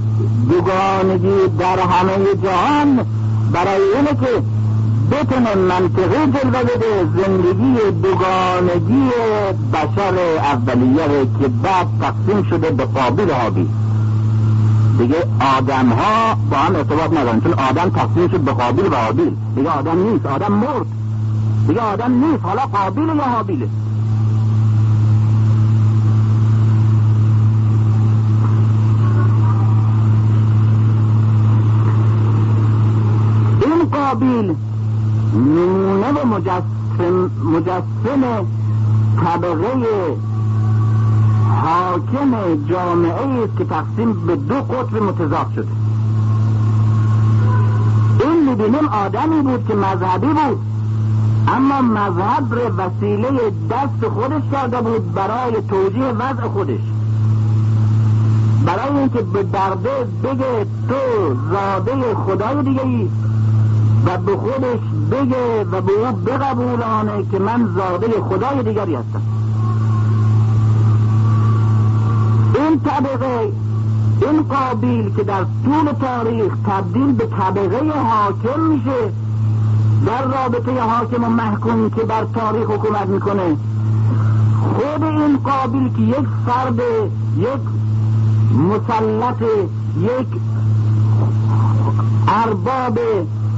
دوگانگی 0.49 1.49
در 1.59 1.79
همه 1.81 2.35
جهان 2.43 3.07
برای 3.53 3.83
اینه 3.97 4.11
که 4.11 4.43
بتونه 5.11 5.55
منطقه 5.55 6.27
جلوه 6.27 6.63
بده 6.63 7.07
زندگی 7.17 7.91
دوگانگی 8.03 9.11
بشر 9.73 10.19
اولیه 10.39 11.27
که 11.41 11.49
بعد 11.49 11.87
تقسیم 12.01 12.43
شده 12.51 12.71
به 12.71 12.85
قابل 12.85 13.31
حابی 13.31 13.69
دیگه 14.99 15.27
آدم 15.59 15.89
ها 15.89 16.35
با 16.51 16.57
هم 16.57 16.77
ارتباط 16.77 17.13
ندارن 17.13 17.41
چون 17.41 17.53
آدم 17.53 17.91
تقسیم 17.91 18.29
شد 18.29 18.41
به 18.41 18.53
قابل 18.53 18.93
و 18.93 18.97
حابیل. 18.97 19.37
دیگه 19.57 19.71
آدم 19.71 19.99
نیست 19.99 20.27
آدم 20.27 20.53
مرد. 20.53 20.87
دیگه 21.69 21.81
آدم 21.81 22.13
نیست 22.13 22.45
حالا 22.45 22.63
قابل 22.63 23.17
یا 23.17 23.25
حابیله 23.25 23.69
قابیل 33.95 34.55
نمونه 35.35 36.13
و 36.13 36.27
مجسم, 36.27 37.31
مجسم 37.45 38.47
طبقه 39.21 39.75
حاکم 41.65 42.65
جامعه 42.69 43.45
است 43.45 43.57
که 43.59 43.65
تقسیم 43.65 44.27
به 44.27 44.37
دو 44.37 44.55
قطب 44.55 45.03
متضاد 45.03 45.47
شده 45.55 45.69
این 48.21 48.51
می‌بینیم 48.51 48.89
آدمی 48.89 49.43
بود 49.43 49.67
که 49.69 49.75
مذهبی 49.75 50.27
بود 50.27 50.59
اما 51.49 51.81
مذهب 51.81 52.55
رو 52.55 52.77
وسیله 52.77 53.31
دست 53.71 54.09
خودش 54.09 54.43
کرده 54.53 54.81
بود 54.81 55.15
برای 55.15 55.63
توجیه 55.69 56.05
وضع 56.05 56.49
خودش. 56.49 56.81
برای 58.67 58.99
اینکه 58.99 59.23
به 59.23 59.43
درده 59.43 60.07
بگه 60.25 60.67
تو 60.89 60.95
زاده 61.51 62.15
خدای 62.15 62.63
دیگه 62.63 62.83
ای 62.83 63.09
و 64.07 64.19
به 64.19 64.37
خودش 64.37 64.81
بگه 65.11 65.65
و 65.73 65.81
به 65.81 65.93
او 65.93 66.17
بقبولانه 66.17 67.25
که 67.33 67.39
من 67.39 67.69
زاده 67.77 68.21
خدای 68.21 68.63
دیگری 68.63 68.95
هستم. 68.95 69.34
این 72.75 72.83
طبقه 72.83 73.53
این 74.23 74.43
قابیل 74.43 75.15
که 75.17 75.23
در 75.23 75.45
طول 75.65 75.93
تاریخ 76.01 76.53
تبدیل 76.67 77.13
به 77.13 77.27
طبقه 77.27 77.93
حاکم 78.01 78.61
میشه 78.61 79.13
در 80.07 80.23
رابطه 80.23 80.83
حاکم 80.83 81.25
و 81.25 81.29
محکوم 81.29 81.91
که 81.91 82.03
بر 82.03 82.25
تاریخ 82.25 82.71
حکومت 82.71 83.09
می‌کنه. 83.09 83.57
خود 84.75 85.05
این 85.05 85.37
قابیل 85.37 85.93
که 85.97 86.03
یک 86.03 86.27
فرد 86.47 86.81
یک 87.37 87.61
مسلط 88.71 89.43
یک 90.01 90.41
ارباب 92.29 92.99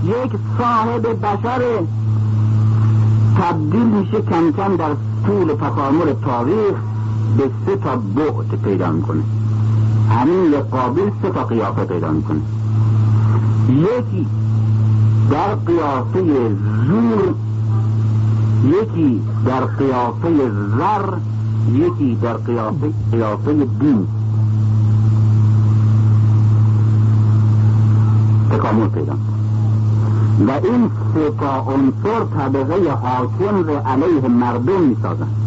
یک 0.05 0.33
صاحب 0.59 1.27
بشر 1.27 1.63
تبدیل 3.39 3.87
میشه 3.87 4.21
کم 4.21 4.53
کم 4.53 4.77
در 4.77 4.91
طول 5.27 5.55
تکامل 5.55 6.13
تاریخ. 6.25 6.77
به 7.37 7.51
سه 7.67 7.77
تا 7.77 7.97
بعد 7.97 8.63
پیدا 8.65 8.91
می‌کنه. 8.91 9.23
همین 10.11 10.61
قابل 10.71 11.11
سه 11.23 11.31
تا 11.31 11.45
قیافه 11.45 11.85
پیدا 11.85 12.11
می‌کنه. 12.11 12.41
یکی 13.69 14.27
در 15.31 15.55
قیافه 15.55 16.23
زور 16.89 17.35
یکی 18.65 19.23
در 19.47 19.65
قیافه 19.65 20.51
زر 20.79 21.17
یکی 21.73 22.19
در 22.23 22.33
قیافه 22.33 22.93
قیافه 23.13 23.53
دین 23.53 24.07
تکامل 28.51 28.89
پیدا 28.89 29.13
و 30.49 30.51
این 30.51 30.91
سه 31.15 31.31
تا 31.31 31.61
عنصر 31.61 32.25
طبقه 32.39 32.91
حاکم 32.91 33.57
رو 33.67 33.77
علیه 33.77 34.29
مردم 34.29 34.81
می‌سازن. 34.81 35.46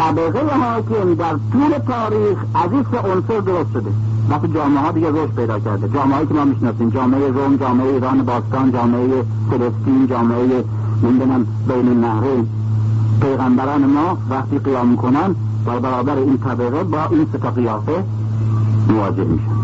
طبقه 0.00 0.40
حاکم 0.56 1.14
در 1.14 1.34
طول 1.52 1.78
تاریخ 1.86 2.38
از 2.54 2.72
این 2.72 2.84
سه 2.92 2.98
عنصر 2.98 3.40
درست 3.40 3.72
شده. 3.72 3.90
وقتی 4.30 4.48
جامعه 4.48 4.82
ها 4.82 4.92
دیگه 4.92 5.10
رشد 5.10 5.34
پیدا 5.36 5.58
کرده. 5.58 5.88
جامعه 5.88 6.26
که 6.26 6.34
ما 6.34 6.44
می‌شناسیم 6.44 6.90
جامعه 6.90 7.28
روم 7.28 7.56
جامعه 7.56 7.86
ایران 7.86 8.22
باستان 8.22 8.72
جامعه 8.72 9.24
فلسطین 9.50 10.06
جامعه 10.06 10.64
نمی‌دونم 11.02 11.46
بین 11.68 11.88
النهرین. 11.88 12.48
پیغمبران 13.20 13.86
ما 13.86 14.18
وقتی 14.30 14.58
قیام 14.58 14.88
می‌کنن 14.88 15.34
در 15.66 15.78
برابر 15.78 16.16
این 16.16 16.38
طبقه 16.38 16.84
با 16.84 17.04
این 17.10 17.26
ستا 17.32 17.50
قیافه 17.50 18.04
مواجه 18.88 19.24
میشن. 19.24 19.60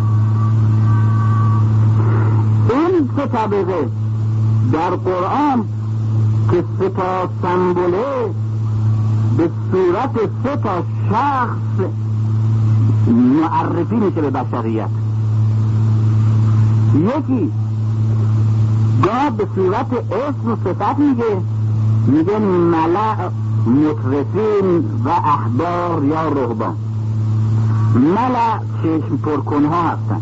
این 2.71 3.11
سه 3.17 3.27
طبقه 3.27 3.89
در 4.73 4.91
قرآن 4.91 5.65
که 6.51 6.65
سه 6.79 6.89
تا 6.89 7.29
سمبوله 7.43 8.31
به 9.37 9.51
صورت 9.73 10.11
سه 10.45 10.57
تا 10.57 10.83
شخص 11.11 11.89
معرفی 13.07 13.97
میشه 13.97 14.21
به 14.21 14.31
بشریت. 14.31 14.89
یکی 16.95 17.53
گاه 19.03 19.31
به 19.31 19.47
صورت 19.55 19.87
اسم 19.93 20.51
و 20.51 20.57
صفت 20.65 20.99
میگه 20.99 21.37
میگه 22.07 22.39
ملع 22.39 23.29
مطرفین 23.67 24.85
و 25.05 25.09
احبار 25.09 26.05
یا 26.05 26.29
رهبان. 26.29 26.77
ملع 27.95 28.59
چشم 28.83 29.17
پرکنها 29.17 29.83
هستن. 29.83 30.21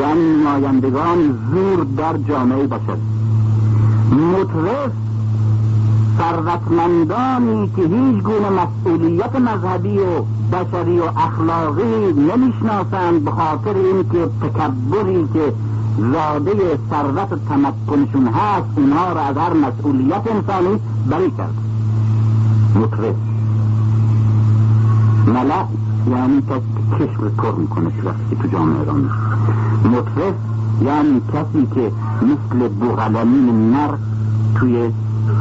یعنی 0.00 0.20
نمایندگان 0.20 1.38
زور 1.52 1.86
در 1.96 2.16
جامعه 2.16 2.66
بشر. 2.66 2.96
مطرف 4.12 4.90
ثروتمندانی 6.20 7.70
که 7.76 7.82
هیچ 7.82 8.22
گونه 8.22 8.50
مسئولیت 8.50 9.36
مذهبی 9.36 9.98
و 9.98 10.22
بشری 10.52 10.98
و 10.98 11.04
اخلاقی 11.16 12.12
نمی‌شناسند 12.12 13.24
به 13.24 13.30
خاطر 13.30 13.74
اینکه 13.74 14.30
تکبری 14.42 15.28
که 15.32 15.52
زاده 16.12 16.78
ثروت 16.90 17.32
و 17.32 17.36
تمکنشون 17.48 18.26
هست 18.26 18.66
اونها 18.76 19.12
را 19.12 19.20
از 19.20 19.36
هر 19.36 19.52
مسئولیت 19.52 20.22
انسانی 20.26 20.80
بری 21.10 21.30
کرد. 21.30 21.54
مطرف 22.76 23.14
ملع 25.26 25.64
یعنی 26.10 26.42
کسی 26.42 27.04
کشف 27.04 27.36
کر 27.42 27.52
می‌کنه 27.52 27.86
وقتی 28.04 28.36
تو 28.42 28.48
جامعه 28.48 28.84
را 28.84 28.92
مطرف 29.90 30.34
یعنی 30.84 31.20
کسی 31.32 31.66
که 31.74 31.92
مثل 32.22 32.68
بوغلمین 32.68 33.70
نر 33.70 33.94
توی 34.54 34.90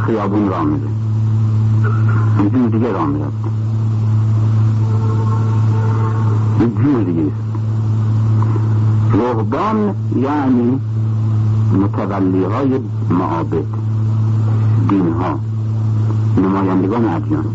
خیابون 0.05 0.49
را 0.49 0.63
میره 0.63 0.89
یه 2.43 2.67
دیگه 2.67 2.91
را 2.91 3.05
میره 3.05 3.25
یه 6.59 6.67
جور 6.67 7.03
دیگه. 7.03 7.31
رهبان 9.13 9.95
یعنی 10.15 10.79
متولی 11.73 12.43
های 12.43 12.79
معابد 13.09 13.65
دین 14.89 15.13
ها 15.13 15.39
نمایندگان 16.37 17.05
ادیان. 17.05 17.45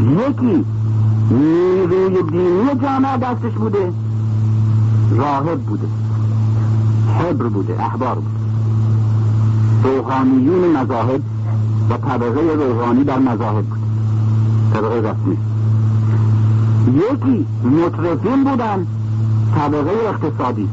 یکی 0.00 0.64
نیروی 1.30 2.22
دینی 2.22 2.80
جامعه 2.82 3.16
دستش 3.16 3.52
بوده. 3.52 3.92
راهب 5.16 5.60
بوده. 5.60 5.86
حبر 7.18 7.46
بوده. 7.48 7.80
احبار 7.80 8.14
بوده. 8.14 8.37
روحانیون 9.84 10.76
مذاهب 10.76 11.20
و 11.90 11.96
طبقه 11.96 12.40
روحانی 12.54 13.04
در 13.04 13.18
مذاهب 13.18 13.64
بود. 13.64 13.78
طبقه 14.72 14.98
رسمی. 14.98 15.38
یکی 16.96 17.46
مطرفین 17.64 18.44
بودن 18.44 18.86
طبقه 19.54 19.90
اقتصادی. 20.08 20.68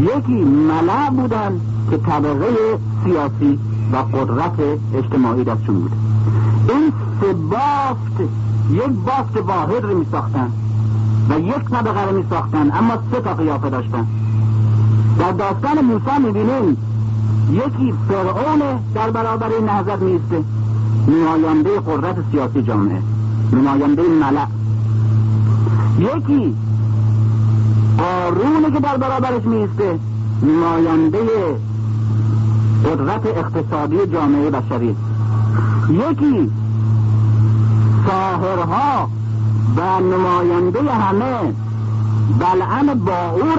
یکی 0.00 0.44
ملع 0.44 1.10
بودن 1.10 1.60
که 1.90 1.96
طبقه 1.96 2.46
سیاسی 3.04 3.58
و 3.92 3.96
قدرت 3.96 4.78
اجتماعی 4.94 5.44
دستشون 5.44 5.74
بود. 5.74 5.92
این 6.68 6.92
سه 7.20 7.32
بافت 7.32 8.20
یک 8.70 8.90
بافت 9.06 9.36
واحد 9.46 9.84
رو 9.84 9.98
می 9.98 10.06
ساختن 10.12 10.52
و 11.30 11.40
یک 11.40 11.64
طبقه 11.70 12.10
رو 12.10 12.16
می 12.16 12.24
ساختن 12.30 12.72
اما 12.72 12.94
سه 13.12 13.20
تا 13.20 13.34
قیافه 13.34 13.70
داشتن. 13.70 14.06
در 15.18 15.32
داستان 15.32 15.80
موسی 15.84 16.26
می 16.26 16.32
بینیم 16.32 16.76
یکی 17.52 17.94
فرعون 18.08 18.60
در 18.94 19.10
برابر 19.10 19.48
این 19.48 19.64
نهضت 19.64 20.02
میسته 20.02 20.44
نماینده 21.08 21.70
قدرت 21.80 22.16
سیاسی 22.30 22.62
جامعه. 22.62 23.02
نماینده 23.52 24.02
ملع. 24.02 24.46
یکی 25.98 26.56
قارونه 27.98 28.70
که 28.72 28.80
در 28.80 28.96
برابرش 28.96 29.44
میسته 29.44 29.98
نماینده 30.42 31.18
قدرت 32.84 33.26
اقتصادی 33.26 34.06
جامعه 34.12 34.50
بشری. 34.50 34.96
یکی 35.90 36.50
ساهرها 38.06 39.08
و 39.76 40.00
نماینده 40.00 40.92
همه. 40.92 41.54
بلعم 42.38 42.94
باعور 42.94 43.58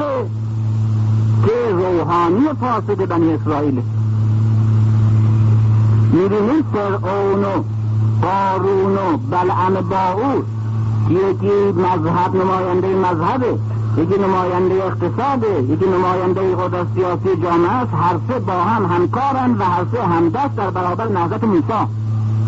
که 1.45 1.51
روحانی 1.71 2.47
فاسد 2.59 3.07
بنی 3.07 3.33
اسرائیل. 3.33 3.81
می‌بینید 6.13 6.65
فرعون 6.73 7.43
و 7.43 7.63
قارون 8.21 8.93
و 8.93 9.17
بلعم 9.31 9.73
باعور 9.89 10.43
یکی 11.09 11.79
مذهب 11.79 12.35
نماینده 12.35 12.95
مذهبه 12.95 13.59
یکی 13.97 14.21
نماینده 14.21 14.75
اقتصاده 14.75 15.63
یکی 15.63 15.85
نماینده 15.85 16.55
قدرت 16.55 16.87
سیاسی 16.95 17.41
جامعه 17.43 17.71
است. 17.71 17.93
هر 17.93 18.15
سه 18.27 18.39
با 18.39 18.53
هم 18.53 18.85
همکارن 18.85 19.51
و 19.59 19.63
هر 19.63 19.85
سه 19.91 20.03
همدست 20.03 20.55
در 20.55 20.69
برابر 20.69 21.07
نهضت 21.07 21.43
موسی. 21.43 21.87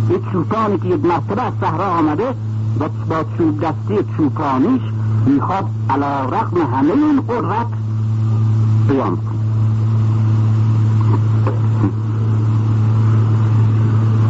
یک 0.10 0.32
چوپانی 0.32 0.78
که 0.78 0.88
یک 0.88 1.06
مرتبه 1.06 1.42
از 1.42 1.54
صحرا 1.62 1.86
آمده 1.86 2.28
و 2.80 2.90
با 3.10 3.26
چوب 3.38 3.60
دستی 3.60 4.12
چوپانیش 4.18 4.82
می‌خواد 5.26 5.66
علا 5.90 6.26
رقم 6.26 6.62
همه 6.76 6.94
این 6.94 7.22
قدرت 7.22 7.68
قیام 8.90 9.18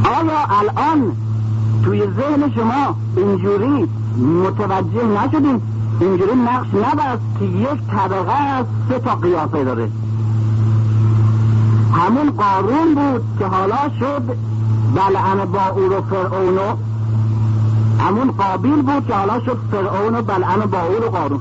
آیا 0.05 0.39
الان 0.59 1.11
توی 1.83 1.99
ذهن 2.01 2.51
شما 2.55 2.95
اینجوری 3.17 3.87
متوجه 4.45 5.03
نشدیم 5.05 5.61
اینجوری 5.99 6.31
نقش 6.35 6.67
نبست 6.73 7.39
که 7.39 7.45
یک 7.45 7.87
طبقه 7.91 8.41
از 8.41 8.65
سه 8.89 8.99
تا 8.99 9.15
قیافه 9.15 9.63
داره 9.63 9.89
همون 11.93 12.29
قارون 12.31 12.95
بود 12.95 13.23
که 13.39 13.45
حالا 13.45 13.89
شد 13.99 14.23
بلعن 14.95 15.45
با 15.45 15.67
او 15.75 15.81
رو 15.81 16.01
فرعون 16.01 16.57
همون 17.99 18.31
قابیل 18.31 18.81
بود 18.81 19.07
که 19.07 19.13
حالا 19.13 19.39
شد 19.39 19.57
فرعون 19.71 20.15
و 20.15 20.21
بلعن 20.21 20.59
با 20.59 20.81
او 20.81 20.93
رو 21.03 21.09
قارون 21.09 21.39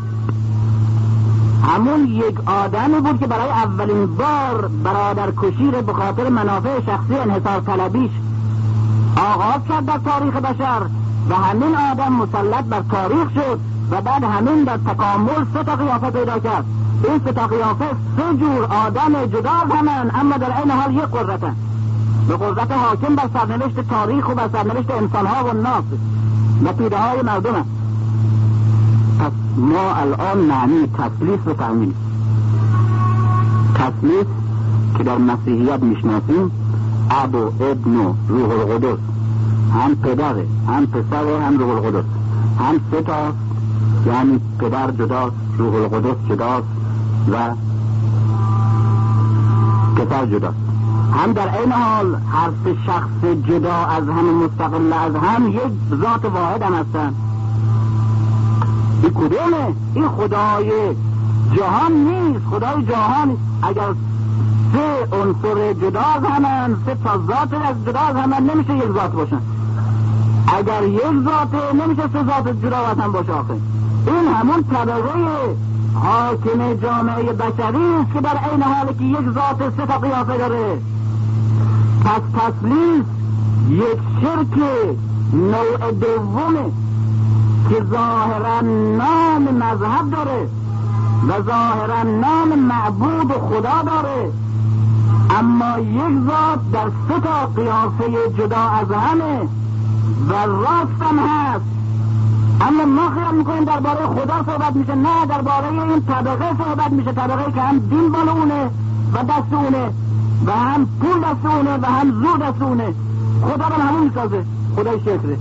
همون 1.62 2.06
یک 2.06 2.48
آدمی 2.48 3.00
بود 3.00 3.20
که 3.20 3.26
برای 3.26 3.50
اولین 3.50 4.06
بار 4.06 4.70
برادر 4.84 5.30
کشی 5.42 5.70
به 5.70 5.92
خاطر 5.92 6.28
منافع 6.28 6.80
شخصی 6.80 7.14
انحصار 7.14 7.60
طلبیش 7.60 8.10
آغاز 9.16 9.60
کرد 9.68 9.86
در 9.86 9.98
تاریخ 9.98 10.36
بشر 10.36 10.80
و 11.30 11.34
همین 11.34 11.76
آدم 11.76 12.12
مسلط 12.12 12.64
بر 12.64 12.82
تاریخ 12.90 13.30
شد 13.34 13.60
و 13.90 14.00
بعد 14.00 14.24
همین 14.24 14.64
در 14.64 14.76
تکامل 14.76 15.44
سه 15.54 15.64
تا 15.64 15.76
قیافه 15.76 16.10
پیدا 16.10 16.38
کرد. 16.38 16.64
این 17.04 17.20
سه 17.24 17.32
تا 17.32 17.46
قیافه 17.46 17.84
سه 18.16 18.36
جور 18.40 18.64
آدم 18.64 19.26
جدا 19.26 19.50
همن 19.50 20.10
اما 20.14 20.36
در 20.36 20.58
این 20.58 20.70
حال 20.70 20.94
یک 20.94 21.00
قدرتن 21.02 21.56
به 22.28 22.36
قدرت 22.36 22.72
حاکم 22.72 23.14
بر 23.16 23.28
سرنوشت 23.34 23.80
تاریخ 23.80 24.28
و 24.28 24.34
بر 24.34 24.48
سرنوشت 24.52 24.90
انسانها 24.90 25.44
و 25.44 25.52
ناس 25.52 25.84
و 26.64 26.72
توده 26.72 26.98
های 26.98 27.22
مردم. 27.22 27.52
پس 27.52 27.81
ما 29.56 29.94
الان 29.94 30.38
معنی 30.38 30.86
تسلیس 30.86 31.40
رو 31.46 31.54
فهمیم. 31.54 31.94
تسلیس 33.74 34.26
که 34.98 35.04
در 35.04 35.18
مسیحیت 35.18 35.82
می‌شناسیم 35.82 36.50
اب 37.10 37.34
و 37.34 37.46
ابن 37.46 38.14
روح 38.28 38.50
القدس. 38.50 38.98
هم 39.74 39.94
پدره 39.94 40.46
هم 40.68 40.86
پسر 40.86 41.42
هم 41.46 41.58
روح 41.58 41.70
القدس. 41.70 42.04
هم 42.58 42.80
سه 42.90 43.02
تا 43.02 43.32
یعنی 44.06 44.40
پدر 44.58 44.90
جداست 44.90 45.36
روح 45.58 45.74
القدس 45.74 46.16
جداست 46.28 46.66
و 47.32 47.50
پسر 49.96 50.26
جداست. 50.26 50.56
هم 51.12 51.32
در 51.32 51.58
این 51.58 51.72
حال 51.72 52.14
هر 52.32 52.50
سه 52.64 52.76
شخص 52.86 53.24
جدا 53.48 53.74
از 53.74 54.08
هم 54.08 54.44
مستقل 54.44 54.92
از 54.92 55.14
هم 55.14 55.48
یک 55.48 56.00
ذات 56.02 56.24
واحد 56.24 56.62
هم 56.62 56.74
هستن. 56.74 57.14
این 59.02 59.10
کدومه 59.10 59.74
این 59.94 60.08
خدای 60.08 60.70
جهان 61.56 61.92
نیست؟ 61.92 62.44
خدای 62.50 62.82
جهان 62.82 63.36
اگر 63.62 63.94
سه 64.72 65.16
عنصر 65.16 65.72
جدا 65.72 66.00
همن 66.00 66.76
سه 66.86 66.96
تا 67.04 67.18
ذات 67.26 67.62
از 67.64 67.76
جدا 67.86 68.00
همن 68.00 68.50
نمیشه 68.50 68.76
یک 68.76 68.92
ذات 68.92 69.12
باشن. 69.12 69.40
اگر 70.58 70.82
یک 70.82 71.24
ذاته 71.24 71.72
نمیشه 71.72 72.02
سه 72.12 72.24
ذات 72.24 72.48
جدا 72.62 72.90
وطن 72.90 73.12
باشه 73.12 73.32
آخه. 73.32 73.54
این 74.06 74.34
همون 74.34 74.62
طبقه 74.62 75.56
حاکم 75.94 76.74
جامعه 76.74 77.32
بشری 77.32 77.84
است 78.00 78.12
که 78.12 78.20
در 78.20 78.36
عین 78.36 78.62
حال 78.62 78.86
که 78.86 79.04
یک 79.04 79.34
ذات 79.34 79.72
سه 79.76 79.86
تا 79.86 79.98
قیافه 79.98 80.38
داره. 80.38 80.78
پس 82.04 82.22
تسلیس 82.34 83.04
یک 83.70 83.98
شرک 84.20 84.58
نوع 85.32 85.92
دومه 85.92 86.70
که 87.68 87.84
ظاهرا 87.90 88.60
نام 88.96 89.42
مذهب 89.42 90.10
داره 90.10 90.48
و 91.28 91.42
ظاهرا 91.42 92.02
نام 92.02 92.58
معبود 92.58 93.32
خدا 93.32 93.82
داره. 93.86 94.32
اما 95.38 95.78
یک 95.78 96.26
ذات 96.26 96.70
در 96.72 96.90
سه 97.08 97.20
تا 97.20 97.46
قیافه 97.46 98.04
جدا 98.38 98.56
از 98.56 98.86
همه 98.90 99.40
و 100.28 100.32
راست 100.46 101.02
هم 101.02 101.18
هست. 101.18 101.64
اما 102.60 102.84
ما 102.84 103.10
خیال 103.10 103.34
می‌کنیم 103.34 103.64
درباره 103.64 104.06
خدا 104.06 104.42
صحبت 104.46 104.76
میشه. 104.76 104.94
نه 104.94 105.26
درباره 105.28 105.68
این 105.68 106.02
طبقه 106.06 106.64
صحبت 106.64 106.92
میشه. 106.92 107.12
طبقه 107.12 107.52
که 107.52 107.60
هم 107.60 107.78
دین 107.78 108.12
بالا 108.12 108.34
و 109.12 109.24
دست 109.24 109.52
اونه 109.52 109.90
و 110.46 110.52
هم 110.52 110.88
پول 111.00 111.20
دست 111.20 111.54
اونه 111.54 111.78
و 111.82 111.86
هم 111.86 112.10
زور 112.10 112.38
دست 112.38 112.62
اونه. 112.62 112.94
خدا 113.42 113.68
رو 113.68 113.82
همون 113.82 114.04
می‌سازه. 114.04 114.44
خدای 114.76 115.00
شکره. 115.00 115.38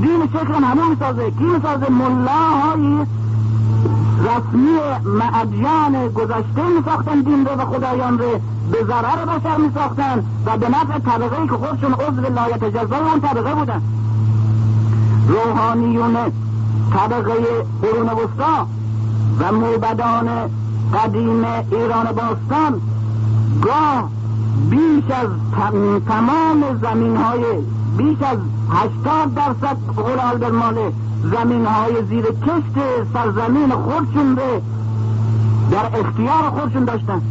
دین 0.00 0.28
شکر 0.32 0.52
هم 0.52 0.64
همون 0.64 0.88
می‌سازه. 0.90 1.30
کی 1.30 1.44
می‌سازه؟ 1.44 1.90
ملاهایی 1.90 3.06
رسمی 4.20 4.78
معدیان 5.04 6.08
گذشته 6.08 6.62
میساختن 6.78 7.20
دین 7.20 7.46
رو 7.46 7.52
و 7.52 7.64
خدایان 7.66 8.18
رو. 8.18 8.38
به 8.72 8.84
ضرر 8.84 9.24
بشر 9.24 9.56
میساختن 9.56 10.24
و 10.46 10.56
به 10.58 10.68
نفع 10.68 10.98
طبقه 10.98 11.40
ای 11.40 11.48
که 11.48 11.54
خودشون 11.54 11.92
عضو 11.92 12.20
لایت 12.34 12.64
جزای 12.64 13.00
اون 13.00 13.20
طبقه 13.20 13.54
بودن. 13.54 13.82
روحانیون 15.28 16.16
طبقه 16.92 17.34
قرون 17.82 18.08
وسطا 18.08 18.66
و 19.40 19.52
موبدان 19.52 20.28
قدیم 20.94 21.44
ایران 21.70 22.04
باستان 22.04 22.80
گاه 23.62 24.10
بیش 24.70 25.10
از 25.10 25.28
تمام 26.08 26.64
زمین 26.82 27.16
های 27.16 27.44
بیش 27.96 28.22
از 28.22 28.38
هشتاد 28.70 29.34
درصد 29.34 29.76
قول 29.96 30.18
آلبرماله 30.18 30.92
زمین 31.22 31.66
های 31.66 32.04
زیر 32.08 32.24
کشت 32.24 33.06
سرزمین 33.12 33.70
خودشون 33.70 34.34
به 34.34 34.62
در 35.70 35.86
اختیار 36.00 36.50
خودشون 36.50 36.84
داشتن. 36.84 37.22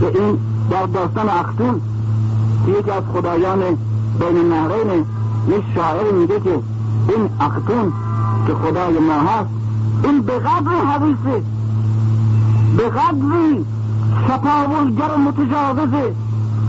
که 0.00 0.06
این 0.06 0.38
در 0.70 0.86
داستان 0.86 1.28
اختون 1.28 1.80
یکی 2.66 2.90
از 2.90 3.02
خدایان 3.12 3.58
بین 4.20 4.38
النهرین 4.38 5.04
یک 5.48 5.64
شاعر 5.74 6.12
میگه 6.12 6.40
که 6.40 6.50
این 7.08 7.30
اختون 7.40 7.92
که 8.46 8.54
خدای 8.54 8.98
ما 8.98 9.12
هست 9.12 9.48
این 10.04 10.22
به 10.22 10.38
قدر 10.38 10.70
حویسه 10.70 11.42
به 12.76 12.88
قدری 12.88 13.64
شپاولگر 14.28 15.16
متجاوزه. 15.16 16.14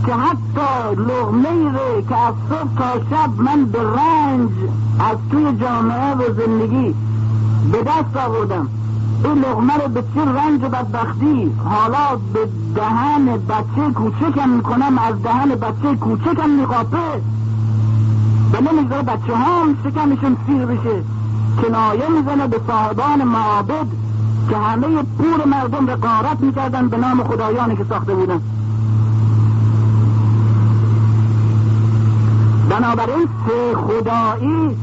که 0.06 0.14
حتی 0.14 0.94
لغمه 0.96 1.72
ره 1.72 2.02
که 2.08 2.16
از 2.16 2.34
صبح 2.48 2.74
تا 2.78 3.00
شب 3.10 3.42
من 3.42 3.64
به 3.64 3.78
رنج 3.82 4.50
از 5.00 5.16
توی 5.30 5.56
جامعه 5.60 6.14
و 6.14 6.22
زندگی 6.34 6.94
به 7.72 7.82
دست 7.82 8.16
آوردم. 8.26 8.68
این 9.24 9.32
لغمه 9.32 9.74
رو 9.74 9.88
به 9.88 10.04
چه 10.14 10.20
رنج 10.20 10.62
و 10.62 10.68
بدبختی؟ 10.68 11.52
حالا 11.64 12.16
به 12.32 12.48
دهن 12.74 13.24
بچه 13.24 13.94
کوچکم 13.94 14.48
می‌کنم 14.48 14.98
از 14.98 15.22
دهن 15.22 15.48
بچه 15.48 15.96
کوچکم 15.96 16.50
میقاپه. 16.50 17.22
و 18.52 18.56
نمی‌ذاره 18.60 19.02
بچه 19.02 19.36
هم 19.36 19.76
شکمشون 19.84 20.36
سیر 20.46 20.66
بشه. 20.66 21.02
کنایه 21.62 22.08
می‌زنه 22.08 22.46
به 22.46 22.60
صاحبان 22.66 23.24
معابد 23.24 23.86
که 24.50 24.56
همه 24.56 24.86
پور 25.18 25.46
مردم 25.46 25.86
به 25.86 25.94
قارت 25.94 26.40
می‌کردن 26.40 26.88
به 26.88 26.96
نام 26.96 27.24
خدایانی 27.24 27.76
که 27.76 27.84
ساخته 27.88 28.14
بودن. 28.14 28.40
بنابراین 32.68 33.28
سه 33.46 33.76
خدایی 33.76 34.76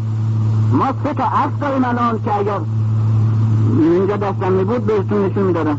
ما 0.71 0.85
سه 1.03 1.13
تا 1.13 1.23
عکس 1.23 1.59
داریم 1.61 1.85
الان 1.85 2.19
که 2.25 2.35
اگر 2.35 2.59
اینجا 3.79 4.17
دستم 4.17 4.51
می 4.51 4.63
بود 4.63 4.85
بهتون 4.85 5.25
نشون 5.25 5.43
می‌دادم. 5.43 5.77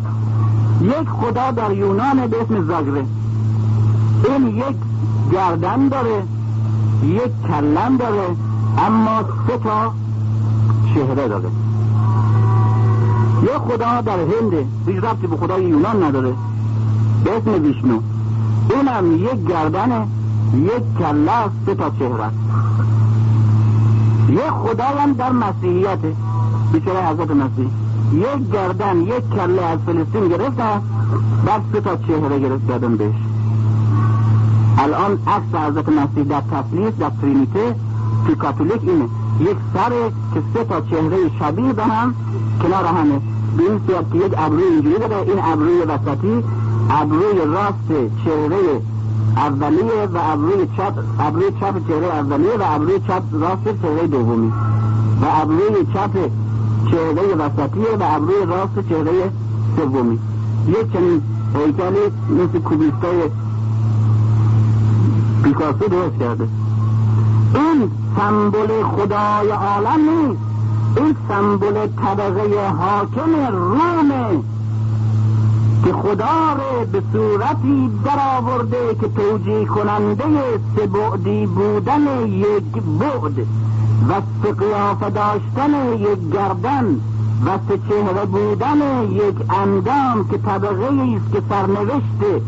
یک 0.81 1.09
خدا 1.09 1.51
در 1.51 1.73
یونان 1.73 2.27
به 2.27 2.43
اسم 2.43 2.67
زاگره 2.67 3.05
این 4.25 4.47
یک 4.47 4.77
گردن 5.33 5.89
داره 5.89 6.23
یک 7.03 7.33
کلم 7.49 7.97
داره 7.97 8.27
اما 8.79 9.23
سه 9.47 9.59
تا 9.59 9.93
چهره 10.95 11.29
داره. 11.29 11.49
یک 13.43 13.59
خدا 13.69 14.01
در 14.01 14.19
هنده 14.19 14.67
هیچ 14.87 14.97
ربطی 14.97 15.27
به 15.27 15.37
خدای 15.37 15.65
یونان 15.65 16.03
نداره. 16.03 16.35
به 17.25 17.37
اسم 17.37 17.63
ویشنو. 17.63 17.99
اونم 18.71 19.17
یک 19.17 19.47
گردنه. 19.49 20.07
یک 20.55 20.99
کله 20.99 21.33
سه 21.67 21.75
تا 21.75 21.91
چهره 21.91 22.31
یک 24.29 24.51
خدا 24.51 24.85
هم 24.85 25.13
در 25.13 25.33
مسیحیته 25.33 26.15
بیچاره 26.73 27.07
حضرت 27.07 27.31
مسیح. 27.31 27.69
یک 28.13 28.51
گردن 28.53 29.01
یک 29.01 29.31
کله 29.37 29.63
از 29.63 29.79
فلسطین 29.87 30.29
گرفتن 30.29 30.83
بعد 31.47 31.63
سه 31.73 31.81
تا 31.81 31.97
چهره 31.97 32.39
گرفت 32.39 32.69
کردن 32.69 32.97
بهش. 32.97 33.15
الان 34.79 35.13
عکس 35.13 35.55
حضرت 35.69 35.89
مسیح 35.89 36.25
در 36.25 36.41
تسلیس 36.41 36.95
در 36.99 37.11
ترینیته 37.21 37.75
توی 38.27 38.35
کاتولیک 38.35 38.81
اینه. 38.83 39.09
یک 39.41 39.57
سر 39.75 39.91
که 40.35 40.43
سه 40.55 40.65
تا 40.65 40.81
چهره 40.81 41.17
شبیه 41.39 41.73
به 41.73 41.85
هم 41.85 42.15
کنار 42.63 42.85
همه. 42.85 43.21
به 43.57 43.63
این 43.63 43.81
که 43.87 44.17
یک 44.17 44.33
ابروی 44.39 44.63
اینجوری 44.63 44.99
داره 44.99 45.17
این 45.17 45.39
ابروی 45.45 45.81
وسطی 45.81 46.45
ابروی 46.91 47.39
راست 47.47 48.13
چهره 48.25 48.57
اولیه 49.37 50.09
و 50.15 50.19
ابروی 50.33 50.67
چپ 50.77 50.93
ابروی 51.19 51.51
چپ 51.61 51.89
چهره 51.89 52.07
اولیه 52.07 52.57
و 52.59 52.63
ابروی 52.63 53.01
چپ 53.01 53.23
راست 53.33 53.83
چهره 53.83 54.07
دومی. 54.07 54.53
و 55.23 55.27
ابروی 55.43 55.87
چپ 55.95 56.11
چهره 56.91 57.35
وسطیه 57.35 57.97
و 58.01 58.03
ابروی 58.03 58.47
راست 58.47 58.89
چهره 58.89 59.31
سومی. 59.77 60.19
یک 60.69 60.93
چنین 60.93 61.23
هیکلی 61.55 62.13
مثل 62.31 62.59
کوبیستای 62.59 63.31
پیکاسو 65.45 65.89
درست 65.89 66.19
کرده. 66.19 66.49
این 67.55 67.91
سمبل 68.17 68.83
خدای 68.83 69.51
عالم 69.51 70.01
نیست. 70.11 70.41
این 70.97 71.17
سمبل 71.29 71.87
طبقه 71.87 72.69
حاکم 72.69 73.31
رومه. 73.53 74.43
که 75.85 75.93
خدا 75.93 76.53
رو 76.57 76.87
به 76.93 77.03
صورتی 77.13 77.91
در 78.05 78.39
آورده 78.39 78.95
که 79.01 79.09
توجیه 79.09 79.65
کننده 79.65 80.25
سه 80.77 80.87
بعدی 80.87 81.47
بودن 81.47 82.27
یک 82.29 82.73
بعد 82.73 83.39
و 84.09 84.23
سه 84.43 84.53
قیافه 84.53 85.11
داشتن 85.11 85.93
یک 85.99 86.31
گردن 86.33 87.01
و 87.47 87.59
سه 87.69 87.79
چهره 87.89 88.25
بودن 88.25 89.03
یک 89.11 89.37
اندام 89.51 90.29
که 90.29 90.39
طبقه 90.39 90.85
است 90.85 91.33
که 91.33 91.43
سرنوشت 91.49 92.43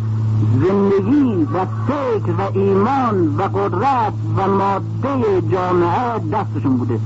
زندگی 0.61 1.49
و 1.55 1.67
فکر 1.87 2.33
و 2.39 2.59
ایمان 2.59 3.37
و 3.37 3.43
قدرت 3.43 4.13
و 4.37 4.49
ماده 4.49 5.41
جامعه 5.53 6.19
دستشون 6.33 6.77
بوده. 6.77 7.01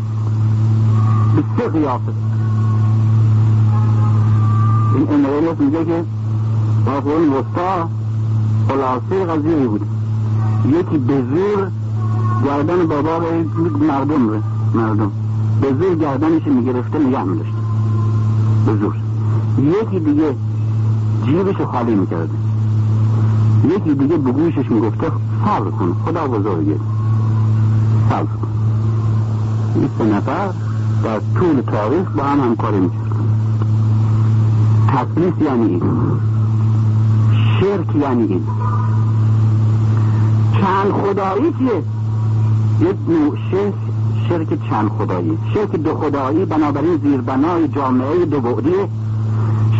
به 1.36 1.42
سه 1.58 1.68
قیافه. 1.68 2.31
این 4.94 5.06
امرینس 5.10 5.60
میگه 5.60 5.84
که 5.84 6.04
قرون 6.86 7.28
وسطا 7.28 7.88
خلاصه 8.68 9.24
قضیه 9.24 9.66
بود. 9.66 9.86
یکی 10.68 10.98
به 10.98 11.14
زور 11.14 11.70
گردن 12.44 12.86
بابا 12.86 13.20
مردم 13.88 14.28
رو 14.28 14.36
مردم. 14.74 15.10
به 15.60 15.68
زور 15.80 15.94
گردنش 15.94 16.46
می‌گرفته 16.46 16.98
نگه 16.98 17.22
میداشته 17.22 17.56
به 18.66 18.76
زور. 18.76 18.94
یکی 19.58 20.00
دیگه 20.00 20.34
جیبش 21.26 21.60
خالی 21.60 21.94
می‌کرده. 21.94 22.34
یکی 23.76 23.94
دیگه 23.94 24.16
به 24.16 24.32
گوشش 24.32 24.70
می‌گفته 24.70 25.06
صبر 25.44 25.70
کن 25.70 25.96
خدا 26.04 26.26
بزرگه. 26.26 26.76
صبر 28.10 28.22
کن. 28.22 28.48
این 30.00 30.12
نفر 30.12 30.50
در 31.04 31.20
طول 31.34 31.60
تاریخ 31.60 32.10
با 32.16 32.22
هم 32.22 32.40
همکاری 32.40 32.80
می‌کردن 32.80 33.01
تسلیس 34.92 35.34
یعنی 35.40 35.66
این. 35.66 35.82
شرک 37.60 37.96
یعنی 37.96 38.22
این. 38.22 38.44
چند 40.60 40.92
خدایی 40.92 41.52
چیه؟ 41.58 41.82
یک 42.80 42.96
نوع 43.08 43.36
شرک 43.50 43.74
شرک 44.28 44.70
چند 44.70 44.88
خدایی. 44.98 45.38
شرک 45.54 45.70
دو 45.76 45.94
خدایی 45.94 46.44
بنابراین 46.44 46.96
زیربنای 47.02 47.68
جامعه 47.68 48.24
دو 48.24 48.40
بعدی. 48.40 48.74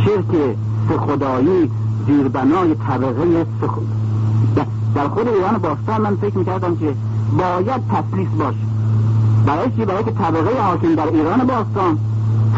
شرک 0.05 0.57
سه 0.89 0.99
خدایی 0.99 1.71
زیربنای 2.07 2.75
طبقه 2.75 3.47
سه 3.61 3.69
در 4.95 5.09
خود 5.09 5.29
ایران 5.29 5.59
باستان 5.59 6.01
من 6.01 6.17
فکر 6.17 6.39
می‌کردم 6.39 6.77
که 6.77 6.95
باید 7.39 7.83
تسلیس 7.89 8.29
باش 8.39 8.55
برای 9.47 9.71
چی؟ 9.77 9.85
برای 9.85 10.05
که 10.05 10.11
طبقه 10.11 10.63
حاکم 10.63 10.95
در 10.95 11.07
ایران 11.07 11.47
باستان 11.47 11.99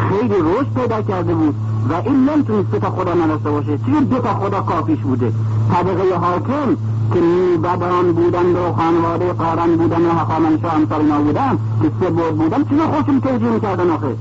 خیلی 0.09 0.35
رشد 0.35 0.75
پیدا 0.75 1.03
کرده 1.03 1.35
بود. 1.35 1.55
و 1.91 1.93
این 2.05 2.29
نمی‌تونست 2.29 2.71
سه 2.73 2.79
تا 2.79 2.91
خدا 2.91 3.15
نداشته 3.15 3.51
باشه 3.51 3.79
چیه 3.79 4.01
دو 4.01 4.19
تا 4.19 4.35
خدا 4.35 4.61
کافیش 4.61 4.99
بوده. 4.99 5.33
طبقه 5.73 6.17
حاکم 6.17 6.77
که 7.15 7.21
میبدان 7.21 8.13
بودن 8.13 8.47
و 8.47 8.73
خانواده 8.73 9.33
قارن 9.33 9.77
بودن 9.77 10.03
و 10.07 10.11
حقامنشا 10.11 10.69
همسر 10.69 10.99
اینا 10.99 11.19
بودن 11.19 11.59
که 11.83 11.91
سه 12.01 12.11
بود 12.11 12.37
بودن 12.37 12.65
چیه 12.65 12.83
خوشم 12.83 13.21
توجیه 13.21 13.51
می‌کردن 13.51 13.91
آخه. 13.91 14.17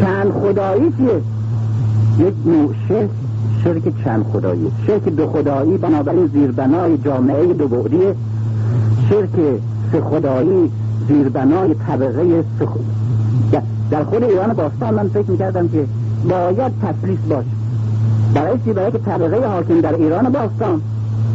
چند 0.00 0.32
خدایی 0.32 0.92
چیه؟ 0.96 1.22
یک 2.26 2.34
نوع 2.46 2.74
شرک 2.88 3.10
شرک 3.64 4.04
چند 4.04 4.26
خدایی؟ 4.32 4.72
شرک 4.86 5.02
دو 5.08 5.26
خدایی 5.26 5.76
بنابراین 5.76 6.26
زیربنای 6.26 6.98
جامعه 6.98 7.52
دو 7.52 7.68
بعدی 7.68 7.98
شرک 9.08 9.30
سه 9.92 10.00
خدایی 10.00 10.70
زیربنای 11.08 11.74
طبقه 11.74 12.44
سخ... 12.60 12.68
در 13.90 14.04
خود 14.04 14.24
ایران 14.24 14.52
باستان 14.52 14.94
من 14.94 15.08
فکر 15.08 15.30
می‌کردم 15.30 15.68
که 15.68 15.84
باید 16.28 16.72
تسلیس 16.82 17.18
باش 17.28 17.44
برای 18.34 18.58
چی؟ 18.64 18.72
برای 18.72 18.92
که 18.92 18.98
طبقه 18.98 19.46
حاکم 19.46 19.80
در 19.80 19.94
ایران 19.94 20.28
باستان 20.28 20.80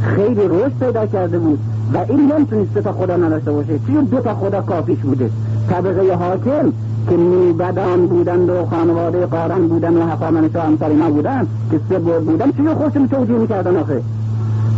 خیلی 0.02 0.48
رشد 0.48 0.72
پیدا 0.80 1.06
کرده 1.06 1.40
بود 1.40 1.60
و 1.94 1.98
این 2.10 2.32
نمی‌تونست 2.32 2.74
تا 2.74 2.92
خدا 2.92 3.18
نداشته 3.18 3.52
باشه. 3.52 3.80
چیه 3.88 4.02
دو 4.02 4.20
تا 4.20 4.36
خدا 4.36 4.62
کافیش 4.62 5.00
بوده. 5.00 5.30
طبقه 5.70 6.16
حاکم 6.16 6.72
که 7.10 7.18
میبدان 7.18 8.08
بودند 8.08 8.50
و 8.50 8.66
خانواده 8.66 9.26
قارن 9.26 9.68
بودن 9.68 9.98
و 9.98 10.06
حقامنشا 10.06 10.62
همسر 10.62 10.90
اینا 10.90 11.10
بودن 11.10 11.48
که 11.72 11.80
سه 11.90 12.00
بود 12.00 12.26
بودن 12.26 12.52
چیه 12.52 12.74
خوشم 12.74 13.08
توجیه 13.08 13.38
می‌کردن 13.38 13.78
آخه؟ 13.78 14.02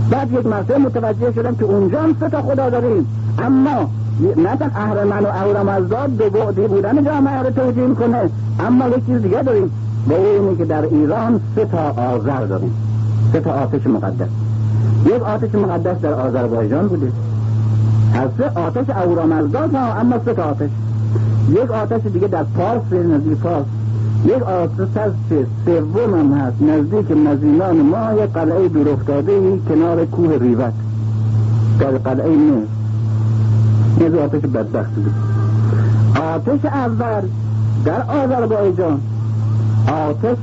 بعد 0.09 0.31
یک 0.31 0.45
مرتبه 0.45 0.77
متوجه 0.77 1.31
شدم 1.31 1.55
که 1.55 1.65
اونجا 1.65 2.01
هم 2.01 2.15
سه 2.19 2.29
تا 2.29 2.41
خدا 2.41 2.69
داریم. 2.69 3.07
اما 3.39 3.89
نه 4.37 4.55
تن 4.55 4.71
اهرمن 4.75 5.25
و 5.25 5.27
اهرمزداد 5.27 6.17
دو 6.17 6.29
بعدی 6.29 6.67
بودن 6.67 7.03
جامعه 7.03 7.41
رو 7.41 7.49
توجیه 7.49 7.93
کنه 7.93 8.29
اما 8.59 8.87
یک 8.87 9.05
چیز 9.05 9.21
دیگه 9.21 9.43
داریم. 9.43 9.71
به 10.07 10.15
اینه 10.15 10.55
که 10.55 10.65
در 10.65 10.81
ایران 10.81 11.39
سه 11.55 11.65
تا 11.65 11.91
آذر 11.91 12.45
داریم. 12.45 12.73
سه 13.33 13.39
تا 13.39 13.51
آتش 13.51 13.87
مقدس. 13.87 14.27
یک 15.05 15.21
آتش 15.23 15.55
مقدس 15.55 16.01
در 16.01 16.13
آذربایجان 16.13 16.87
بوده. 16.87 17.11
هر 18.13 18.27
سه 18.37 18.59
آتش 18.59 18.89
اهورامزداد 18.89 19.75
ها 19.75 19.93
اما 19.93 20.15
سه 20.25 20.33
تا 20.33 20.43
آتش. 20.43 20.69
یک 21.49 21.71
آتش 21.71 22.01
دیگه 22.13 22.27
در 22.27 22.43
پارس 22.43 22.93
نزدیک 22.93 23.37
پارس. 23.37 23.65
یک 24.25 24.43
آتش 24.43 24.87
سوم 25.65 26.15
هم 26.15 26.33
هست. 26.33 26.61
نزدیک 26.61 27.11
مزینان 27.11 27.81
ما 27.81 28.23
یک 28.23 28.31
قلعه 28.33 28.67
دور 28.67 28.89
افتاده 28.89 29.57
کنار 29.69 30.05
کوه 30.05 30.37
ریوت. 30.37 30.73
در 31.79 31.91
قلعه 31.91 32.29
نه 32.29 32.61
یه 33.99 34.21
آتش 34.21 34.41
بدبخت 34.41 34.91
بود. 34.95 35.13
آتش 36.35 36.65
اول 36.65 37.21
در 37.85 38.01
آذربایجان. 38.01 38.99
آتش 39.87 40.37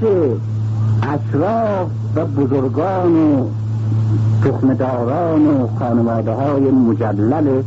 اشراف 1.03 1.89
و 2.16 2.24
بزرگان 2.24 3.16
و 3.16 3.47
تخمداران 4.45 5.47
و 5.47 5.68
خانواده 5.78 6.33
های 6.33 6.70
مجلل 6.70 7.62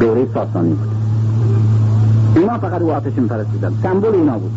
دوره 0.00 0.26
ساسانی 0.34 0.74
بود. 0.74 0.95
اینا 2.36 2.58
فقط 2.58 2.82
او 2.82 2.92
آتش 2.92 3.12
میپرستیدن 3.16 3.72
سمبول 3.82 4.14
اینا 4.14 4.38
بود. 4.38 4.50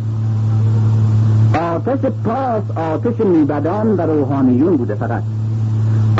آتش 1.55 1.99
پاس 2.23 2.63
آتش 2.75 3.19
میبدان 3.25 3.87
و 3.87 4.01
روحانیون 4.01 4.77
بوده 4.77 4.95
فقط. 4.95 5.23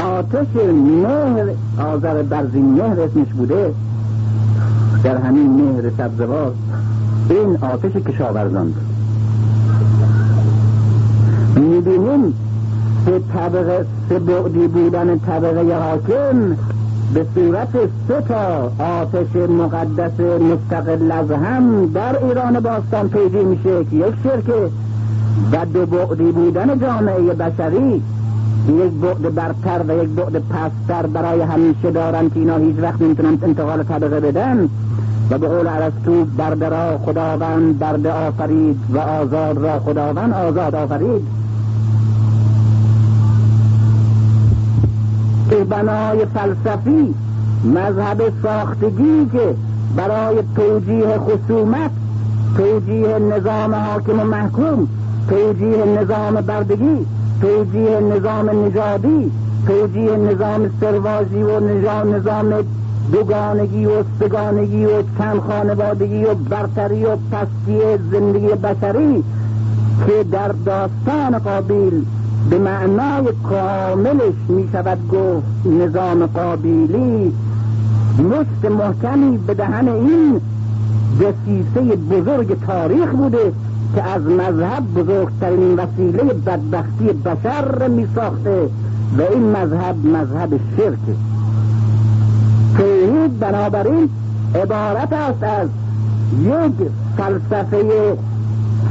آتش 0.04 0.48
مهر 0.74 1.46
آذر 1.78 2.22
برزین 2.22 2.66
مهر 2.66 3.02
اسمش 3.02 3.28
بوده. 3.28 3.74
در 5.04 5.18
همین 5.18 5.50
مهر 5.50 5.92
سبزوار 5.98 6.54
این 7.30 7.58
آتش 7.62 7.92
کشاورزان 7.92 8.66
بود. 8.66 8.86
می‌بینیم 11.64 12.34
سه 13.06 13.20
طبقه 13.34 13.86
سه 14.10 14.20
بعدی 14.20 14.68
بودن 14.68 15.20
طبقه 15.20 15.80
حاکم 15.80 16.56
به 17.14 17.26
صورت 17.36 17.70
سه 18.08 18.22
تا 18.22 18.72
آتش 18.84 19.36
مقدس 19.36 20.20
مستقل 20.20 21.12
از 21.12 21.32
هم 21.32 21.86
در 21.86 22.26
ایران 22.26 22.60
باستان 22.60 23.10
پیدا 23.10 23.44
میشه 23.44 23.86
که 23.86 23.96
یک 23.96 24.14
شرکه 24.24 24.70
و 25.52 25.66
دو 25.66 25.86
بعدی 25.86 26.32
بودن 26.32 26.80
جامعه 26.80 27.34
بشری 27.34 28.02
یک 28.68 28.92
بعد 29.02 29.36
برتر 29.36 29.84
و 29.88 30.04
یک 30.04 30.10
بعد 30.10 30.44
پستر 30.50 31.06
برای 31.06 31.42
همیشه 31.42 31.92
دارن 31.92 32.30
که 32.30 32.40
اینا 32.40 32.58
هیچ 32.58 32.76
وقت 32.82 33.02
نمی‌تونن 33.02 33.38
انتقال 33.44 33.84
طبقه 33.84 34.20
بدن 34.20 34.70
و 35.30 35.38
به 35.38 35.48
قول 35.48 35.68
عرستو 35.68 36.26
برد 36.38 36.64
را 36.64 36.98
خداوند 36.98 37.80
برد 37.80 38.08
آفرید 38.08 38.78
و 38.94 38.98
آزاد 38.98 39.58
را 39.58 39.80
خداوند 39.80 40.34
آزاد 40.34 40.76
آفرید. 40.76 41.39
به 45.50 45.64
بنای 45.64 46.26
فلسفی 46.26 47.14
مذهب 47.66 48.34
ساختگی 48.44 49.30
که 49.32 49.56
برای 49.96 50.44
توجیه 50.56 51.18
خصومت 51.18 51.92
توجیه 52.58 53.20
نظام 53.20 53.76
حاکم 53.76 54.20
و 54.20 54.24
محکوم 54.24 54.88
توجیه 55.30 55.86
نظام 55.86 56.34
بردگی 56.36 57.06
توجیه 57.42 58.00
نظام 58.00 58.50
نژادی 58.50 59.32
توجیه 59.68 60.18
نظام 60.18 60.70
سروازی 60.82 61.44
و 61.44 61.60
نظام 61.60 62.16
نظام 62.16 62.54
دوگانگی 63.12 63.86
و 63.86 64.04
سگانگی 64.20 64.86
و 64.86 65.04
چند 65.18 65.40
خانوادگی 65.40 66.24
و 66.24 66.34
برتری 66.34 67.06
و 67.06 67.16
پستی 67.16 67.80
زندگی 68.12 68.48
بشری 68.48 69.24
که 70.08 70.24
در 70.32 70.52
داستان 70.66 71.40
قابیل 71.40 72.06
به 72.50 72.60
معنای 72.60 73.26
کاملش 73.50 74.34
می 74.50 74.70
شود 74.72 74.98
گفت 75.08 75.66
نظام 75.66 76.26
قابیلی 76.26 77.34
مشت 78.20 78.72
محکمی 78.72 79.38
به 79.38 79.54
دهن 79.54 79.88
این 79.88 80.42
دسیسه 81.20 81.96
بزرگ 81.96 82.66
تاریخ 82.66 83.10
بوده 83.10 83.52
که 83.96 84.04
از 84.04 84.22
مذهب 84.22 84.84
بزرگترین 84.96 85.76
وسیله 85.76 86.24
بدبختی 86.24 87.06
بشر 87.06 87.88
می 87.88 88.08
ساخته 88.16 88.70
و 89.18 89.22
این 89.22 89.44
مذهب 89.52 90.06
مذهب 90.06 90.60
شرک 90.78 91.18
توحید 92.78 93.40
بنابراین 93.40 94.10
عبارت 94.56 95.14
است 95.14 95.44
از 95.44 95.70
یک 96.44 96.90
فلسفه 97.18 97.84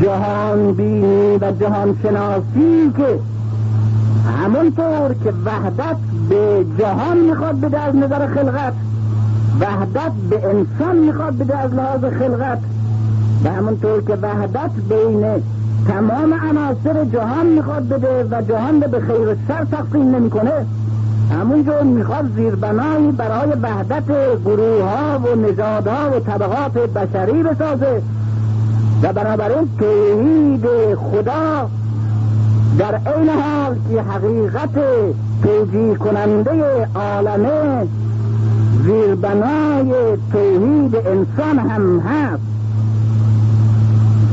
جهان 0.03 0.73
بینی 0.73 1.37
و 1.41 1.53
جهان 1.61 1.97
شناسی 2.03 2.93
که 2.97 3.19
همونطور 4.29 5.15
که 5.25 5.33
وحدت 5.45 5.97
به 6.29 6.67
جهان 6.79 7.19
می‌خواد 7.19 7.61
بده 7.61 7.81
از 7.81 7.97
نظر 7.97 8.27
خلقت 8.27 8.73
وحدت 9.61 10.13
به 10.31 10.49
انسان 10.49 10.97
می‌خواد 10.97 11.39
بده 11.39 11.59
از 11.59 11.75
لحاظ 11.75 12.01
خلقت. 12.01 12.59
و 13.45 13.49
همونطور 13.51 14.03
که 14.03 14.15
وحدت 14.15 14.71
بین 14.89 15.43
تمام 15.89 16.35
عناصر 16.51 17.05
جهان 17.05 17.47
می‌خواد 17.47 17.89
بده 17.89 18.25
و 18.31 18.43
جهان 18.43 18.81
به 18.81 19.01
خیر 19.01 19.29
و 19.29 19.35
شر 19.49 19.65
تقسیم 19.65 20.17
نمی‌کنه 20.17 20.53
همونجور 21.41 21.83
می‌خواد 21.83 22.25
زیربنایی 22.37 23.13
برای 23.13 23.51
وحدت 23.63 24.05
گروه 24.45 24.83
ها 24.83 25.19
و 25.19 25.37
نژادها 25.37 26.11
و 26.17 26.21
طبقات 26.21 26.73
بشری 26.73 27.43
بسازه. 27.43 28.03
و 29.03 29.13
بنابراین 29.13 29.69
توحید 29.79 30.67
خدا 30.95 31.69
در 32.79 32.95
عین 32.95 33.29
حال 33.29 33.77
که 33.91 34.03
حقیقت 34.03 34.71
توجیه 35.43 35.95
کننده 35.95 36.89
عالمه 36.95 37.87
زیربنای 38.85 39.93
توحید 40.33 40.97
انسان 40.97 41.59
هم 41.59 41.99
هست 42.01 42.43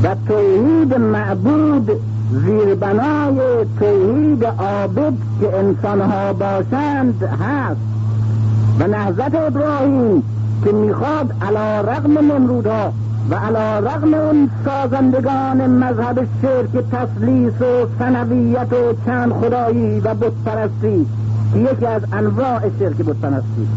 و 0.02 0.16
توحید 0.28 0.94
معبود 0.94 1.90
زیربنای 2.32 3.36
توحید 3.80 4.44
عابد 4.44 5.12
که 5.40 5.56
انسانها 5.56 6.32
باشند 6.32 7.22
هست. 7.22 7.80
و 8.78 8.86
نهضت 8.86 9.34
ابراهیم 9.34 10.22
که 10.64 10.72
می‌خواد 10.72 11.32
علا 11.42 11.80
رغم 11.80 12.18
نمرودها 12.18 12.92
و 13.30 13.34
علا 13.34 13.78
رغم 13.78 14.14
اون 14.14 14.50
سازندگان 14.64 15.66
مذهب 15.66 16.26
شرک 16.42 16.84
تسلیس 16.92 17.62
و 17.62 17.86
سنویت 17.98 18.72
و 18.72 18.94
چند 19.06 19.32
خدایی 19.32 20.00
و 20.00 20.14
بتپرستی 20.14 21.06
که 21.52 21.58
یکی 21.58 21.86
از 21.86 22.02
انواع 22.12 22.60
شرک 22.78 22.96
بتپرستی. 22.96 23.68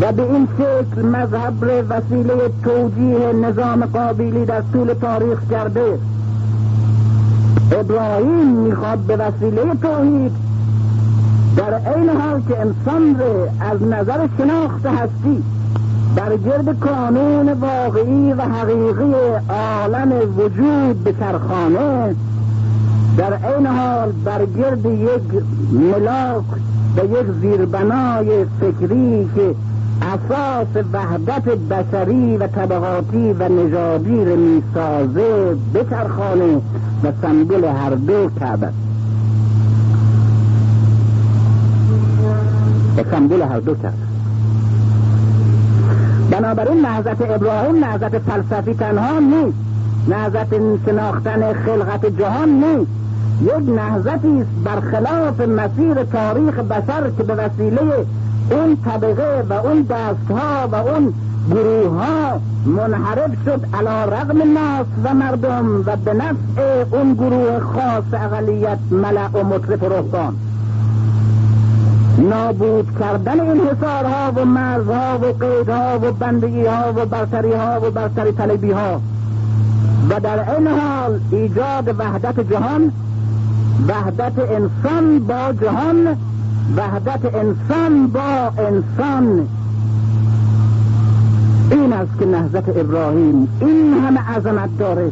و 0.00 0.12
به 0.12 0.22
این 0.22 0.48
شکل 0.58 1.02
مذهب 1.06 1.86
وسیله 1.88 2.34
توجیه 2.64 3.32
نظام 3.32 3.84
قابیلی 3.84 4.44
در 4.44 4.62
طول 4.72 4.94
تاریخ 4.94 5.38
کرده. 5.50 5.98
ابراهیم 7.72 8.46
می‌خواد 8.46 8.98
به 8.98 9.16
وسیله 9.16 9.62
توحید. 9.82 10.32
در 11.56 11.74
عین 11.74 12.08
حال 12.08 12.42
که 12.48 12.60
انسان 12.60 13.20
رو 13.20 13.48
از 13.60 13.82
نظر 13.82 14.28
شناخت 14.38 14.86
هستی. 14.86 15.42
بر 16.16 16.36
گرد 16.36 16.78
کانون 16.78 17.52
واقعی 17.52 18.32
و 18.32 18.42
حقیقی 18.42 19.14
عالم 19.48 20.12
وجود 20.38 21.04
به 21.04 21.14
سرخانه 21.20 22.14
در 23.16 23.34
عین 23.34 23.66
حال 23.66 24.12
بر 24.24 24.46
گرد 24.46 24.86
یک 24.86 25.42
ملاک 25.72 26.44
و 26.96 27.04
یک 27.04 27.26
زیربنای 27.40 28.44
فکری 28.60 29.28
که 29.34 29.54
اساس 30.02 30.84
وحدت 30.92 31.44
بشری 31.44 32.36
و 32.36 32.46
طبقاتی 32.46 33.32
و 33.32 33.48
نژادی 33.48 34.24
رو 34.24 34.36
می‌سازه 34.36 35.56
بچرخانه 35.74 36.56
و 37.04 37.12
سمبل 37.22 37.64
هر 37.64 37.90
دو 37.90 38.30
کعبه. 38.40 38.68
و 42.96 43.04
سمبل 43.10 43.42
هر 43.42 43.60
دو 43.60 43.74
کرد 43.74 44.09
بنابراین 46.30 46.80
نهزت 46.80 47.30
ابراهیم 47.30 47.84
نهزت 47.84 48.18
فلسفی 48.18 48.74
تنها 48.74 49.18
نیست. 49.18 49.58
نهزت 50.08 50.54
شناختن 50.86 51.52
خلقت 51.52 52.06
جهان 52.06 52.48
نیست. 52.48 52.90
یک 53.42 53.68
نهزتی 53.68 54.40
است 54.40 54.50
برخلاف 54.64 55.40
مسیر 55.40 56.04
تاریخ 56.04 56.54
بشر 56.54 57.10
که 57.16 57.22
به 57.22 57.34
وسیله 57.34 58.06
اون 58.50 58.76
طبقه 58.84 59.44
و 59.50 59.52
اون 59.52 59.82
دستها 59.82 60.68
و 60.72 60.74
اون 60.74 61.14
گروه 61.50 62.04
ها 62.04 62.40
منحرف 62.66 63.30
شد 63.44 63.66
علا 63.74 64.04
رغم 64.04 64.52
ناس 64.52 64.86
و 65.04 65.14
مردم 65.14 65.84
و 65.86 65.96
به 65.96 66.14
نفع 66.14 66.84
اون 66.90 67.14
گروه 67.14 67.60
خاص 67.60 68.22
اقلیت 68.22 68.78
ملع 68.90 69.28
و 69.28 69.44
مطرف 69.44 69.82
و 69.82 69.88
رهبان 69.88 70.36
نابود 72.20 72.98
کردن 73.00 73.40
این 73.40 73.60
حسارها 73.60 74.32
و 74.36 74.44
مرزها 74.44 75.18
و 75.18 75.44
قیدها 75.44 75.98
و 76.02 76.12
بندگی 76.12 76.66
ها 76.66 76.92
و 76.96 77.06
برتری 77.06 77.52
ها 77.52 77.80
و 77.80 77.90
برتری 77.90 78.32
طلبی 78.32 78.70
ها 78.70 79.00
و 80.10 80.20
در 80.20 80.56
این 80.56 80.66
حال 80.66 81.20
ایجاد 81.30 81.94
وحدت 81.98 82.40
جهان 82.40 82.92
وحدت 83.88 84.38
انسان 84.38 85.18
با 85.18 85.52
جهان 85.52 86.16
وحدت 86.76 87.34
انسان 87.34 88.06
با 88.06 88.52
انسان. 88.58 89.48
این 91.70 91.92
است 91.92 92.18
که 92.18 92.26
نهضت 92.26 92.68
ابراهیم 92.68 93.48
این 93.60 93.94
همه 94.04 94.20
عظمت 94.20 94.78
داره. 94.78 95.10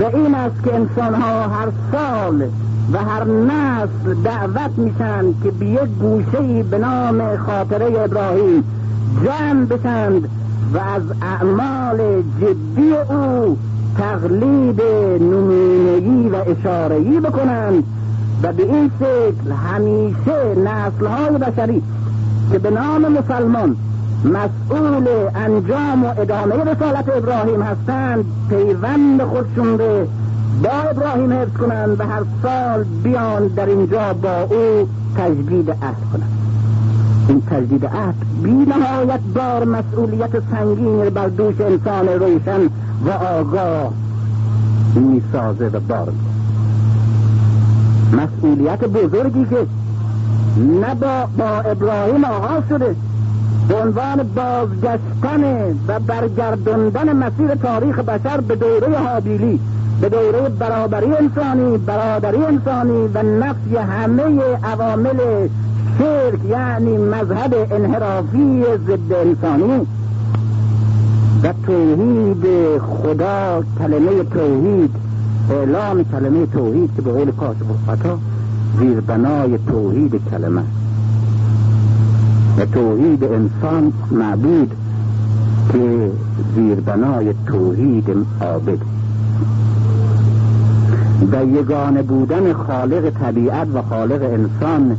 و 0.00 0.04
این 0.04 0.34
است 0.34 0.64
که 0.64 0.74
انسان 0.74 1.14
ها 1.14 1.48
هر 1.48 1.68
سال 1.92 2.48
و 2.92 2.98
هر 2.98 3.24
نسل 3.24 4.14
دعوت 4.24 4.70
میشن 4.76 5.24
که 5.42 5.50
به 5.50 5.66
یک 5.66 5.80
گوشه 6.00 6.62
به 6.62 6.78
نام 6.78 7.36
خاطره 7.36 8.00
ابراهیم 8.04 8.64
جمع 9.24 9.64
بشند 9.64 10.28
و 10.74 10.78
از 10.78 11.02
اعمال 11.22 12.22
جدی 12.40 12.92
او 12.92 13.58
تقلید 13.98 14.82
نمونگی 15.20 16.28
و 16.28 16.36
اشارهی 16.46 17.20
بکنند 17.20 17.84
و 18.42 18.52
به 18.52 18.62
این 18.62 18.90
شکل 18.98 19.52
همیشه 19.52 20.54
نسلهای 20.64 21.38
بشری 21.38 21.82
که 22.52 22.58
به 22.58 22.70
نام 22.70 23.12
مسلمان 23.12 23.76
مسئول 24.24 25.08
انجام 25.34 26.04
و 26.04 26.08
ادامه 26.18 26.54
رسالت 26.54 27.08
ابراهیم 27.16 27.62
هستند 27.62 28.24
پیوند 28.48 29.22
خودشون 29.22 29.76
به 29.76 30.06
با 30.62 30.70
ابراهیم 30.70 31.32
حفظ 31.32 31.52
کنند 31.52 32.00
و 32.00 32.06
هر 32.06 32.22
سال 32.42 32.84
بیان 32.84 33.46
در 33.46 33.66
اینجا 33.66 34.12
با 34.12 34.42
او 34.42 34.88
تجدید 35.16 35.70
عهد 35.70 35.96
کنند. 36.12 36.38
این 37.28 37.42
تجدید 37.50 37.86
عهد 37.86 38.14
بی 38.42 38.50
نهایت 38.50 39.20
بار 39.34 39.64
مسئولیت 39.64 40.30
سنگین 40.50 41.10
بر 41.10 41.28
دوش 41.28 41.60
انسان 41.60 42.08
روشن 42.08 42.60
و 43.06 43.10
آگاه 43.10 43.92
می‌سازه 44.94 45.66
و 45.66 45.80
بار 45.80 46.12
مسئولیت 48.12 48.84
بزرگی 48.84 49.44
که 49.44 49.66
نه 50.80 50.94
با, 50.94 51.28
با 51.38 51.60
ابراهیم 51.60 52.24
آغاز 52.24 52.62
شده 52.68 52.96
به 53.68 53.74
عنوان 53.74 54.22
بازگشتن 54.22 55.44
و 55.88 56.00
برگرداندن 56.00 57.16
مسیر 57.16 57.54
تاریخ 57.54 57.98
بشر 57.98 58.40
به 58.40 58.56
دوره 58.56 58.98
حابیلی 58.98 59.60
به 60.00 60.08
دوره 60.08 60.48
برابری 60.48 61.12
انسانی 61.12 61.78
برادری 61.78 62.44
انسانی 62.44 63.08
و 63.14 63.22
نفی 63.22 63.76
همه 63.76 64.40
عوامل 64.64 65.48
شرک 65.98 66.38
یعنی 66.50 66.96
مذهب 66.96 67.72
انحرافی 67.72 68.64
ضد 68.86 69.12
انسانی 69.12 69.86
و 71.42 71.52
توحید 71.66 72.44
خدا 72.78 73.62
کلمه 73.78 74.24
توحید 74.24 74.90
اعلام 75.50 76.04
کلمه 76.04 76.46
توحید 76.46 76.90
که 76.96 77.02
به 77.02 77.12
قول 77.12 77.30
کاشف 77.30 77.62
الخطا 77.70 78.18
زیربنای 78.78 79.58
توحید 79.58 80.20
کلمه. 80.30 80.62
و 82.58 82.64
توحید 82.64 83.24
انسان 83.24 83.92
معبود 84.10 84.70
که 85.72 86.10
زیربنای 86.54 87.34
توحید 87.46 88.26
عابد. 88.40 88.97
و 91.32 91.44
یگانه 91.44 92.02
بودن 92.02 92.52
خالق 92.52 93.10
طبیعت 93.10 93.68
و 93.74 93.82
خالق 93.82 94.22
انسان 94.22 94.96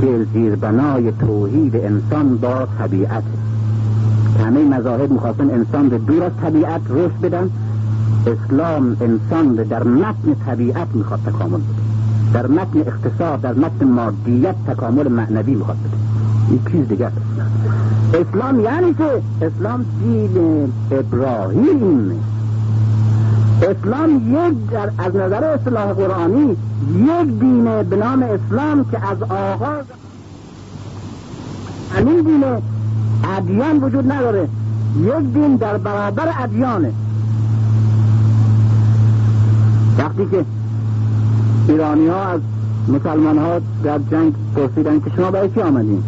که 0.00 0.26
زیربنای 0.32 1.12
توحید 1.12 1.76
انسان 1.76 2.36
با 2.36 2.66
طبیعت. 2.78 3.22
همه 4.44 4.64
مذاهب 4.64 5.10
می‌خواستن 5.12 5.50
انسان 5.50 5.88
به 5.88 5.98
دور 5.98 6.22
از 6.22 6.32
طبیعت 6.42 6.80
رشد 6.90 7.20
بدن. 7.22 7.50
اسلام 8.26 8.96
انسان 9.00 9.54
در 9.54 9.82
متن 9.82 10.34
طبیعت 10.46 10.88
می‌خواد 10.94 11.20
تکامل 11.26 11.58
بده. 11.58 11.82
در 12.34 12.46
متن 12.46 12.78
اقتصاد 12.78 13.40
در 13.40 13.54
متن 13.54 13.86
مادیت 13.86 14.54
تکامل 14.66 15.08
معنوی 15.08 15.54
می‌خواد 15.54 15.76
بده. 15.76 15.96
این 16.50 16.60
چیز 16.72 16.88
دیگه 16.88 17.10
اسلام 18.14 18.60
یعنی 18.60 18.94
که 18.94 19.22
اسلام 19.46 19.84
دین 20.04 20.72
ابراهیم. 20.90 22.12
اسلام 23.62 24.34
یک 24.34 24.70
در 24.70 24.90
از 24.98 25.16
نظر 25.16 25.44
اصلاح 25.44 25.92
قرآنی 25.92 26.56
یک 26.96 27.38
دین 27.40 27.82
به 27.82 27.96
نام 27.96 28.22
اسلام 28.22 28.84
که 28.90 29.08
از 29.10 29.22
آغاز 29.22 29.84
همین 31.94 32.22
دین 32.22 32.44
ادیان 33.36 33.76
وجود 33.82 34.12
نداره. 34.12 34.48
یک 35.00 35.32
دین 35.34 35.56
در 35.56 35.76
برابر 35.76 36.28
ادیانه. 36.40 36.92
وقتی 39.98 40.26
که 40.30 40.44
ایرانی 41.68 42.06
ها 42.06 42.24
از 42.24 42.40
مسلمان 42.88 43.38
ها 43.38 43.60
در 43.84 43.98
جنگ 44.10 44.32
پرسیدن 44.56 45.00
که 45.00 45.10
شما 45.16 45.30
برای 45.30 45.50
چی 45.50 45.60
آمدین؟ 45.60 46.02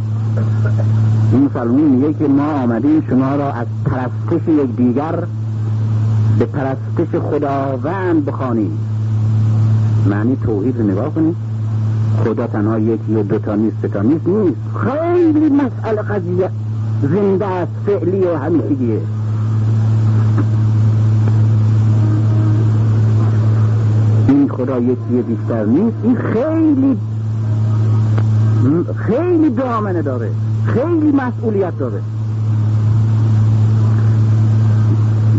این 1.33 1.45
مسلمان 1.45 1.81
میگه 1.81 2.13
که 2.13 2.29
ما 2.29 2.53
آمدیم 2.53 3.07
شما 3.11 3.37
را 3.37 3.53
از 3.53 3.67
پرستش 3.85 4.49
یک 4.49 4.77
دیگر 4.77 5.25
به 6.39 6.45
پرستش 6.45 7.21
خداوند 7.31 8.25
بخوانیم. 8.25 8.79
معنی 10.07 10.37
توحید 10.37 10.79
رو 10.79 10.87
نگاه 10.87 11.15
کنید. 11.15 11.37
خدا 12.25 12.47
تنها 12.47 12.79
یکی 12.79 13.13
یا 13.13 13.23
دوتا 13.23 13.55
نیست 13.55 13.77
ستا 13.83 14.03
نیست 14.03 14.27
نیست. 14.27 14.57
خیلی 14.85 15.49
مسئله 15.49 16.03
قضیه. 16.03 16.51
زنده 17.03 17.47
است 17.47 17.73
فعلی 17.87 18.21
و 18.21 18.37
همیشگیه 18.37 19.01
این 24.29 24.49
خدا 24.49 24.79
یکی 24.79 25.23
بیشتر 25.27 25.65
نیست 25.65 25.97
این 26.03 26.17
خیلی 26.17 26.97
خیلی 28.97 29.51
دامنه 29.51 30.03
داره. 30.03 30.31
خیلی 30.67 31.13
مسئولیت 31.13 31.79
داره. 31.79 32.01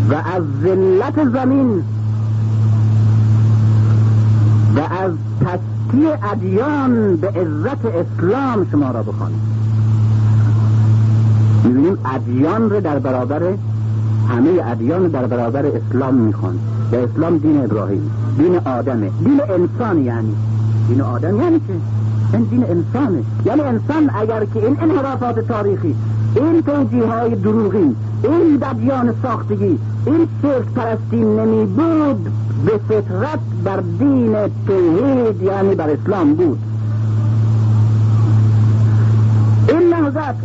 و 0.10 0.14
از 0.14 0.44
ذلت 0.64 1.30
زمین 1.34 1.84
و 4.76 4.80
از 4.80 5.12
پستی 5.42 6.08
ادیان 6.32 7.16
به 7.16 7.28
عزت 7.28 7.86
اسلام 7.86 8.68
شما 8.72 8.92
را 8.92 9.04
بخوانید 9.04 9.42
می‌بینیم 11.64 11.98
ادیان 12.06 12.70
رو 12.70 12.82
در 12.82 13.00
برابر 13.00 13.42
همه 14.30 14.50
ادیان 14.72 15.08
در 15.08 15.26
برابر 15.26 15.66
اسلام 15.66 16.14
می‌خوان. 16.16 16.60
و 16.92 16.96
اسلام 16.96 17.38
دین 17.38 17.64
ابراهیم 17.64 18.12
دین 18.38 18.56
آدمه 18.58 19.10
دین 19.24 19.42
انسان 19.50 20.04
یعنی. 20.04 20.36
دین 20.88 21.02
آدم 21.02 21.42
یعنی 21.42 21.60
چه؟ 21.60 21.74
این 22.34 22.44
دین 22.44 22.64
انسانه. 22.64 23.24
یعنی 23.46 23.62
انسان 23.62 24.10
اگر 24.14 24.46
که 24.46 24.66
این 24.66 24.78
انحرافات 24.82 25.40
تاریخی 25.40 25.96
این 26.36 26.62
توجیه 26.62 27.06
های 27.06 27.36
دروغی 27.36 27.96
این 28.24 28.58
دبیان 28.62 29.14
ساختگی 29.24 29.80
این 30.06 30.28
شرک 30.42 30.66
پرستی 30.76 31.26
نمی 31.26 31.66
بود 31.66 32.32
به 32.66 32.80
فطرت 32.90 33.40
بر 33.64 33.80
دین 34.00 34.36
توحید 34.68 35.42
یعنی 35.42 35.76
بر 35.76 35.90
اسلام 35.90 36.34
بود. 36.34 36.60
این 39.70 39.94
نهضت 39.94 40.36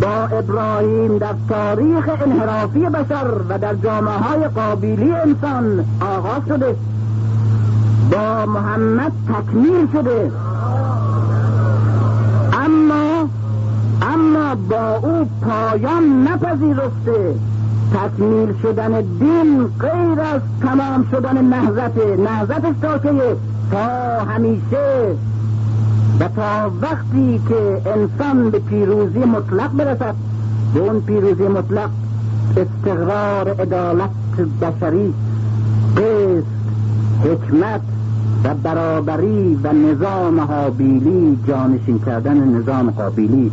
با 0.00 0.38
ابراهیم 0.38 1.18
در 1.18 1.34
تاریخ 1.48 2.08
انحرافی 2.26 2.80
بشر 2.80 3.26
و 3.48 3.58
در 3.58 3.74
جامعه 3.74 4.14
های 4.14 4.48
قابیلی 4.48 5.12
انسان 5.12 5.84
آغاز 6.00 6.42
شده. 6.48 6.76
با 8.12 8.46
محمد 8.46 9.12
تکمیل 9.28 9.86
شده 9.92 10.32
اما 12.52 13.28
اما 14.02 14.41
با 14.54 14.96
او 14.96 15.28
پایان 15.42 16.28
نپذیرفته. 16.28 17.34
تکمیل 17.94 18.54
شدن 18.62 19.00
دین 19.00 19.66
غیر 19.80 20.20
از 20.20 20.40
تمام 20.62 21.06
شدن 21.10 21.44
نهزت 21.44 21.96
نهزتش 22.18 22.74
تا 22.82 22.98
که 22.98 23.12
تا 23.70 24.24
همیشه. 24.24 25.14
و 26.20 26.28
تا 26.36 26.70
وقتی 26.82 27.40
که 27.48 27.90
انسان 27.90 28.50
به 28.50 28.58
پیروزی 28.58 29.18
مطلق 29.18 29.76
برسد 29.76 30.14
به 30.74 30.80
اون 30.80 31.00
پیروزی 31.00 31.48
مطلق 31.48 31.90
استقرار 32.56 33.48
عدالت 33.48 34.10
بشری 34.62 35.14
قسط 35.96 36.44
حکمت 37.24 37.80
و 38.44 38.54
برابری 38.54 39.58
و 39.62 39.72
نظام 39.72 40.40
حابیلی 40.40 41.38
جانشین 41.48 41.98
کردن 41.98 42.48
نظام 42.48 42.90
قابیلی 42.90 43.50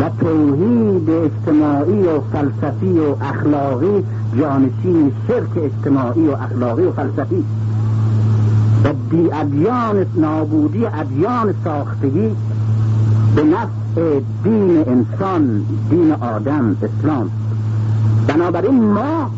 و 0.00 0.10
توحید 0.20 1.10
اجتماعی 1.10 2.02
و 2.02 2.20
فلسفی 2.32 2.98
و 2.98 3.24
اخلاقی 3.24 4.04
جانشین 4.38 5.12
شرک 5.28 5.50
اجتماعی 5.56 6.28
و 6.28 6.30
اخلاقی 6.30 6.82
و 6.82 6.92
فلسفی. 6.92 7.44
و 8.84 8.88
دی 9.10 9.32
ادیان 9.32 10.06
نابودی 10.14 10.86
ادیان 10.86 11.54
ساختگی 11.64 12.30
به 13.36 13.42
نفع 13.42 14.20
دین 14.44 14.84
انسان 14.86 15.62
دین 15.90 16.12
آدم 16.12 16.76
اسلام. 16.82 17.30
بنابراین 18.28 18.84
ما 18.84 19.30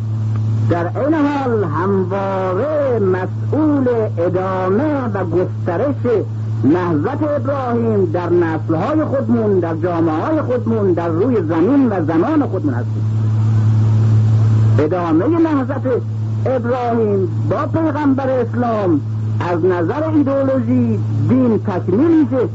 در 0.70 0.86
این 0.98 1.14
حال 1.14 1.64
همواره 1.64 2.98
مسئول 2.98 3.88
ادامه 4.18 5.04
و 5.14 5.24
گسترش 5.24 6.24
نهضت 6.66 7.22
ابراهیم 7.22 8.04
در 8.04 8.28
نسلهای 8.30 9.04
خودمون 9.04 9.58
در 9.58 9.74
جامعه 9.74 10.14
های 10.14 10.42
خودمون 10.42 10.92
در 10.92 11.08
روی 11.08 11.36
زمین 11.36 11.88
و 11.88 12.04
زمان 12.04 12.46
خودمون 12.46 12.74
هستیم. 12.74 13.04
ادامه 14.78 15.24
نهضت 15.26 16.02
ابراهیم 16.46 17.28
با 17.50 17.80
پیغمبر 17.80 18.28
اسلام 18.28 19.00
از 19.40 19.64
نظر 19.64 20.08
ایدولوژی 20.14 20.98
دین 21.28 21.58
تکمیل 21.58 22.24
میشه 22.24 22.48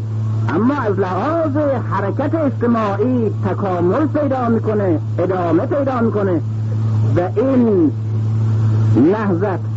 اما 0.50 0.74
از 0.74 1.00
لحاظ 1.00 1.58
حرکت 1.92 2.36
اجتماعی 2.36 3.32
تکامل 3.46 4.06
پیدا 4.08 4.50
می‌کنه 4.50 5.00
ادامه 5.20 5.66
پیدا 5.66 6.02
می‌کنه. 6.02 6.42
و 7.16 7.22
این 7.36 7.92
نهضت 8.96 9.70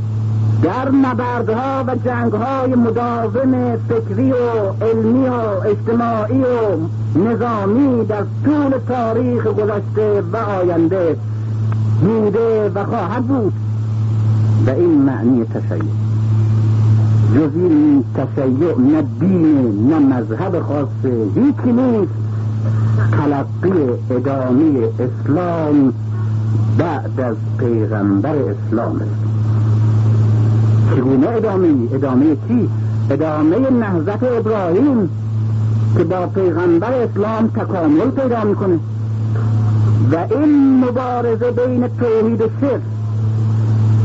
در 0.65 0.91
نبردها 0.91 1.85
و 1.87 1.97
جنگهای 2.05 2.75
مداوم 2.75 3.77
فکری 3.89 4.33
و 4.33 4.85
علمی 4.85 5.27
و 5.27 5.33
اجتماعی 5.69 6.41
و 6.41 6.77
نظامی 7.19 8.05
در 8.05 8.25
طول 8.45 8.79
تاریخ 8.89 9.47
گذشته 9.47 10.23
و 10.33 10.37
آینده 10.37 11.17
بوده 12.01 12.71
و 12.75 12.85
خواهد 12.85 13.25
بود. 13.25 13.53
و 14.67 14.71
این 14.71 15.03
معنی 15.03 15.45
تشیع. 15.45 15.83
جز 17.35 17.51
این 17.55 18.05
تشیع 18.15 18.79
نه 18.79 19.03
دین 19.21 19.89
نه 19.89 19.99
مذهب 19.99 20.61
خاصه 20.61 21.27
هیچی 21.35 21.73
نیست. 21.73 22.13
تلقی 23.13 23.73
ادامه 24.11 24.89
اسلام 24.99 25.93
بعد 26.79 27.21
از 27.21 27.37
پیغمبر 27.59 28.35
اسلام 28.35 28.97
است 28.97 29.34
چگونه 30.91 31.29
ادامه 31.29 31.69
ادامه 31.93 32.37
چی؟ 32.49 32.69
ادامه 33.11 33.71
نهضت 33.71 34.23
ابراهیم 34.23 35.09
که 35.97 36.05
با 36.05 36.27
پیغمبر 36.27 36.93
اسلام 36.93 37.49
تکامل 37.49 38.11
پیدا 38.11 38.45
می‌کنه. 38.45 38.79
و 40.13 40.17
این 40.31 40.85
مبارزه 40.85 41.51
بین 41.51 41.89
توحید 42.01 42.41
و 42.41 42.49
شرک. 42.61 42.81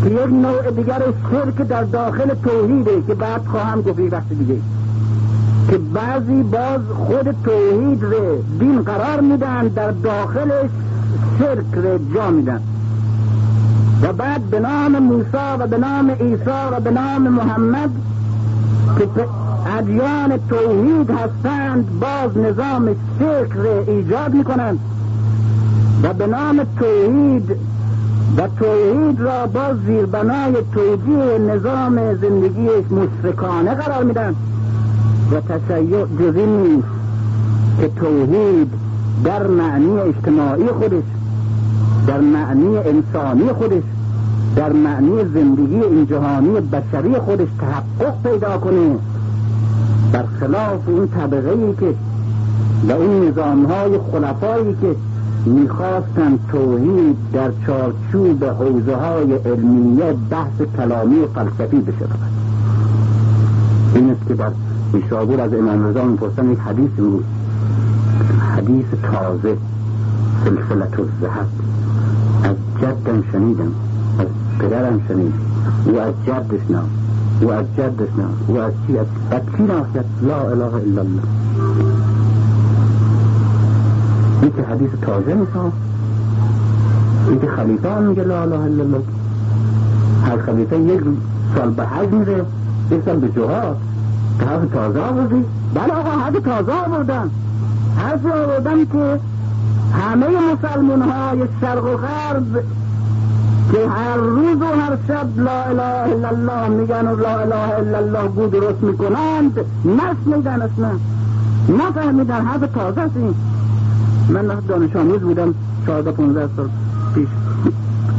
که 0.04 0.10
یک 0.10 0.34
نوع 0.34 0.72
دیگر 0.72 1.02
شرک 1.32 1.68
در 1.68 1.84
داخل 1.84 2.34
توحیده 2.44 3.04
که 3.08 3.14
بعد 3.14 3.46
خواهم 3.46 3.82
گفت 3.82 4.00
وقت 4.14 4.30
دیگه. 4.30 4.58
که 5.70 5.78
بعضی 5.78 6.44
باز 6.44 6.82
خود 6.96 7.36
توحید 7.44 8.04
رو 8.04 8.44
دین 8.60 8.82
قرار 8.82 9.22
میدن 9.22 9.68
در 9.68 9.92
داخل 9.92 10.50
شرک 11.40 11.74
رو 11.74 12.14
جا 12.14 12.30
میدن. 12.30 12.62
و 14.04 14.14
بعد 14.14 14.42
به 14.42 14.60
نام 14.60 15.00
موسی 15.00 15.58
و 15.60 15.68
به 15.68 15.78
نام 15.78 16.10
عیسی 16.12 16.60
و 16.72 16.80
به 16.80 16.92
نام 16.92 17.28
محمد 17.28 17.90
که 18.98 19.26
ادیان 19.78 20.40
توحید 20.50 21.10
هستند 21.10 22.00
باز 22.00 22.38
نظام 22.38 22.96
شرک 23.20 23.52
ایجاد 23.88 24.34
می‌کنند. 24.34 24.80
و 26.04 26.14
به 26.14 26.28
نام 26.28 26.62
توحید 26.80 27.52
و 28.38 28.48
توحید 28.60 29.22
را 29.22 29.48
باز 29.48 29.78
زیربنای 29.86 30.54
توجیه 30.74 31.38
نظام 31.38 32.16
زندگی 32.16 32.70
مشرکانه 32.92 33.74
قرار 33.74 34.04
میدن 34.04 34.36
و 35.32 35.42
تشیع 35.42 36.06
جزی 36.06 36.46
نیست 36.46 36.88
که 37.80 37.88
توحید 37.88 38.74
در 39.24 39.48
معنی 39.48 40.00
اجتماعی 40.00 40.68
خودش 40.68 41.04
در 42.10 42.19
معنی 42.19 42.77
انسانی 42.77 43.53
خودش 43.53 43.84
در 44.56 44.73
معنی 44.73 45.23
زندگی 45.34 45.76
این 45.76 46.06
جهانی 46.06 46.49
بشری 46.49 47.14
خودش 47.14 47.48
تحقق 47.60 48.14
پیدا 48.23 48.57
کنه. 48.57 48.95
خلاف 50.40 50.80
اون 50.88 51.07
طبقه 51.07 51.49
ای 51.49 51.73
که 51.80 51.95
و 52.88 52.91
اون 52.91 53.27
نظام 53.27 53.65
های 53.65 53.99
خلفایی 54.11 54.76
که 54.81 54.95
می‌خواستن 55.45 56.40
توحید 56.52 57.18
در 57.34 57.52
چارچوب 57.65 58.44
حوزه 58.44 58.95
های 58.95 59.34
علمیه 59.34 60.15
بحث 60.30 60.61
کلامی 60.77 61.19
و 61.19 61.27
فلسفی 61.27 61.77
بشه. 61.77 62.06
این 63.95 64.10
است 64.10 64.27
که 64.27 64.34
در 64.34 64.52
میشابور 64.94 65.41
از 65.41 65.53
امام 65.53 65.88
رضا 65.88 66.03
می‌پرسن 66.03 66.52
یک 66.52 66.60
حدیث 66.60 66.91
بود 66.98 67.26
حدیث 68.56 68.86
تازه 69.11 69.57
سلسلت 70.44 70.99
الزهب 70.99 71.40
از 71.40 71.79
جدم 72.82 73.24
شنیدم. 73.32 73.72
از 74.20 74.28
پدرم 74.60 75.02
شنید. 75.08 75.34
و 75.86 75.98
از 75.98 76.14
جدش 76.28 76.62
نه 76.70 76.80
و 77.42 77.50
از 77.50 77.66
جدش 77.78 78.10
نه 78.18 78.56
و 78.56 78.58
از 78.58 78.74
چی؟ 78.88 78.98
از 78.98 79.06
کی 79.58 79.64
ناخید 79.64 80.06
لا 80.22 80.40
اله 80.40 80.66
الا 80.66 81.02
الله. 81.02 81.22
یکی 84.44 84.62
حدیث 84.62 84.90
تازه 85.02 85.34
میسا 85.34 85.72
یکی 87.36 87.48
خلیفه 87.48 87.92
هم 87.92 88.04
میگه 88.04 88.24
لا 88.24 88.42
اله 88.42 88.60
الا 88.60 88.84
الله. 88.84 89.02
هر 90.24 90.38
خلیفه 90.38 90.80
یک 90.80 91.02
سال 91.56 91.70
به 91.70 91.86
حج 91.86 92.10
میره 92.10 92.46
یک 92.92 93.02
سال 93.06 93.16
به 93.16 93.30
جهاد. 93.30 93.78
که 94.40 94.46
حرف 94.46 94.66
تازه 94.74 95.00
آوردی؟ 95.00 95.46
بله 95.74 95.94
آقا 95.94 96.10
حرف 96.10 96.34
تازه 96.34 96.72
آوردن. 96.72 97.30
حرف 97.98 98.26
آوردن 98.26 98.86
که 98.86 99.20
همه 99.94 100.28
مسلمان 100.28 101.02
های 101.02 101.40
شرق 101.61 101.84
و 101.84 101.98
غرب 101.98 102.64
که 103.72 103.90
هر 103.90 104.18
روز 104.18 104.61
و 104.61 104.66
هر 104.66 104.98
شب 105.07 105.40
لا 105.40 105.64
اله 105.64 106.14
الا 106.14 106.30
الله 106.30 106.68
میگن 106.68 107.07
و 107.07 107.16
لا 107.16 107.40
اله 107.40 107.78
الا 107.78 107.98
الله 107.98 108.28
گو 108.28 108.48
درست 108.48 108.84
می‌کنند 108.84 109.60
نشنیدن 109.86 110.61
اصلا. 110.61 110.91
نفهمیدن 111.70 112.45
حرف 112.45 112.72
تازه 112.74 113.02
است 113.02 113.18
این. 113.18 113.34
من 114.30 114.60
دانش 114.68 114.95
آموز 114.95 115.20
بودم 115.20 115.53
چهارده 115.86 116.11
پونزده 116.11 116.49
سال 116.56 116.70
پیش 117.16 117.28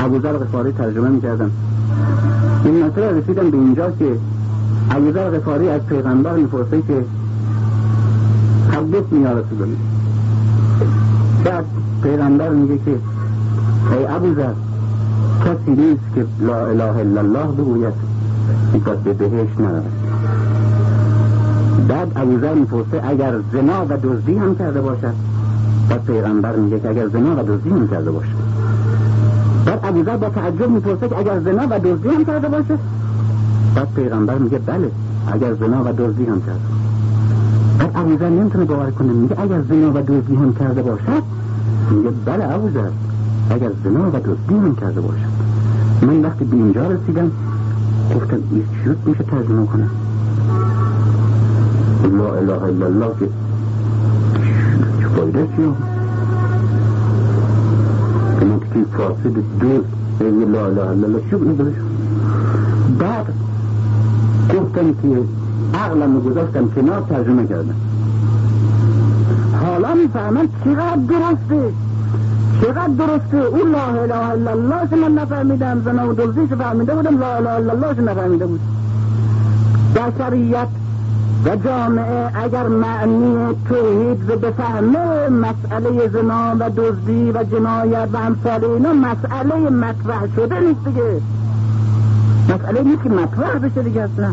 ابوذر 0.00 0.32
غفاری 0.32 0.72
ترجمه 0.72 1.08
می‌کردم. 1.08 1.50
این 2.64 2.84
مسئله 2.84 3.10
رسیدم 3.20 3.50
به 3.50 3.56
اینجا 3.56 3.90
که 3.90 4.18
ابوذر 4.90 5.30
غفاری 5.30 5.68
از 5.68 5.80
پیغمبر 5.86 6.32
می‌پرسه 6.32 6.82
که 6.82 7.04
حدث 8.70 9.12
یا 9.12 9.32
رسول 9.32 9.62
الله 9.62 9.76
بعد 11.44 11.64
پیغمبر 12.02 12.48
میگه 12.48 12.78
که 12.84 12.90
ای 13.96 14.06
ابوذر 14.06 14.52
کسی 15.44 15.70
نیست 15.70 16.14
که 16.14 16.26
لا 16.40 16.66
اله 16.66 16.96
الا 16.96 17.20
الله 17.20 17.46
بگوید 17.46 17.94
می‌خواد 18.72 18.98
به 18.98 19.12
بهشت 19.12 19.60
نرود. 19.60 19.92
بعد 21.88 22.12
ابوذر 22.16 22.54
می‌پرسه 22.54 23.08
اگر 23.08 23.34
زنا 23.52 23.86
و 23.88 23.96
دزدی 24.02 24.34
هم 24.38 24.54
کرده 24.54 24.80
باشد؟ 24.80 25.14
بعد 25.88 26.04
پیغمبر 26.04 26.56
میگه 26.56 26.80
که 26.80 26.88
اگر 26.90 27.08
زنا 27.08 27.36
و 27.36 27.42
دزدی 27.42 27.70
هم 27.70 27.88
کرده 27.88 28.10
باشه 28.10 28.32
بعد 29.66 29.80
ابوذر 29.82 30.16
با 30.16 30.28
تعجب 30.28 30.70
می‌پرسه 30.70 31.08
که 31.08 31.18
اگر 31.18 31.40
زنا 31.40 31.66
و 31.70 31.78
دزدی 31.78 32.08
هم 32.08 32.24
کرده 32.24 32.48
باشه 32.48 32.78
بعد 33.74 33.88
پیغمبر 33.96 34.34
میگه 34.34 34.58
بله 34.58 34.90
اگر 35.32 35.54
زنا 35.54 35.82
و 35.84 35.92
دزدی 35.92 36.24
هم 36.24 36.40
کرده 36.40 36.79
بعد 37.80 37.90
ابوذر 37.94 38.28
نمی‌تونه 38.28 38.64
باور 38.64 38.90
کنه. 38.90 39.12
میگه 39.12 39.40
اگر 39.40 39.62
زنا 39.62 39.90
و 39.90 40.02
دزدی 40.02 40.36
هم 40.36 40.54
کرده 40.54 40.82
باشد 40.82 41.22
میگه 41.90 42.10
بله 42.24 42.54
ابوذر 42.54 42.88
اگر 43.50 43.70
زنا 43.84 44.08
و 44.08 44.12
دزدی 44.12 44.54
هم 44.54 44.74
کرده 44.74 45.00
باشد. 45.00 45.30
من 46.02 46.22
وقتی 46.22 46.44
به 46.44 46.56
اینجا 46.56 46.86
رسیدم 46.86 47.30
گفتم 48.14 48.38
این 48.50 48.62
چی 48.84 48.90
میشه 49.06 49.24
ترجمه 49.24 49.66
کنم 49.66 49.90
لا 52.18 52.34
اله 52.34 52.62
الا 52.62 52.86
الله 52.86 53.10
که 53.20 53.28
چه 55.00 55.08
فایده 55.08 55.46
چی 55.56 55.62
که 58.40 58.44
من 58.46 58.60
که 58.60 58.66
فاسد 58.96 59.34
دوست 59.60 59.84
لا 60.20 60.66
اله 60.66 60.80
الا 60.80 61.06
الله 61.06 61.20
بود؟ 61.36 61.74
بعد 62.98 63.26
گفتم 64.48 64.92
که 65.02 65.08
عقلم 65.74 66.14
رو 66.14 66.20
گذاشتم 66.20 66.68
کنار 66.68 67.00
ترجمه 67.00 67.46
کردم. 67.46 67.74
حالا 69.64 69.94
می‌فهمم 69.94 70.48
چقدر 70.64 70.96
درسته. 71.08 71.72
چقدر 72.62 72.92
درسته. 72.98 73.36
اون 73.36 73.70
لا 73.70 73.84
اله 74.02 74.30
الا 74.30 74.50
الله 74.50 74.94
من 75.08 75.14
نفهمیدم 75.14 75.82
زنا 75.84 76.08
و 76.08 76.12
دلزیش 76.12 76.50
فهمیده 76.58 76.94
بودم 76.94 77.18
لا 77.18 77.34
اله 77.36 77.50
الا 77.50 77.72
الله 77.72 78.00
نفهمیده 78.00 78.46
بود. 78.46 78.60
بشریت 79.94 80.68
و 81.44 81.56
جامعه 81.56 82.30
اگر 82.34 82.68
معنی 82.68 83.54
توحید 83.68 84.30
رو 84.30 84.38
بفهمه 84.38 85.28
مسئله 85.28 86.08
زنا 86.08 86.56
و 86.60 86.70
دزدی 86.70 87.30
و 87.30 87.44
جنایت 87.44 88.08
و 88.12 88.16
امثال 88.16 88.64
اینا 88.64 88.92
مسئله 88.92 89.70
مطرح 89.70 90.26
شده 90.36 90.60
نیست 90.60 90.84
دیگه. 90.84 91.20
مسئله 92.48 92.82
نیست 92.82 93.02
که 93.02 93.08
مطرح 93.08 93.58
بشه 93.58 93.82
دیگه 93.82 94.02
اصلا. 94.02 94.30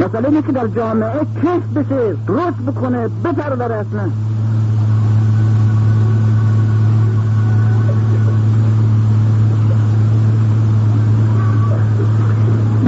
مسئله 0.00 0.30
نیست 0.30 0.46
که 0.46 0.52
در 0.52 0.66
جامعه 0.66 1.20
کش 1.20 1.62
بشه 1.76 2.16
رشد 2.28 2.62
بکنه 2.66 3.08
بپرور 3.08 3.72
اصلا 3.72 4.10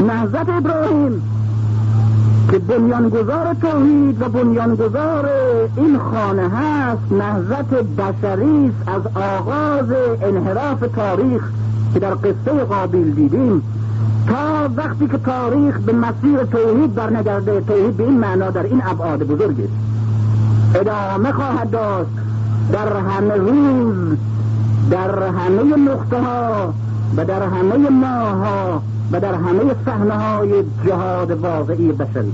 نهزت 0.06 0.48
ابراهیم 0.48 1.22
که 2.50 2.58
بنیانگذار 2.58 3.56
توحید 3.60 4.22
و 4.22 4.28
بنیانگذار 4.28 5.28
این 5.76 5.98
خانه 5.98 6.48
هست 6.48 7.12
نهزت 7.12 7.74
بشری 7.74 8.72
از 8.86 9.02
آغاز 9.14 9.86
انحراف 10.22 10.80
تاریخ 10.96 11.42
که 11.94 11.98
در 12.00 12.14
قصه 12.14 12.64
قابیل 12.68 13.14
دیدیم. 13.14 13.62
تا 14.28 14.68
وقتی 14.76 15.08
که 15.08 15.18
تاریخ 15.18 15.78
به 15.78 15.92
مسیر 15.92 16.44
توحید 16.44 16.94
برنگرده 16.94 17.60
توحید 17.60 17.96
به 17.96 18.04
این 18.04 18.18
معنا 18.18 18.50
در 18.50 18.62
این 18.62 18.82
ابعاد 18.84 19.22
بزرگ 19.22 19.60
است 19.60 19.92
ادامه 20.74 21.32
خواهد 21.32 21.70
داشت 21.70 22.10
در 22.72 22.96
همه 22.96 23.34
روز 23.34 24.16
در 24.90 25.22
همه 25.28 25.76
نقطه 25.76 26.22
ها 26.22 26.74
و 27.16 27.24
در 27.24 27.42
همه 27.42 27.90
ماه 27.90 28.36
ها 28.36 28.82
و 29.12 29.20
در 29.20 29.34
همه 29.34 29.74
صحنه 29.86 30.14
های 30.14 30.52
جهاد 30.86 31.30
واقعی 31.30 31.92
بشری. 31.92 32.32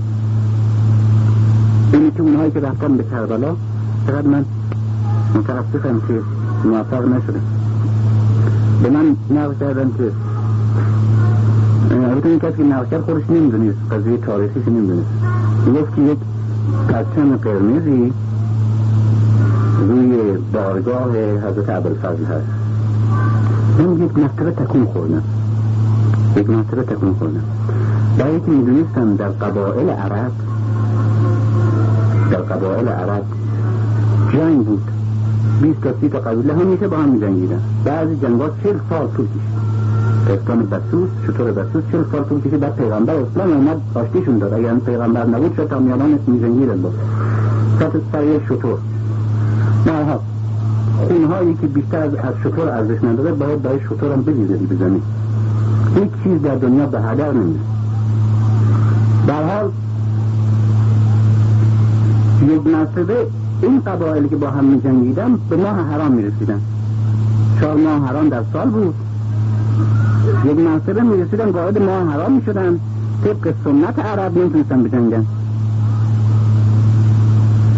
اینی 1.93 2.11
که 2.11 2.23
اونهایی 2.23 2.51
که 2.51 2.61
رفتن 2.61 2.97
به 2.97 3.05
کربلا 3.05 3.57
چقدر 4.07 4.29
من 4.29 4.45
متاسفم 5.35 6.01
که 6.09 6.21
موفق 6.65 7.05
نشدم. 7.05 7.41
به 8.83 8.91
من 8.91 9.17
نقل 9.31 9.55
کردن 9.61 9.91
که 9.99 10.13
این 11.91 12.39
کسی 12.39 12.57
که 12.57 12.65
کرد 12.91 13.01
خودش 13.01 13.23
نمی‌دونست 13.31 13.79
قضیه 13.91 14.17
تاریخیش 14.17 14.69
نمی‌دونست 14.69 15.09
گفت 15.75 15.97
که 15.97 16.03
یک 16.03 16.19
پرچم 16.89 17.37
قرمزی 17.37 18.13
روی 19.89 20.17
بارگاه 20.53 21.11
حضرت 21.17 21.71
عبدالفضل 21.71 22.25
هست. 22.25 22.47
من 23.79 24.05
یک 24.05 24.19
مرتبه 24.19 24.51
تکون 24.51 24.85
خوردم 24.85 25.23
یک 26.37 26.51
مرتبه 26.51 26.83
تکون 26.83 27.15
خوردم 27.15 27.45
برای 28.19 28.41
که 28.41 28.51
می‌دونستم 28.51 29.17
در 29.17 29.29
قبائل 29.29 29.89
عرب 29.89 30.33
در 32.31 32.41
قبائل 32.41 32.89
عرب 32.89 33.23
جنگ 34.33 34.65
بود. 34.65 34.83
بیست 35.63 35.81
تا 35.81 35.91
سی 36.01 36.09
تا 36.09 36.19
قبیله 36.19 36.55
همیشه 36.55 36.89
با 36.89 36.97
هم 36.97 37.09
میجنگیدن. 37.09 37.61
بعضی 37.85 38.17
جنگات 38.17 38.53
چل 38.63 38.79
سال 38.91 39.09
طول 39.17 39.27
کشید. 39.27 39.58
اسلام 40.31 40.63
بسوس 40.63 41.09
چطور 41.27 41.53
بسوس 41.53 41.85
چل 41.93 42.05
سال 42.13 42.25
طول 42.25 42.41
کشید 42.41 42.61
بعد 42.61 42.77
پیغمبر 42.77 43.15
اسلام 43.15 43.53
اومد 43.53 43.81
آشتیشون 43.95 44.39
داد. 44.39 44.53
اگر 44.53 44.75
پیغمبر 44.75 45.27
نبود 45.27 45.57
شد 45.57 45.69
تا 45.69 45.79
میانان 45.79 46.19
میجنگیدن 46.27 46.77
بود. 46.77 46.95
سات 47.79 47.93
سر 48.13 48.25
یک 48.25 48.43
شطور. 48.49 48.79
نه 49.87 49.93
خونهایی 51.09 51.55
که 51.61 51.67
بیشتر 51.67 51.99
از, 51.99 52.13
شطور 52.43 52.69
ارزش 52.69 53.05
نداره 53.05 53.33
باید 53.33 53.63
برای 53.63 53.81
شطور 53.81 54.13
هم 54.13 54.23
بگیزدی 54.23 54.67
بزنی. 54.67 55.03
هیچ 55.95 56.11
چیز 56.25 56.43
در 56.43 56.55
دنیا 56.55 56.87
به 56.87 57.01
هدر 57.01 57.33
نمیره. 57.33 57.61
در 59.27 59.43
حال 59.43 59.71
یک 62.43 62.67
مرتبه 62.67 63.27
این 63.63 63.81
قبایلی 63.81 64.29
که 64.29 64.37
با 64.37 64.51
هم 64.51 64.65
می 64.65 64.81
جنگیدن 64.81 65.39
به 65.51 65.57
ماه 65.57 65.77
حرام 65.77 66.13
می 66.13 66.23
رسیدن 66.23 66.61
چهار 67.61 67.77
ماه 67.77 68.09
حرام 68.09 68.29
در 68.29 68.43
سال 68.53 68.71
بود. 68.71 68.95
یک 70.45 70.59
مرتبه 70.59 71.03
می 71.03 71.23
رسیدن 71.23 71.51
وارد 71.51 71.83
ماه 71.83 72.13
حرام 72.13 72.33
می 72.33 72.43
شدن 72.47 72.81
طبق 73.25 73.55
سنت 73.65 73.99
عرب 73.99 74.39
نمی‌تونستن 74.39 74.83
بجنگن 74.83 75.27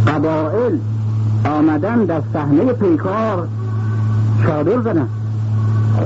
قبائل 0.07 0.77
آمدن 1.59 2.05
در 2.05 2.21
صحنه 2.33 2.73
پیکار 2.73 3.49
چادر 4.47 4.83
زدن. 4.83 5.09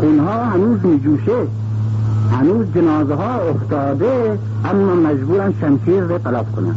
خونها 0.00 0.44
هنوز 0.44 0.84
می 0.84 1.00
جوشه 1.00 1.46
هنوز 2.32 2.66
جنازه 2.74 3.14
ها 3.14 3.34
افتاده 3.34 4.38
اما 4.64 4.94
مجبورن 4.94 5.52
شمشیر 5.60 6.00
رو 6.00 6.18
قلاف 6.18 6.46
کنن. 6.56 6.74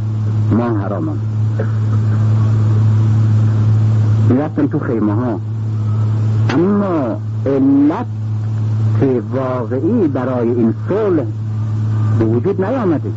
ما 0.51 0.79
حرام 0.79 1.17
می‌رفتن 4.29 4.67
تو 4.67 4.79
خیمه 4.79 5.13
ها 5.13 5.39
اما 6.49 7.19
علت 7.45 8.05
واقعی 9.33 10.07
برای 10.07 10.49
این 10.49 10.73
صلح 10.89 11.23
به 12.19 12.25
وجود 12.25 12.65
نیامده. 12.65 13.11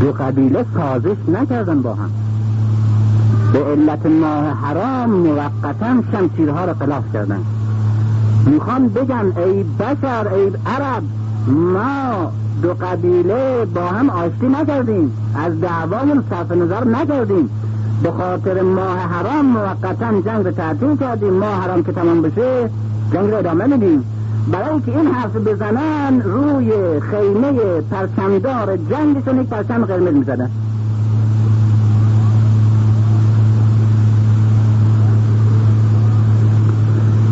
دو 0.00 0.12
قبیله 0.12 0.64
سازش 0.74 1.16
نکردن 1.28 1.82
با 1.82 1.94
هم. 1.94 2.10
به 3.52 3.64
علت 3.64 4.06
ماه 4.06 4.44
حرام 4.44 5.10
موقتا 5.10 6.02
شمشیرها 6.12 6.64
را 6.64 6.72
قلاف 6.72 7.04
کردن. 7.12 7.40
می‌خوان 8.46 8.88
بگن 8.88 9.32
ای 9.36 9.62
بشر 9.62 10.28
ای 10.28 10.52
عرب 10.66 11.02
ما 11.46 12.32
دو 12.62 12.74
قبیله 12.74 13.64
با 13.74 13.86
هم 13.86 14.10
آشتی 14.10 14.48
نکردیم. 14.48 15.12
از 15.34 15.60
دعوامون 15.60 16.24
صرف 16.30 16.52
نظر 16.52 16.84
نکردیم. 16.84 17.50
به 18.02 18.10
خاطر 18.10 18.62
ماه 18.62 18.98
حرام 18.98 19.46
موقتا 19.46 20.20
جنگ 20.20 20.50
تعطیل 20.50 20.96
کردیم. 20.96 21.32
ماه 21.32 21.62
حرام 21.62 21.82
که 21.82 21.92
تمام 21.92 22.22
بشه 22.22 22.70
جنگ 23.12 23.30
رو 23.30 23.36
ادامه 23.36 23.66
میدیم. 23.66 24.04
برای 24.52 24.80
که 24.80 24.98
این 24.98 25.06
حرف 25.06 25.36
بزنن 25.36 26.20
روی 26.20 27.00
خیمه 27.00 27.80
پرچمدار 27.90 28.76
جنگشون 28.76 29.40
یک 29.40 29.48
پرچم 29.48 29.84
قرمز 29.84 30.14
می‌زدن. 30.14 30.50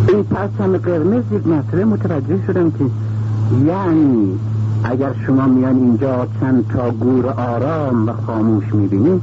این 0.08 0.22
پرچم 0.24 0.76
قرمز 0.76 1.22
یک 1.32 1.46
مسئله 1.46 1.84
متوجه 1.84 2.46
شدم 2.46 2.70
که 2.70 2.84
یعنی 3.66 4.38
اگر 4.84 5.14
شما 5.26 5.46
میان 5.46 5.76
اینجا 5.76 6.26
چند 6.40 6.68
تا 6.68 6.90
گور 6.90 7.26
آرام 7.26 8.08
و 8.08 8.12
خاموش 8.26 8.74
می‌بینید 8.74 9.22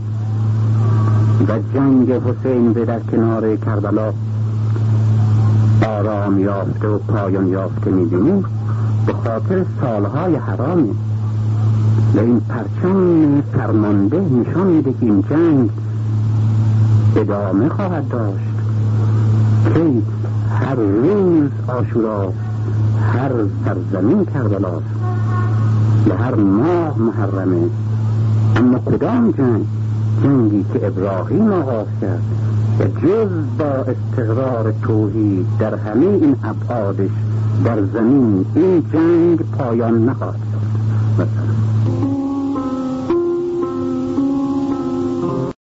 و 1.47 1.59
جنگ 1.73 2.11
حسین 2.11 2.73
به 2.73 2.85
در 2.85 2.99
کنار 2.99 3.55
کربلا 3.55 4.13
آرام 5.87 6.39
یافته 6.39 6.87
و 6.87 6.97
پایان 6.97 7.47
یافته 7.47 7.91
می‌بینید 7.91 8.45
به 9.05 9.13
خاطر 9.13 9.65
سالهای 9.81 10.35
حرامی 10.35 10.91
و 12.15 12.19
این 12.19 12.39
پرچم 12.39 13.41
فرمانده 13.41 14.19
نشان 14.19 14.67
میده 14.67 14.91
که 14.91 14.97
این 15.01 15.23
جنگ 15.29 15.69
ادامه 17.15 17.69
خواهد 17.69 18.07
داشت. 18.07 18.49
که 19.73 20.01
هر 20.49 20.75
روز 20.75 21.49
آشورا 21.67 22.33
هر 23.13 23.31
سرزمین 23.65 24.25
کربلاست 24.25 24.85
و 26.09 26.17
هر 26.17 26.35
ماه 26.35 26.99
محرمه. 26.99 27.69
اما 28.55 28.79
کدام 28.79 29.31
جنگ؟ 29.31 29.65
جنگی 30.23 30.65
که 30.73 30.87
ابراهیم 30.87 31.51
آغاز 31.51 31.87
کرد. 32.01 32.23
و 32.79 32.83
جز 32.83 33.29
با 33.57 33.65
استقرار 33.65 34.73
توحید 34.83 35.45
در 35.59 35.75
همه 35.75 36.05
این 36.05 36.35
ابعادش 36.43 37.09
در 37.65 37.85
زمین 37.85 38.45
این 38.55 38.83
جنگ 38.93 39.39
پایان 39.57 40.05
نخواهد 40.09 40.48